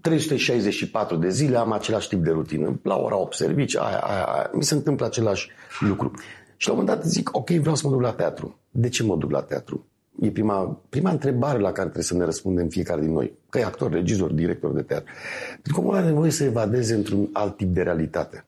364 0.03 1.17
de 1.17 1.29
zile 1.29 1.57
am 1.57 1.73
același 1.73 2.09
tip 2.09 2.25
de 2.25 2.31
rutină. 2.31 2.79
La 2.83 2.97
ora 2.97 3.17
8 3.17 3.35
servici, 3.35 3.77
aia, 3.77 3.99
aia, 3.99 4.25
aia. 4.25 4.51
Mi 4.53 4.63
se 4.63 4.75
întâmplă 4.75 5.07
același 5.07 5.51
lucru. 5.81 6.11
Și 6.57 6.69
la 6.69 6.75
un 6.75 6.81
moment 6.81 6.99
dat 6.99 7.09
zic, 7.09 7.37
ok, 7.37 7.51
vreau 7.51 7.75
să 7.75 7.87
mă 7.87 7.93
duc 7.93 8.03
la 8.03 8.13
teatru. 8.13 8.59
De 8.71 8.89
ce 8.89 9.03
mă 9.03 9.17
duc 9.17 9.31
la 9.31 9.43
teatru? 9.43 9.87
E 10.21 10.31
prima, 10.31 10.81
prima 10.89 11.11
întrebare 11.11 11.59
la 11.59 11.73
care 11.73 11.83
trebuie 11.83 12.05
să 12.05 12.17
ne 12.17 12.25
răspundem 12.25 12.69
fiecare 12.69 13.01
din 13.01 13.13
noi. 13.13 13.33
Că 13.51 13.59
e 13.59 13.65
actor, 13.65 13.91
regizor, 13.91 14.33
director 14.33 14.73
de 14.73 14.83
teatru. 14.83 15.13
Pentru 15.53 15.73
că 15.73 15.81
omul 15.81 15.95
are 15.95 16.07
nevoie 16.07 16.31
să 16.31 16.45
evadeze 16.45 16.95
într-un 16.95 17.29
alt 17.33 17.57
tip 17.57 17.75
de 17.75 17.83
realitate. 17.83 18.45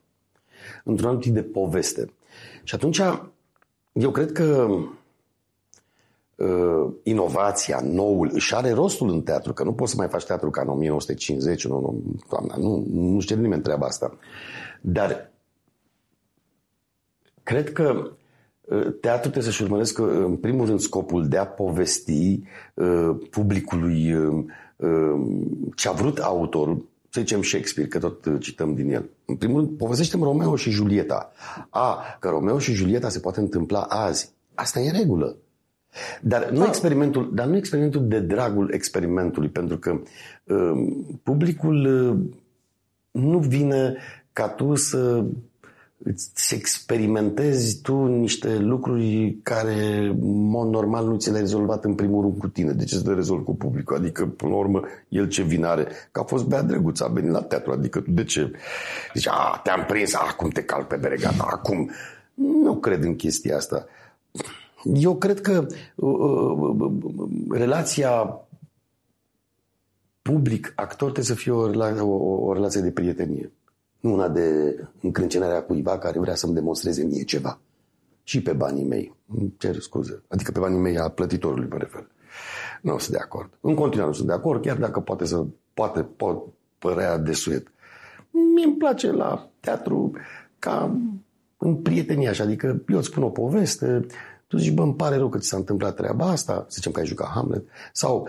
Într-un 0.83 1.09
alt 1.09 1.21
tip 1.21 1.33
de 1.33 1.41
poveste. 1.41 2.13
Și 2.63 2.75
atunci, 2.75 3.01
eu 3.91 4.11
cred 4.11 4.31
că 4.31 4.67
uh, 4.69 4.87
inovația, 7.03 7.79
noul, 7.83 8.29
își 8.33 8.55
are 8.55 8.71
rostul 8.71 9.09
în 9.09 9.21
teatru, 9.21 9.53
că 9.53 9.63
nu 9.63 9.73
poți 9.73 9.91
să 9.91 9.97
mai 9.97 10.07
faci 10.07 10.25
teatru 10.25 10.49
ca 10.49 10.61
în 10.61 10.67
1950, 10.67 11.67
nu, 11.67 11.79
nu, 11.79 12.03
doamna, 12.29 12.55
nu, 12.57 12.85
nu 12.91 13.19
știe 13.19 13.35
nimeni 13.35 13.61
treaba 13.61 13.85
asta. 13.85 14.17
Dar 14.81 15.31
cred 17.43 17.71
că 17.71 18.11
uh, 18.61 18.93
teatru 19.01 19.29
trebuie 19.29 19.43
să-și 19.43 19.63
urmăresc, 19.63 19.99
uh, 19.99 20.07
în 20.07 20.35
primul 20.35 20.65
rând, 20.65 20.79
scopul 20.79 21.27
de 21.27 21.37
a 21.37 21.45
povesti 21.47 22.41
uh, 22.73 23.09
publicului 23.29 24.13
uh, 24.13 24.43
uh, 24.75 25.21
ce 25.75 25.87
a 25.87 25.91
vrut 25.91 26.17
autorul, 26.17 26.89
să 27.09 27.19
zicem 27.19 27.41
Shakespeare, 27.41 27.89
că 27.89 27.99
tot 27.99 28.39
cităm 28.39 28.73
din 28.73 28.93
el. 28.93 29.09
În 29.25 29.35
primul 29.35 29.59
rând, 29.59 29.77
povestește 29.77 30.17
Romeo 30.17 30.55
și 30.55 30.69
Julieta. 30.69 31.31
A, 31.69 32.17
că 32.19 32.29
Romeo 32.29 32.59
și 32.59 32.73
Julieta 32.73 33.09
se 33.09 33.19
poate 33.19 33.39
întâmpla 33.39 33.81
azi. 33.81 34.33
Asta 34.53 34.79
e 34.79 34.89
în 34.89 34.97
regulă. 34.97 35.35
Dar 36.21 36.49
nu, 36.49 36.59
da. 36.59 36.65
experimentul, 36.67 37.31
dar 37.33 37.47
nu 37.47 37.55
experimentul 37.55 38.07
de 38.07 38.19
dragul 38.19 38.71
experimentului, 38.73 39.49
pentru 39.49 39.77
că 39.77 39.99
uh, 40.43 40.87
publicul 41.23 41.85
uh, 41.85 42.41
nu 43.11 43.37
vine 43.37 43.95
ca 44.33 44.47
tu 44.47 44.75
să 44.75 45.25
îți 46.03 46.55
experimentezi 46.55 47.81
tu 47.81 48.05
niște 48.05 48.57
lucruri 48.57 49.37
care, 49.43 50.07
în 50.21 50.47
mod 50.47 50.69
normal, 50.69 51.05
nu 51.05 51.17
ți 51.17 51.29
le-ai 51.29 51.41
rezolvat 51.41 51.85
în 51.85 51.95
primul 51.95 52.21
rând 52.21 52.37
cu 52.37 52.47
tine. 52.47 52.71
De 52.71 52.83
ce 52.83 52.95
să 52.95 53.09
le 53.09 53.15
rezolvi 53.15 53.43
cu 53.43 53.55
publicul? 53.55 53.95
Adică, 53.95 54.25
până 54.25 54.51
la 54.51 54.57
urmă, 54.57 54.81
el 55.09 55.27
ce 55.27 55.43
vin 55.43 55.63
are? 55.63 55.87
Că 56.11 56.19
a 56.19 56.23
fost 56.23 56.45
bea 56.45 56.61
drăguț, 56.61 56.99
a 56.99 57.07
venit 57.07 57.31
la 57.31 57.41
teatru. 57.41 57.71
Adică, 57.71 57.99
tu 57.99 58.11
de 58.11 58.23
ce? 58.23 58.51
Zici, 59.13 59.27
a, 59.27 59.59
te-am 59.63 59.85
prins, 59.87 60.13
acum 60.13 60.49
te 60.49 60.63
calc 60.63 60.87
pe 60.87 60.95
bere, 60.95 61.15
gata, 61.15 61.47
acum. 61.49 61.91
Nu 62.33 62.75
cred 62.75 63.03
în 63.03 63.15
chestia 63.15 63.55
asta. 63.55 63.85
Eu 64.93 65.15
cred 65.15 65.41
că 65.41 65.67
uh, 65.95 66.15
uh, 66.19 66.75
uh, 66.79 66.91
relația 67.49 68.39
public-actor 70.21 71.11
trebuie 71.11 71.35
să 71.35 71.41
fie 71.41 71.51
o, 71.51 72.05
o, 72.05 72.45
o 72.45 72.53
relație 72.53 72.81
de 72.81 72.91
prietenie. 72.91 73.51
Nu 73.99 74.13
una 74.13 74.29
de 74.29 74.77
încrâncenare 75.01 75.55
a 75.55 75.63
cuiva 75.63 75.97
care 75.97 76.19
vrea 76.19 76.35
să-mi 76.35 76.53
demonstreze 76.53 77.03
mie 77.03 77.23
ceva. 77.23 77.59
Și 78.23 78.41
pe 78.41 78.53
banii 78.53 78.85
mei. 78.85 79.15
Îmi 79.27 79.53
cer 79.57 79.79
scuze. 79.79 80.23
Adică 80.27 80.51
pe 80.51 80.59
banii 80.59 80.79
mei 80.79 80.97
a 80.97 81.09
plătitorului, 81.09 81.67
mă 81.69 81.77
refer. 81.77 82.07
Nu 82.81 82.97
sunt 82.97 83.15
de 83.15 83.21
acord. 83.21 83.49
În 83.61 83.73
continuare 83.73 84.09
nu 84.09 84.15
sunt 84.15 84.27
de 84.27 84.33
acord, 84.33 84.61
chiar 84.65 84.77
dacă 84.77 84.99
poate 84.99 85.25
să 85.25 85.45
poate 85.73 86.01
pot 86.01 86.43
părea 86.79 87.17
desuet. 87.17 87.67
mie 88.55 88.65
îmi 88.65 88.75
place 88.77 89.11
la 89.11 89.49
teatru 89.59 90.11
ca 90.59 90.97
în 91.57 91.75
prietenie 91.75 92.29
așa, 92.29 92.43
adică 92.43 92.81
eu 92.87 92.97
îți 92.97 93.07
spun 93.07 93.23
o 93.23 93.29
poveste, 93.29 94.05
tu 94.47 94.57
zici, 94.57 94.73
bă, 94.73 94.81
îmi 94.81 94.93
pare 94.93 95.15
rău 95.15 95.29
că 95.29 95.37
ți 95.37 95.47
s-a 95.47 95.57
întâmplat 95.57 95.95
treaba 95.95 96.25
asta, 96.25 96.53
să 96.53 96.75
zicem 96.75 96.91
că 96.91 96.99
ai 96.99 97.05
jucat 97.05 97.27
Hamlet, 97.27 97.63
sau 97.93 98.27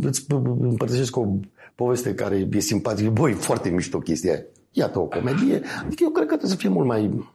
îți 0.00 0.26
împărtășesc 0.60 1.16
o 1.16 1.26
poveste 1.74 2.14
care 2.14 2.48
e 2.52 2.58
simpatică, 2.58 3.10
băi, 3.10 3.32
foarte 3.32 3.68
mișto 3.68 3.98
chestia 3.98 4.32
aia. 4.32 4.42
Iată 4.72 4.98
o 4.98 5.04
comedie. 5.04 5.62
Adică 5.84 6.02
eu 6.02 6.10
cred 6.10 6.26
că 6.26 6.36
trebuie 6.36 6.50
să 6.50 6.56
fie 6.56 6.68
mult 6.68 6.86
mai 6.86 7.30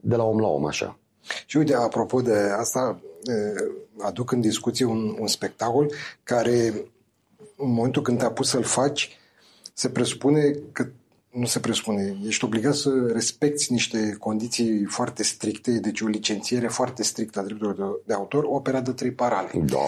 de 0.00 0.16
la 0.16 0.24
om 0.24 0.38
la 0.38 0.46
om, 0.46 0.66
așa. 0.66 0.98
Și 1.46 1.56
uite, 1.56 1.74
apropo 1.74 2.20
de 2.20 2.34
asta, 2.58 3.00
aduc 3.98 4.30
în 4.30 4.40
discuție 4.40 4.84
un, 4.84 5.16
un 5.20 5.26
spectacol 5.26 5.92
care, 6.22 6.84
în 7.56 7.72
momentul 7.72 8.02
când 8.02 8.18
te-a 8.18 8.30
pus 8.30 8.48
să-l 8.48 8.62
faci, 8.62 9.18
se 9.72 9.88
presupune 9.88 10.58
că 10.72 10.86
nu 11.30 11.44
se 11.44 11.58
presupune. 11.58 12.16
Ești 12.26 12.44
obligat 12.44 12.74
să 12.74 12.90
respecti 13.12 13.72
niște 13.72 14.16
condiții 14.18 14.84
foarte 14.84 15.22
stricte, 15.22 15.70
deci 15.70 16.00
o 16.00 16.06
licențiere 16.06 16.68
foarte 16.68 17.02
strictă 17.02 17.38
a 17.38 17.42
drepturilor 17.42 17.76
de, 17.76 18.00
de 18.06 18.14
autor, 18.14 18.44
opera 18.46 18.80
de 18.80 18.90
trei 18.90 19.10
parale. 19.10 19.50
Da. 19.66 19.78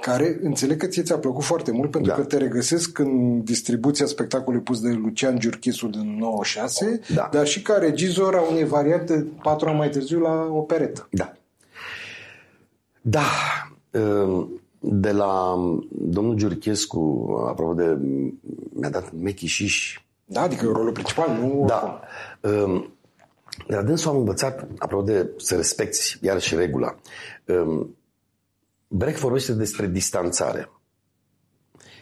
Care 0.00 0.38
înțeleg 0.42 0.76
că 0.76 0.86
ție 0.86 1.02
ți-a 1.02 1.18
plăcut 1.18 1.44
foarte 1.44 1.72
mult 1.72 1.90
pentru 1.90 2.10
da. 2.10 2.16
că 2.16 2.24
te 2.24 2.36
regăsesc 2.36 2.98
în 2.98 3.42
distribuția 3.42 4.06
spectacolului 4.06 4.64
pus 4.64 4.80
de 4.80 4.88
Lucian 4.88 5.38
Giurchisu 5.38 5.86
din 5.86 6.16
96, 6.18 7.00
da. 7.14 7.28
dar 7.32 7.46
și 7.46 7.62
ca 7.62 7.74
regizor 7.78 8.34
a 8.34 8.50
unei 8.50 8.64
variante 8.64 9.26
patru 9.42 9.68
ani 9.68 9.78
mai 9.78 9.90
târziu 9.90 10.18
la 10.18 10.48
operetă. 10.52 11.08
Da. 11.10 11.32
Da. 13.00 13.26
Ehm, 13.90 14.60
de 14.78 15.10
la 15.10 15.54
domnul 15.90 16.34
Giurchescu, 16.34 17.34
apropo 17.48 17.74
de 17.74 17.98
mi-a 18.72 18.90
dat 18.90 19.12
mechișiș 19.20 20.00
da, 20.32 20.40
adică 20.40 20.64
rolul 20.64 20.92
principal, 20.92 21.38
nu... 21.38 21.64
Da. 21.66 22.00
Um, 22.40 22.94
dar 23.68 23.82
dânsul 23.82 24.10
am 24.10 24.16
învățat, 24.16 24.68
apropo 24.78 25.02
de 25.02 25.30
să 25.36 25.56
respecti 25.56 26.18
iarăși 26.20 26.54
regula. 26.54 26.94
Um, 27.46 27.96
Brecht 28.88 29.20
vorbește 29.20 29.52
despre 29.52 29.86
distanțare. 29.86 30.70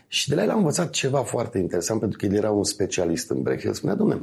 Și 0.07 0.29
de 0.29 0.35
la 0.35 0.43
el 0.43 0.51
am 0.51 0.57
învățat 0.57 0.91
ceva 0.91 1.23
foarte 1.23 1.59
interesant, 1.59 2.01
pentru 2.01 2.19
că 2.19 2.27
el 2.27 2.35
era 2.35 2.51
un 2.51 2.65
specialist 2.65 3.31
în 3.31 3.43
Brecht. 3.43 3.65
El 3.65 3.73
spunea, 3.73 3.95
domnule, 3.95 4.21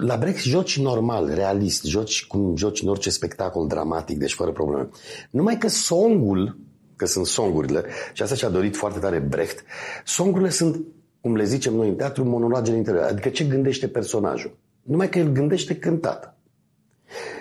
la 0.00 0.16
Brecht 0.16 0.42
joci 0.42 0.78
normal, 0.78 1.34
realist, 1.34 1.84
joci 1.84 2.26
cum 2.26 2.56
joci 2.56 2.82
în 2.82 2.88
orice 2.88 3.10
spectacol 3.10 3.66
dramatic, 3.66 4.18
deci 4.18 4.34
fără 4.34 4.52
probleme. 4.52 4.88
Numai 5.30 5.58
că 5.58 5.68
songul, 5.68 6.58
că 6.96 7.06
sunt 7.06 7.26
songurile, 7.26 7.84
și 8.12 8.22
asta 8.22 8.34
și-a 8.34 8.48
dorit 8.48 8.76
foarte 8.76 8.98
tare 8.98 9.18
Brecht, 9.18 9.64
songurile 10.04 10.50
sunt 10.50 10.84
cum 11.24 11.36
le 11.36 11.44
zicem 11.44 11.74
noi 11.74 11.88
în 11.88 11.94
teatru, 11.94 12.24
monologele 12.24 12.76
interioare. 12.76 13.10
Adică 13.10 13.28
ce 13.28 13.44
gândește 13.44 13.88
personajul. 13.88 14.56
Numai 14.82 15.08
că 15.08 15.18
el 15.18 15.32
gândește 15.32 15.76
cântat. 15.76 16.38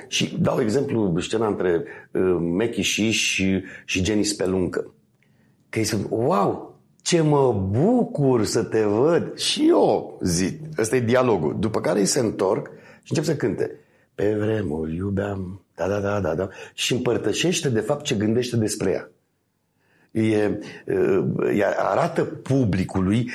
Și 0.07 0.37
dau 0.41 0.61
exemplu 0.61 1.19
scena 1.19 1.47
între 1.47 1.83
uh, 2.11 2.37
Mechi 2.39 2.81
și, 2.81 3.11
și, 3.11 3.63
și 3.85 4.03
Jenny 4.03 4.23
Speluncă. 4.23 4.93
Că 5.69 5.79
îi 5.79 5.85
spun, 5.85 6.05
wow, 6.09 6.79
ce 7.01 7.21
mă 7.21 7.67
bucur 7.71 8.45
să 8.45 8.63
te 8.63 8.83
văd. 8.83 9.37
Și 9.37 9.67
eu 9.67 10.19
zic, 10.21 10.59
ăsta 10.77 10.95
e 10.95 10.99
dialogul. 10.99 11.55
După 11.59 11.81
care 11.81 11.99
îi 11.99 12.05
se 12.05 12.19
întorc 12.19 12.69
și 13.01 13.07
încep 13.09 13.23
să 13.23 13.35
cânte. 13.35 13.79
Pe 14.15 14.35
vremuri 14.39 14.95
iubeam, 14.95 15.65
da, 15.75 15.87
da, 15.87 15.99
da, 15.99 16.19
da, 16.19 16.35
da. 16.35 16.49
Și 16.73 16.93
împărtășește 16.93 17.69
de 17.69 17.79
fapt 17.79 18.03
ce 18.03 18.15
gândește 18.15 18.57
despre 18.57 18.91
ea 18.91 19.12
e, 20.13 20.59
e, 21.55 21.65
arată 21.77 22.23
publicului 22.23 23.29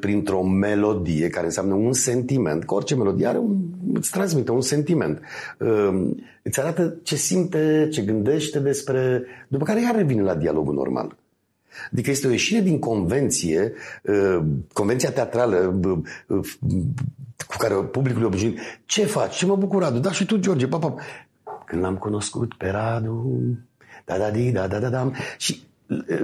printr-o 0.00 0.42
melodie 0.42 1.28
care 1.28 1.44
înseamnă 1.44 1.74
un 1.74 1.92
sentiment, 1.92 2.64
că 2.64 2.74
orice 2.74 2.96
melodie 2.96 3.26
are 3.26 3.38
un, 3.38 3.56
îți 3.94 4.10
transmite 4.10 4.50
un 4.50 4.60
sentiment. 4.60 5.20
Îți 6.42 6.60
arată 6.60 6.96
ce 7.02 7.16
simte, 7.16 7.88
ce 7.92 8.02
gândește 8.02 8.58
despre... 8.58 9.24
După 9.48 9.64
care 9.64 9.82
iar 9.82 9.94
revine 9.94 10.22
la 10.22 10.34
dialogul 10.34 10.74
normal. 10.74 11.16
Adică 11.92 12.10
este 12.10 12.26
o 12.26 12.30
ieșire 12.30 12.60
din 12.60 12.78
convenție, 12.78 13.72
convenția 14.72 15.10
teatrală 15.10 15.80
cu 17.36 17.56
care 17.58 17.74
publicul 17.74 18.22
e 18.22 18.24
obișnuit. 18.24 18.58
Ce 18.84 19.04
faci? 19.04 19.36
Ce 19.36 19.46
mă 19.46 19.56
bucur, 19.56 19.82
Radu? 19.82 19.98
Da, 19.98 20.12
și 20.12 20.26
tu, 20.26 20.36
George, 20.36 20.66
papa. 20.66 20.94
Când 21.66 21.82
l-am 21.82 21.96
cunoscut 21.96 22.54
pe 22.54 22.68
Radu, 22.68 23.40
da, 24.04 24.18
da, 24.18 24.30
da, 24.52 24.66
da, 24.66 24.78
da, 24.78 24.88
da, 24.88 25.10
și 25.38 25.62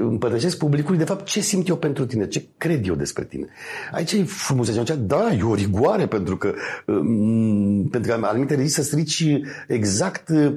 împărtășesc 0.01 0.57
publicului, 0.59 0.99
de 0.99 1.05
fapt, 1.05 1.25
ce 1.25 1.41
simt 1.41 1.69
eu 1.69 1.77
pentru 1.77 2.07
tine, 2.07 2.27
ce 2.29 2.47
cred 2.59 2.87
eu 2.87 2.95
despre 2.95 3.25
tine. 3.25 3.47
Aici 3.93 4.13
e 4.13 4.25
frumusețea, 4.25 4.95
da, 4.97 5.33
e 5.39 5.43
o 5.43 5.55
rigoare, 5.55 6.07
pentru 6.07 6.37
că, 6.37 6.55
um, 6.87 7.89
pentru 7.91 8.13
că 8.13 8.27
anumite 8.27 8.55
rezist 8.55 8.75
să 8.75 8.83
strici 8.83 9.27
exact 9.69 10.29
uh, 10.29 10.55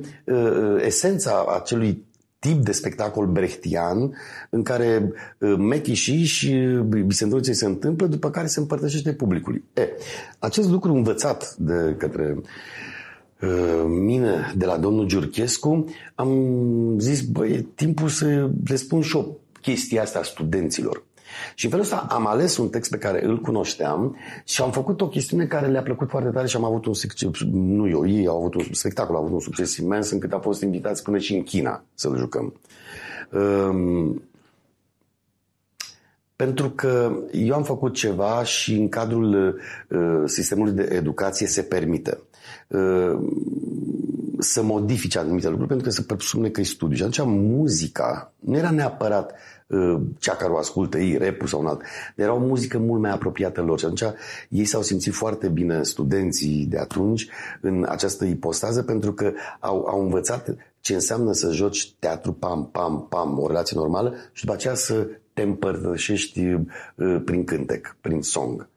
esența 0.85 1.45
acelui 1.61 2.03
tip 2.39 2.63
de 2.63 2.71
spectacol 2.71 3.25
brechtian 3.25 4.13
în 4.49 4.63
care 4.63 5.11
uh, 5.39 5.55
mechișii 5.57 6.23
și 6.23 6.53
bisendoriței 7.05 7.53
se 7.53 7.65
întâmplă, 7.65 8.07
după 8.07 8.29
care 8.29 8.47
se 8.47 8.59
împărtășește 8.59 9.13
publicului. 9.13 9.63
E, 9.73 9.89
acest 10.39 10.69
lucru 10.69 10.93
învățat 10.93 11.55
de 11.57 11.95
către 11.97 12.35
Uh, 12.37 12.43
mine 13.87 14.53
de 14.55 14.65
la 14.65 14.77
domnul 14.77 15.05
Giurchescu, 15.05 15.85
am 16.15 16.29
zis, 16.99 17.21
băi, 17.21 17.51
e 17.51 17.65
timpul 17.75 18.07
să 18.07 18.49
le 18.65 18.75
spun 18.75 19.01
și 19.01 19.15
o 19.15 19.25
chestia 19.61 20.01
asta 20.01 20.23
studenților. 20.23 21.03
Și 21.55 21.65
în 21.65 21.71
felul 21.71 21.85
ăsta 21.85 22.07
am 22.09 22.27
ales 22.27 22.57
un 22.57 22.69
text 22.69 22.89
pe 22.89 22.97
care 22.97 23.25
îl 23.25 23.41
cunoșteam 23.41 24.15
și 24.43 24.61
am 24.61 24.71
făcut 24.71 25.01
o 25.01 25.07
chestiune 25.07 25.45
care 25.45 25.67
le-a 25.67 25.81
plăcut 25.81 26.09
foarte 26.09 26.29
tare 26.29 26.47
și 26.47 26.55
am 26.55 26.63
avut 26.63 26.85
un 26.85 26.93
succes, 26.93 27.29
nu 27.51 27.89
eu, 27.89 28.07
ei 28.07 28.27
au 28.27 28.37
avut 28.37 28.55
un 28.55 28.63
spectacol, 28.71 29.15
au 29.15 29.21
avut 29.21 29.33
un 29.33 29.39
succes 29.39 29.77
imens 29.77 30.09
încât 30.09 30.33
a 30.33 30.39
fost 30.39 30.61
invitați 30.61 31.03
până 31.03 31.17
și 31.17 31.35
în 31.35 31.43
China 31.43 31.83
să-l 31.93 32.17
jucăm. 32.17 32.53
Um, 33.31 34.21
pentru 36.35 36.69
că 36.69 37.11
eu 37.31 37.55
am 37.55 37.63
făcut 37.63 37.93
ceva 37.93 38.43
și 38.43 38.75
în 38.75 38.89
cadrul 38.89 39.59
uh, 39.89 40.23
sistemului 40.25 40.73
de 40.73 40.87
educație 40.91 41.47
se 41.47 41.61
permite. 41.61 42.19
Uh, 42.67 43.19
să 44.39 44.63
modifice 44.63 45.19
anumite 45.19 45.47
lucruri 45.47 45.67
pentru 45.67 45.87
că 45.87 45.93
se 45.93 46.01
presupune 46.01 46.49
că 46.49 46.59
e 46.59 46.63
studiu. 46.63 46.95
Și 46.95 47.03
atunci 47.03 47.27
muzica 47.27 48.33
nu 48.39 48.57
era 48.57 48.69
neapărat 48.69 49.33
uh, 49.67 50.01
cea 50.19 50.35
care 50.35 50.51
o 50.51 50.57
ascultă 50.57 50.97
ei, 50.97 51.17
repul 51.17 51.47
sau 51.47 51.59
un 51.59 51.67
alt. 51.67 51.81
Era 52.15 52.33
o 52.33 52.39
muzică 52.39 52.77
mult 52.77 53.01
mai 53.01 53.11
apropiată 53.11 53.61
lor. 53.61 53.79
Și 53.79 53.85
atunci 53.85 54.13
ei 54.49 54.65
s-au 54.65 54.81
simțit 54.81 55.13
foarte 55.13 55.47
bine, 55.47 55.83
studenții 55.83 56.65
de 56.69 56.77
atunci, 56.77 57.27
în 57.61 57.85
această 57.89 58.25
ipostază, 58.25 58.83
pentru 58.83 59.13
că 59.13 59.31
au, 59.59 59.85
au 59.85 60.01
învățat 60.01 60.55
ce 60.79 60.93
înseamnă 60.93 61.31
să 61.31 61.51
joci 61.51 61.93
teatru 61.99 62.33
pam, 62.33 62.69
pam, 62.71 63.05
pam, 63.09 63.39
o 63.39 63.47
relație 63.47 63.77
normală 63.77 64.13
și 64.31 64.45
după 64.45 64.57
aceea 64.57 64.73
să 64.75 65.07
te 65.35 65.41
împărtășești 65.41 66.39
uh, 66.39 67.21
prin 67.25 67.43
cântec, 67.43 67.95
prin 68.01 68.21
song. 68.21 68.67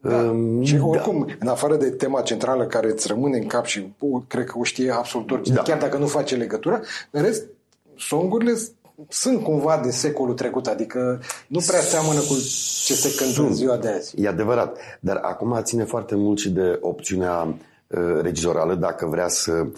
Da. 0.00 0.16
Um, 0.16 0.62
și 0.62 0.78
oricum, 0.82 1.24
da. 1.28 1.34
în 1.38 1.48
afară 1.48 1.76
de 1.76 1.90
tema 1.90 2.20
centrală 2.20 2.66
care 2.66 2.90
îți 2.90 3.08
rămâne 3.08 3.38
în 3.38 3.46
cap 3.46 3.64
și 3.64 3.94
uh, 3.98 4.22
cred 4.28 4.44
că 4.44 4.58
o 4.58 4.62
știe 4.62 4.90
absolut 4.90 5.30
orice, 5.30 5.52
da. 5.52 5.62
chiar 5.62 5.78
dacă 5.78 5.96
nu 5.96 6.06
face 6.06 6.36
legătura, 6.36 6.80
în 7.10 7.22
rest, 7.22 7.44
songurile 7.96 8.52
sunt 9.08 9.42
cumva 9.42 9.80
de 9.84 9.90
secolul 9.90 10.34
trecut, 10.34 10.66
adică 10.66 11.20
nu 11.46 11.60
prea 11.66 11.80
seamănă 11.80 12.20
cu 12.20 12.34
ce 12.84 12.94
se 12.94 13.24
cântă 13.24 13.42
în 13.42 13.54
ziua 13.54 13.76
de 13.76 13.88
azi. 13.88 14.22
E 14.22 14.28
adevărat, 14.28 14.78
dar 15.00 15.16
acum 15.16 15.60
ține 15.62 15.84
foarte 15.84 16.14
mult 16.14 16.38
și 16.38 16.50
de 16.50 16.78
opțiunea 16.80 17.42
uh, 17.86 18.20
regizorală, 18.20 18.74
dacă 18.74 19.06
vrea 19.06 19.28
să 19.28 19.52
uh, 19.52 19.68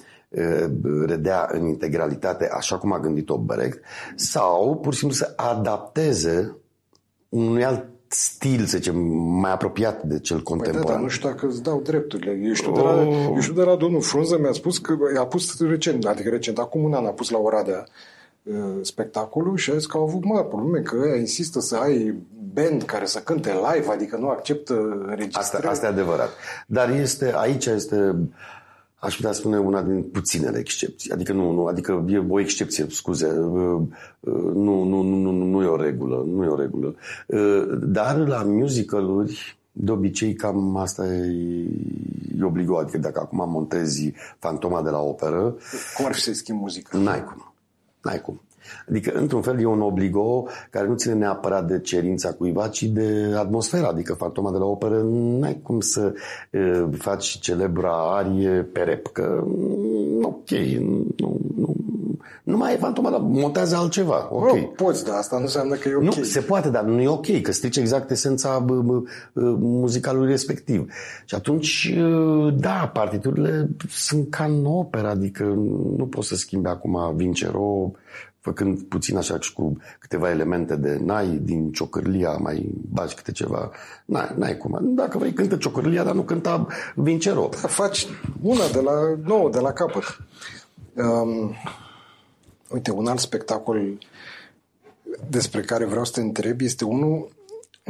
redea 1.06 1.48
în 1.52 1.66
integralitate 1.66 2.48
așa 2.52 2.78
cum 2.78 2.92
a 2.92 3.00
gândit-o 3.00 3.38
Brecht, 3.38 3.80
sau 4.14 4.76
pur 4.76 4.92
și 4.92 4.98
simplu 4.98 5.16
să 5.16 5.32
adapteze 5.36 6.56
unui 7.28 7.64
alt 7.64 7.84
stil, 8.08 8.64
să 8.64 8.76
zicem, 8.76 8.96
mai 9.40 9.52
apropiat 9.52 10.02
de 10.02 10.18
cel 10.18 10.42
contemporan. 10.42 10.82
Păi 10.82 10.90
da, 10.90 10.94
dar 10.94 11.02
nu 11.02 11.08
știu 11.08 11.28
dacă 11.28 11.46
îți 11.46 11.62
dau 11.62 11.80
drepturile. 11.80 12.40
Eu 12.46 12.52
știu, 12.52 12.70
oh. 12.70 12.76
de 12.76 12.82
la, 12.82 13.02
eu 13.34 13.40
știu 13.40 13.54
de 13.54 13.62
la 13.62 13.76
domnul 13.76 14.02
Frunză, 14.02 14.38
mi-a 14.38 14.52
spus 14.52 14.78
că 14.78 14.96
a 15.18 15.26
pus 15.26 15.60
recent, 15.60 16.06
adică 16.06 16.28
recent, 16.28 16.58
acum 16.58 16.84
un 16.84 16.94
an 16.94 17.06
a 17.06 17.10
pus 17.10 17.30
la 17.30 17.38
Oradea 17.38 17.84
uh, 18.42 18.54
spectacolul 18.82 19.56
și 19.56 19.70
a 19.70 19.74
zis 19.74 19.86
că 19.86 19.96
au 19.96 20.02
avut 20.02 20.24
mari 20.24 20.48
probleme, 20.48 20.80
că 20.80 20.96
ea 21.06 21.16
insistă 21.16 21.60
să 21.60 21.76
ai 21.76 22.14
band 22.54 22.82
care 22.82 23.04
să 23.04 23.18
cânte 23.18 23.52
live, 23.52 23.90
adică 23.90 24.16
nu 24.16 24.28
acceptă 24.28 24.74
înregistrări. 24.74 25.66
Asta, 25.66 25.68
asta 25.68 25.86
e 25.86 25.88
adevărat. 25.88 26.30
Dar 26.66 26.90
este, 26.90 27.32
aici 27.34 27.66
este 27.66 28.16
aș 29.00 29.16
putea 29.16 29.32
spune 29.32 29.58
una 29.58 29.82
din 29.82 30.02
puținele 30.02 30.58
excepții. 30.58 31.10
Adică 31.10 31.32
nu, 31.32 31.52
nu 31.52 31.66
adică 31.66 32.04
e 32.08 32.24
o 32.28 32.40
excepție, 32.40 32.86
scuze. 32.88 33.26
Uh, 33.26 33.80
uh, 34.20 34.52
nu, 34.54 34.84
nu, 34.84 35.02
nu, 35.02 35.16
nu, 35.16 35.44
nu 35.44 35.62
e 35.62 35.66
o 35.66 35.76
regulă, 35.76 36.24
nu 36.26 36.44
e 36.44 36.48
o 36.48 36.56
regulă. 36.56 36.94
Uh, 37.26 37.78
dar 37.82 38.16
la 38.16 38.42
musicaluri, 38.42 39.58
de 39.72 39.90
obicei 39.90 40.34
cam 40.34 40.76
asta 40.76 41.06
e, 41.06 41.66
e 42.38 42.44
obligat. 42.44 42.82
Adică 42.82 42.98
dacă 42.98 43.20
acum 43.20 43.50
montezi 43.50 44.12
Fantoma 44.38 44.82
de 44.82 44.90
la 44.90 44.98
operă... 44.98 45.56
Cum 45.96 46.04
ar 46.04 46.14
fi 46.14 46.20
să 46.20 46.32
schimbi 46.32 46.60
muzica? 46.60 46.98
N-ai 46.98 47.24
cum. 47.24 47.52
N-ai 48.02 48.20
cum. 48.20 48.40
Adică, 48.88 49.12
într-un 49.14 49.42
fel, 49.42 49.60
e 49.60 49.64
un 49.64 49.80
obligo 49.80 50.46
care 50.70 50.86
nu 50.86 50.94
ține 50.94 51.14
neapărat 51.14 51.66
de 51.66 51.80
cerința 51.80 52.32
cuiva, 52.32 52.68
ci 52.68 52.82
de 52.82 53.34
atmosfera. 53.36 53.88
Adică, 53.88 54.14
fantoma 54.14 54.50
de 54.50 54.58
la 54.58 54.64
operă, 54.64 55.02
n-ai 55.12 55.60
cum 55.62 55.80
să 55.80 56.12
uh, 56.50 56.88
faci 56.98 57.38
celebra 57.38 58.16
arie 58.16 58.68
pe 58.72 58.80
rep, 58.80 59.06
că, 59.06 59.42
mm, 59.46 60.24
ok, 60.24 60.50
nu, 61.16 61.40
nu, 61.56 61.74
nu 62.42 62.56
mai 62.56 62.72
e 62.72 62.76
fantoma, 62.76 63.10
dar 63.10 63.20
montează 63.20 63.76
altceva. 63.76 64.28
Ok. 64.30 64.50
Oh, 64.50 64.68
poți, 64.76 65.04
dar 65.04 65.16
asta 65.16 65.36
nu 65.36 65.42
înseamnă 65.42 65.74
că 65.74 65.88
e 65.88 65.94
ok. 65.94 66.02
Nu, 66.02 66.10
se 66.10 66.40
poate, 66.40 66.70
dar 66.70 66.84
nu 66.84 67.00
e 67.00 67.08
ok, 67.08 67.40
că 67.40 67.52
strici 67.52 67.76
exact 67.76 68.10
esența 68.10 68.58
bă, 68.58 68.74
bă, 68.74 69.02
muzicalului 69.58 70.30
respectiv. 70.30 70.92
Și 71.24 71.34
atunci, 71.34 71.94
da, 72.54 72.90
partiturile 72.92 73.68
sunt 73.88 74.30
ca 74.30 74.44
în 74.44 74.64
opera, 74.64 75.08
adică 75.08 75.44
nu 75.96 76.06
poți 76.10 76.28
să 76.28 76.34
schimbi 76.36 76.68
acum 76.68 77.12
Vincero 77.16 77.92
făcând 78.40 78.82
puțin 78.82 79.16
așa 79.16 79.40
și 79.40 79.52
cu 79.52 79.76
câteva 79.98 80.30
elemente 80.30 80.76
de 80.76 80.98
n-ai 81.02 81.26
din 81.26 81.72
ciocârlia, 81.72 82.32
mai 82.32 82.70
bagi 82.90 83.14
câte 83.14 83.32
ceva. 83.32 83.70
N-ai, 84.04 84.34
n-ai 84.36 84.56
cum. 84.56 84.78
Dacă 84.82 85.18
vrei, 85.18 85.32
cântă 85.32 85.56
ciocârlia, 85.56 86.04
dar 86.04 86.14
nu 86.14 86.22
cânta 86.22 86.66
Vincero. 86.94 87.48
Da, 87.60 87.68
faci 87.68 88.06
una 88.42 88.68
de 88.72 88.80
la 88.80 88.92
nouă, 89.24 89.50
de 89.50 89.58
la 89.58 89.72
capăt. 89.72 90.04
Um, 90.94 91.54
uite, 92.68 92.90
un 92.90 93.06
alt 93.06 93.18
spectacol 93.18 93.98
despre 95.28 95.60
care 95.60 95.84
vreau 95.84 96.04
să 96.04 96.12
te 96.12 96.20
întreb 96.20 96.60
este 96.60 96.84
unul 96.84 97.28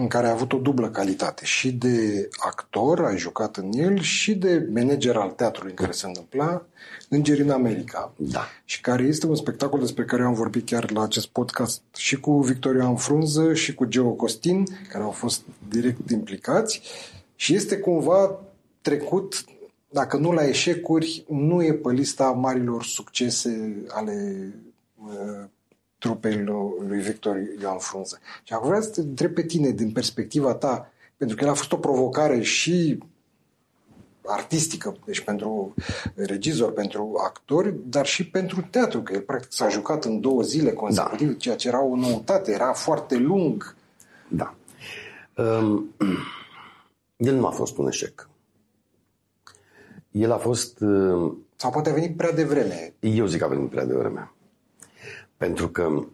în 0.01 0.09
care 0.09 0.26
a 0.26 0.30
avut 0.30 0.53
o 0.53 0.59
dublă 0.59 0.90
calitate. 0.90 1.44
Și 1.44 1.72
de 1.72 2.28
actor, 2.38 3.05
ai 3.05 3.18
jucat 3.18 3.57
în 3.57 3.70
el, 3.72 4.01
și 4.01 4.34
de 4.34 4.68
manager 4.74 5.16
al 5.16 5.30
teatrului 5.30 5.70
în 5.70 5.76
care 5.76 5.92
se 5.92 6.07
întâmpla 6.07 6.64
Îngeri 7.09 7.42
în 7.42 7.51
America. 7.51 8.12
Da. 8.16 8.46
Și 8.64 8.80
care 8.80 9.03
este 9.03 9.26
un 9.26 9.34
spectacol 9.34 9.80
despre 9.80 10.05
care 10.05 10.22
am 10.22 10.34
vorbit 10.34 10.66
chiar 10.66 10.90
la 10.90 11.03
acest 11.03 11.26
podcast 11.26 11.82
și 11.96 12.20
cu 12.20 12.40
Victoria 12.40 12.94
Frunză 12.94 13.55
și 13.55 13.74
cu 13.74 13.84
Geo 13.84 14.11
Costin, 14.11 14.64
care 14.88 15.05
au 15.05 15.11
fost 15.11 15.42
direct 15.68 16.11
implicați. 16.11 16.80
Și 17.34 17.55
este 17.55 17.78
cumva 17.78 18.40
trecut, 18.80 19.44
dacă 19.88 20.16
nu 20.16 20.32
la 20.32 20.48
eșecuri, 20.48 21.24
nu 21.28 21.62
e 21.62 21.72
pe 21.72 21.92
lista 21.92 22.24
marilor 22.24 22.84
succese 22.84 23.84
ale 23.88 24.48
uh, 24.94 25.48
trupei 26.01 26.44
lui 26.88 27.01
Victor 27.01 27.36
Ioan 27.61 27.78
Frunză. 27.78 28.18
Și 28.42 28.53
acum 28.53 28.66
vreau 28.66 28.82
să 28.82 28.90
te 28.90 29.01
întreb 29.01 29.34
pe 29.34 29.42
tine, 29.42 29.70
din 29.70 29.92
perspectiva 29.92 30.55
ta, 30.55 30.92
pentru 31.16 31.36
că 31.36 31.44
el 31.44 31.51
a 31.51 31.55
fost 31.55 31.72
o 31.72 31.76
provocare 31.76 32.40
și 32.40 32.98
artistică, 34.26 34.96
deci 35.05 35.20
pentru 35.20 35.74
regizor, 36.14 36.72
pentru 36.72 37.14
actori, 37.26 37.74
dar 37.84 38.07
și 38.07 38.30
pentru 38.30 38.66
teatru, 38.70 39.03
că 39.03 39.12
el 39.12 39.20
practic 39.20 39.53
s-a 39.53 39.68
jucat 39.68 40.05
în 40.05 40.20
două 40.20 40.42
zile 40.42 40.72
consecutive, 40.72 41.30
da. 41.30 41.36
ceea 41.38 41.57
ce 41.57 41.68
era 41.68 41.82
o 41.82 41.96
noutate, 41.96 42.53
era 42.53 42.72
foarte 42.72 43.16
lung. 43.16 43.74
Da. 44.28 44.55
Um, 45.36 45.94
el 47.16 47.34
nu 47.34 47.46
a 47.46 47.51
fost 47.51 47.78
un 47.78 47.86
eșec. 47.86 48.28
El 50.11 50.32
a 50.32 50.36
fost... 50.36 50.80
Uh, 50.80 51.32
Sau 51.57 51.70
poate 51.70 51.90
a 51.90 51.92
venit 51.92 52.16
prea 52.16 52.32
devreme. 52.32 52.94
Eu 53.01 53.26
zic 53.26 53.38
că 53.38 53.44
a 53.44 53.48
venit 53.48 53.70
prea 53.70 53.84
devreme. 53.84 54.30
Pentru 55.41 55.68
că 55.68 56.05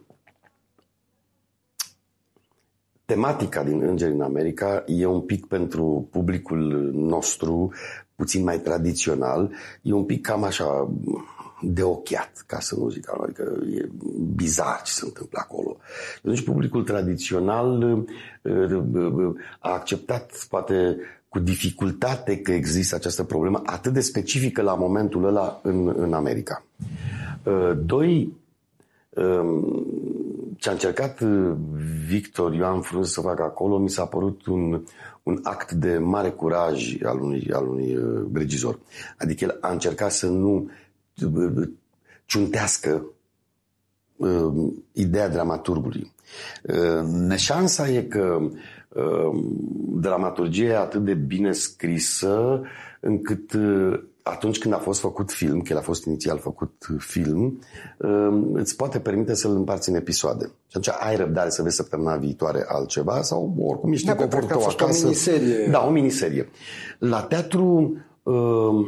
tematica 3.05 3.63
din 3.63 3.81
Îngeri 3.81 4.13
în 4.13 4.21
America 4.21 4.83
e 4.85 5.05
un 5.05 5.21
pic 5.21 5.45
pentru 5.45 6.07
publicul 6.11 6.91
nostru 6.93 7.73
puțin 8.15 8.43
mai 8.43 8.59
tradițional, 8.59 9.51
e 9.81 9.91
un 9.93 10.05
pic 10.05 10.25
cam 10.25 10.43
așa 10.43 10.89
de 11.61 11.83
ochiat, 11.83 12.43
ca 12.45 12.59
să 12.59 12.75
nu 12.75 12.89
zic 12.89 13.09
adică 13.23 13.63
e 13.75 13.89
bizar 14.35 14.81
ce 14.83 14.91
se 14.91 15.05
întâmplă 15.05 15.39
acolo. 15.41 15.77
Atunci 16.17 16.43
publicul 16.43 16.83
tradițional 16.83 17.83
uh, 18.41 18.71
uh, 18.93 19.35
a 19.59 19.73
acceptat 19.73 20.45
poate 20.49 20.97
cu 21.29 21.39
dificultate 21.39 22.37
că 22.41 22.51
există 22.51 22.95
această 22.95 23.23
problemă 23.23 23.61
atât 23.65 23.93
de 23.93 24.01
specifică 24.01 24.61
la 24.61 24.75
momentul 24.75 25.25
ăla 25.25 25.59
în, 25.63 25.93
în 25.97 26.13
America. 26.13 26.65
Uh, 27.43 27.71
doi, 27.85 28.15
um, 28.23 28.45
ce 30.57 30.69
a 30.69 30.71
încercat 30.71 31.21
Victor 32.07 32.53
Ioan 32.53 32.81
Frunz 32.81 33.11
să 33.11 33.21
facă 33.21 33.43
acolo, 33.43 33.77
mi 33.77 33.89
s-a 33.89 34.05
părut 34.05 34.45
un, 34.45 34.83
un 35.23 35.39
act 35.43 35.71
de 35.71 35.97
mare 35.97 36.29
curaj 36.29 36.97
al 37.03 37.21
unui, 37.21 37.49
al 37.53 37.67
unui 37.67 37.95
uh, 37.95 38.25
regizor. 38.33 38.79
Adică 39.17 39.43
el 39.43 39.57
a 39.61 39.71
încercat 39.71 40.11
să 40.11 40.27
nu 40.27 40.69
uh, 41.23 41.69
ciuntească 42.25 43.05
uh, 44.15 44.73
ideea 44.91 45.29
dramaturgului. 45.29 46.13
Uh, 46.63 47.01
neșansa 47.03 47.89
e 47.89 48.01
că 48.01 48.49
uh, 48.89 49.43
dramaturgia 49.95 50.63
e 50.63 50.77
atât 50.77 51.05
de 51.05 51.13
bine 51.13 51.51
scrisă 51.51 52.61
încât 52.99 53.53
uh, 53.53 53.99
atunci 54.29 54.57
când 54.57 54.73
a 54.73 54.77
fost 54.77 54.99
făcut 54.99 55.31
film, 55.31 55.61
că 55.61 55.73
el 55.73 55.77
a 55.77 55.81
fost 55.81 56.05
inițial 56.05 56.37
făcut 56.37 56.87
film, 56.97 57.59
um, 57.97 58.53
îți 58.53 58.75
poate 58.75 58.99
permite 58.99 59.33
să-l 59.33 59.55
împarți 59.55 59.89
în 59.89 59.95
episoade. 59.95 60.45
Și 60.45 60.77
atunci 60.77 60.95
ai 60.99 61.15
răbdare 61.15 61.49
să 61.49 61.61
vezi 61.61 61.75
săptămâna 61.75 62.15
viitoare 62.15 62.65
altceva 62.67 63.21
sau 63.21 63.55
oricum 63.59 63.91
ești 63.91 64.05
da, 64.05 64.15
confortul 64.15 64.49
tău 64.49 64.61
acasă. 64.61 65.03
o 65.03 65.07
miniserie. 65.07 65.67
Da, 65.71 65.85
o 65.85 65.89
miniserie. 65.89 66.49
La 66.99 67.21
teatru, 67.21 67.97
um, 68.23 68.85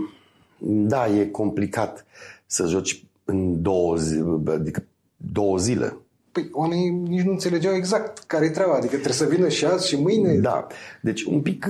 da, 0.60 1.08
e 1.08 1.26
complicat 1.26 2.06
să 2.46 2.66
joci 2.68 3.04
în 3.26 3.62
două, 3.62 3.96
zi, 3.96 4.24
adică 4.48 4.84
două 5.18 5.58
zile. 5.58 5.98
Păi 6.32 6.50
oamenii 6.52 6.90
nici 6.90 7.22
nu 7.22 7.32
înțelegeau 7.32 7.74
exact 7.74 8.18
care 8.18 8.46
e 8.46 8.50
treaba, 8.50 8.74
adică 8.74 8.94
trebuie 8.94 9.14
să 9.14 9.26
vină 9.26 9.48
și 9.48 9.66
azi 9.66 9.88
și 9.88 10.02
mâine. 10.02 10.34
Da, 10.34 10.68
deci 11.02 11.24
un 11.24 11.42
pic 11.42 11.68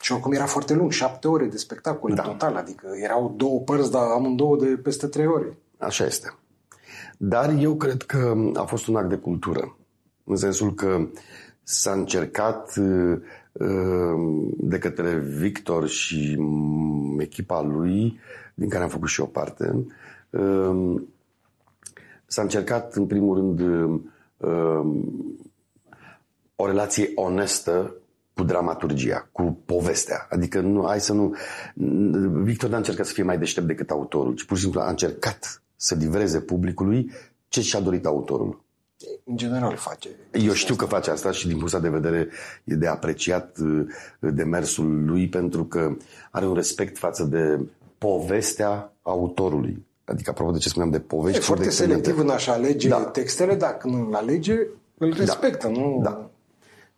și 0.00 0.12
oricum 0.12 0.32
era 0.32 0.46
foarte 0.46 0.74
lung, 0.74 0.90
șapte 0.90 1.28
ore 1.28 1.44
de 1.44 1.56
spectacol 1.56 2.14
da. 2.14 2.22
total, 2.22 2.56
adică 2.56 2.86
erau 3.02 3.34
două 3.36 3.60
părți, 3.60 3.90
dar 3.90 4.02
amândouă 4.02 4.56
de 4.56 4.66
peste 4.66 5.06
trei 5.06 5.26
ore. 5.26 5.58
Așa 5.78 6.04
este. 6.04 6.34
Dar 7.18 7.54
eu 7.58 7.74
cred 7.76 8.02
că 8.02 8.34
a 8.54 8.64
fost 8.64 8.86
un 8.86 8.96
act 8.96 9.08
de 9.08 9.16
cultură, 9.16 9.76
în 10.24 10.36
sensul 10.36 10.74
că 10.74 11.08
s-a 11.62 11.92
încercat 11.92 12.76
uh, 12.76 13.20
de 14.56 14.78
către 14.78 15.18
Victor 15.18 15.88
și 15.88 16.38
echipa 17.18 17.62
lui, 17.62 18.20
din 18.54 18.68
care 18.68 18.82
am 18.82 18.88
făcut 18.88 19.08
și 19.08 19.20
o 19.20 19.26
parte, 19.26 19.86
uh, 20.30 21.02
s-a 22.26 22.42
încercat 22.42 22.94
în 22.94 23.06
primul 23.06 23.36
rând 23.36 23.60
uh, 23.60 24.00
o 26.56 26.66
relație 26.66 27.12
onestă 27.14 27.94
cu 28.40 28.46
dramaturgia, 28.46 29.28
cu 29.32 29.58
povestea. 29.64 30.26
Adică 30.30 30.60
nu, 30.60 30.86
hai 30.86 31.00
să 31.00 31.12
nu... 31.12 31.34
Victor 32.42 32.70
n-a 32.70 32.76
încercat 32.76 33.06
să 33.06 33.12
fie 33.12 33.22
mai 33.22 33.38
deștept 33.38 33.66
decât 33.66 33.90
autorul, 33.90 34.34
ci 34.34 34.44
pur 34.44 34.56
și 34.56 34.62
simplu 34.62 34.80
a 34.80 34.88
încercat 34.88 35.62
să 35.76 35.94
livreze 35.94 36.40
publicului 36.40 37.10
ce 37.48 37.60
și-a 37.60 37.80
dorit 37.80 38.06
autorul. 38.06 38.64
În 39.24 39.36
general 39.36 39.76
face. 39.76 40.08
Eu 40.32 40.52
știu 40.52 40.74
că 40.74 40.84
face 40.84 41.10
asta 41.10 41.30
și 41.30 41.46
din 41.46 41.58
punctul 41.58 41.80
de 41.80 41.88
vedere 41.88 42.28
e 42.64 42.74
de 42.74 42.86
apreciat 42.86 43.56
uh, 43.58 43.86
demersul 44.18 45.04
lui 45.04 45.28
pentru 45.28 45.64
că 45.64 45.96
are 46.30 46.46
un 46.46 46.54
respect 46.54 46.98
față 46.98 47.24
de 47.24 47.60
povestea 47.98 48.92
autorului. 49.02 49.86
Adică, 50.04 50.30
apropo 50.30 50.50
de 50.50 50.58
ce 50.58 50.68
spuneam 50.68 50.90
de 50.90 51.00
povești. 51.00 51.38
E 51.38 51.42
foarte 51.42 51.70
selectiv 51.70 52.18
în 52.18 52.28
a-și 52.28 52.50
alege 52.50 52.88
da. 52.88 53.04
textele, 53.04 53.54
dacă 53.54 53.88
nu 53.88 54.06
îl 54.06 54.14
alege, 54.14 54.54
îl 54.98 55.10
da. 55.10 55.16
respectă. 55.16 55.66
Da. 55.66 55.72
Nu... 55.72 56.00
da. 56.02 56.29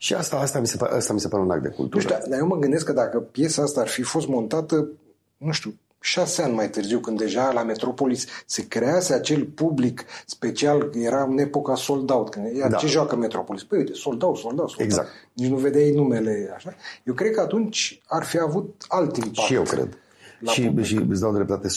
Și 0.03 0.15
asta, 0.15 0.37
asta, 0.37 0.61
mi 0.61 0.67
se, 0.67 0.79
asta 0.85 1.13
mi 1.13 1.21
se 1.21 1.29
pare 1.29 1.43
un 1.43 1.51
act 1.51 1.63
de 1.63 1.69
cultură. 1.69 1.95
Nu 1.95 2.01
știu, 2.01 2.31
dar 2.31 2.39
eu 2.39 2.47
mă 2.47 2.57
gândesc 2.57 2.85
că 2.85 2.93
dacă 2.93 3.19
piesa 3.19 3.63
asta 3.63 3.81
ar 3.81 3.89
fi 3.89 4.03
fost 4.03 4.29
montată, 4.29 4.89
nu 5.37 5.53
știu, 5.53 5.75
șase 6.01 6.43
ani 6.43 6.55
mai 6.55 6.71
târziu, 6.71 6.99
când 6.99 7.19
deja 7.19 7.53
la 7.53 7.63
Metropolis 7.63 8.27
se 8.47 8.67
crease 8.69 9.15
acel 9.15 9.45
public 9.45 10.05
special, 10.27 10.91
era 10.95 11.23
în 11.23 11.39
epoca 11.39 11.75
sold 11.75 12.11
out. 12.11 12.31
Când, 12.31 12.57
ia, 12.57 12.69
da. 12.69 12.77
Ce 12.77 12.87
joacă 12.87 13.17
Metropolis? 13.17 13.63
Păi 13.63 13.79
uite, 13.79 13.93
sold 13.93 14.23
out, 14.23 14.37
sold 14.37 14.59
out, 14.59 14.69
sold 14.69 14.87
exact. 14.89 15.09
out. 15.09 15.29
Nici 15.33 15.51
nu 15.51 15.57
vedeai 15.57 15.91
numele 15.91 16.53
așa. 16.55 16.75
Eu 17.05 17.15
cred 17.15 17.31
că 17.31 17.41
atunci 17.41 18.03
ar 18.07 18.25
fi 18.25 18.39
avut 18.39 18.85
alt 18.89 19.17
impact. 19.17 19.47
Și 19.47 19.55
eu 19.55 19.63
cred 19.63 19.99
și, 20.47 20.75
și 20.83 21.07
îți 21.09 21.21
dau 21.21 21.33
dreptate 21.33 21.69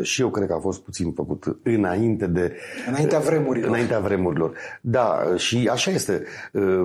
100%. 0.00 0.02
Și 0.02 0.20
eu 0.20 0.30
cred 0.30 0.46
că 0.46 0.54
a 0.54 0.58
fost 0.60 0.80
puțin 0.80 1.12
făcut 1.12 1.58
înainte 1.62 2.26
de... 2.26 2.56
Înaintea 2.88 3.18
vremurilor. 3.18 3.68
Înaintea 3.68 3.98
vremurilor. 3.98 4.52
Da, 4.80 5.22
și 5.36 5.68
așa 5.72 5.90
este. 5.90 6.22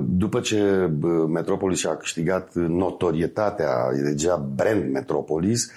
După 0.04 0.40
ce 0.40 0.90
Metropolis 1.28 1.80
și-a 1.80 1.96
câștigat 1.96 2.54
notorietatea, 2.56 3.70
e 3.98 4.14
deja 4.14 4.50
brand 4.56 4.92
Metropolis, 4.92 5.72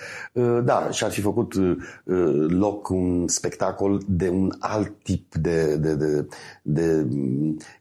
da, 0.64 0.88
și-ar 0.90 1.10
fi 1.10 1.20
făcut 1.20 1.54
loc 2.48 2.88
un 2.88 3.28
spectacol 3.28 4.02
de 4.06 4.28
un 4.28 4.52
alt 4.58 4.92
tip 5.02 5.34
de, 5.34 5.76
de, 5.76 5.94
de, 5.94 6.26
de 6.62 7.06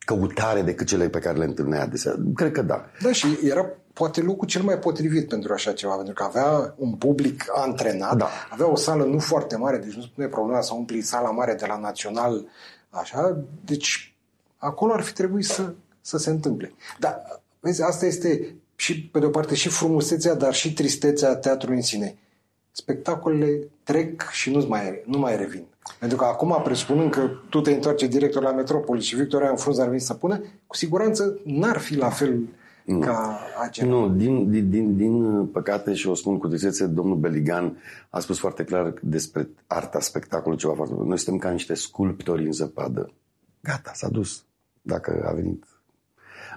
căutare 0.06 0.62
decât 0.62 0.88
cele 0.88 1.10
pe 1.10 1.20
care 1.20 1.38
le 1.38 1.46
întâlnea 1.46 1.82
adesea. 1.82 2.16
Cred 2.36 2.52
că 2.52 2.62
da. 2.62 2.86
Da, 3.02 3.12
și 3.12 3.28
era 3.44 3.66
poate 3.94 4.22
locul 4.22 4.48
cel 4.48 4.62
mai 4.62 4.80
potrivit 4.80 5.28
pentru 5.28 5.54
așa 5.54 5.74
ceva, 5.74 5.96
pentru 5.96 6.14
că 6.14 6.24
avea 6.24 6.74
un 6.78 6.92
public 6.92 7.46
antrenat, 7.56 8.16
Da. 8.16 8.28
avea 8.50 8.68
o 8.68 8.76
sală 8.76 9.04
nu 9.04 9.20
foarte 9.20 9.58
mare, 9.58 9.78
deci 9.78 9.94
nu 9.94 10.02
spune 10.02 10.28
problema 10.28 10.62
să 10.62 10.74
umpli 10.74 11.02
sala 11.02 11.32
mare 11.32 11.54
de 11.54 11.66
la 11.66 11.78
Național, 11.78 12.46
așa, 12.90 13.38
deci 13.66 14.16
acolo 14.58 14.94
ar 14.94 15.02
fi 15.02 15.14
trebuit 15.14 15.46
să, 15.46 15.74
să 16.02 16.18
se 16.18 16.30
întâmple. 16.30 16.74
Dar, 17.00 17.42
vezi, 17.60 17.82
asta 17.82 18.06
este 18.06 18.56
și, 18.76 19.08
pe 19.08 19.20
de 19.20 19.26
o 19.26 19.30
parte, 19.30 19.56
și 19.56 19.70
frumusețea, 19.70 20.34
dar 20.34 20.54
și 20.54 20.74
tristețea 20.74 21.36
teatrului 21.36 21.76
în 21.76 21.82
sine. 21.82 22.18
Spectacolele 22.72 23.68
trec 23.84 24.30
și 24.32 24.52
nu 24.52 24.66
mai, 24.68 25.02
nu 25.06 25.18
mai 25.18 25.38
revin. 25.38 25.66
Pentru 26.00 26.18
că 26.18 26.26
acum, 26.26 26.62
presupunând 26.64 27.12
că 27.12 27.30
tu 27.50 27.62
te 27.62 27.72
întoarce 27.72 28.08
director 28.08 28.44
la 28.44 28.52
Metropoli 28.52 29.02
și 29.02 29.16
Victoria 29.16 29.50
în 29.50 29.56
frunză 29.56 29.82
ar 29.82 29.88
veni 29.88 30.00
să 30.02 30.14
pună, 30.14 30.42
cu 30.68 30.76
siguranță 30.76 31.40
n-ar 31.44 31.78
fi 31.78 31.96
la 31.96 32.10
fel 32.10 32.40
ca 33.00 33.40
acela. 33.62 33.90
Nu, 33.90 34.10
din, 34.10 34.52
din, 34.52 34.70
din, 34.70 34.98
din 34.98 35.46
păcate 35.46 35.94
și 35.94 36.08
o 36.08 36.14
spun 36.14 36.38
cu 36.38 36.48
tristețe, 36.48 36.88
domnul 36.88 37.16
Beligan 37.16 37.78
a 38.10 38.20
spus 38.20 38.40
foarte 38.40 38.64
clar 38.64 38.94
despre 39.02 39.50
arta 39.68 40.00
spectacolului 40.00 40.60
ceva 40.60 40.74
foarte 40.74 40.94
Noi 40.98 41.18
suntem 41.18 41.38
ca 41.38 41.52
niște 41.52 41.74
sculptori 41.74 42.46
în 42.46 42.52
zăpadă. 42.52 43.12
Gata, 43.62 43.92
s-a 43.94 44.10
dus. 44.10 44.46
Dacă 44.82 45.26
a 45.28 45.34
venit 45.34 45.66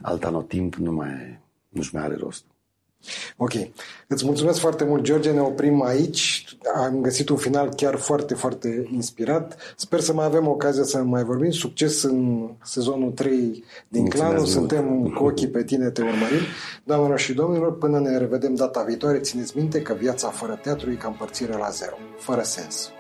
alt 0.03 0.25
anotimp, 0.25 0.75
nu 0.75 0.93
mai, 0.93 1.41
nu-și 1.69 1.95
mai 1.95 2.05
are 2.05 2.17
rost. 2.17 2.45
Ok. 3.37 3.53
Îți 4.09 4.25
mulțumesc 4.25 4.59
foarte 4.59 4.85
mult, 4.85 5.03
George. 5.03 5.31
Ne 5.31 5.41
oprim 5.41 5.83
aici. 5.83 6.45
Am 6.75 7.01
găsit 7.01 7.29
un 7.29 7.37
final 7.37 7.69
chiar 7.69 7.97
foarte, 7.97 8.35
foarte 8.35 8.89
inspirat. 8.93 9.57
Sper 9.77 10.01
să 10.01 10.13
mai 10.13 10.25
avem 10.25 10.49
ocazia 10.49 10.83
să 10.83 11.03
mai 11.03 11.23
vorbim. 11.25 11.51
Succes 11.51 12.03
în 12.03 12.51
sezonul 12.63 13.11
3 13.11 13.65
din 13.89 14.01
Mulțumesc 14.01 14.15
Clanul. 14.15 14.37
mult. 14.39 14.49
Suntem 14.51 15.13
cu 15.17 15.25
ochii 15.25 15.49
pe 15.49 15.65
tine, 15.65 15.91
te 15.91 16.03
urmărim. 16.03 16.41
Doamnelor 16.85 17.19
și 17.19 17.33
domnilor, 17.35 17.79
până 17.79 17.99
ne 17.99 18.19
revedem 18.19 18.55
data 18.55 18.83
viitoare, 18.83 19.19
țineți 19.19 19.57
minte 19.57 19.83
că 19.83 19.95
viața 19.95 20.29
fără 20.29 20.59
teatru 20.63 20.91
e 20.91 20.95
ca 20.95 21.09
împărțire 21.09 21.57
la 21.57 21.69
zero. 21.71 21.97
Fără 22.19 22.43
sens. 22.43 22.91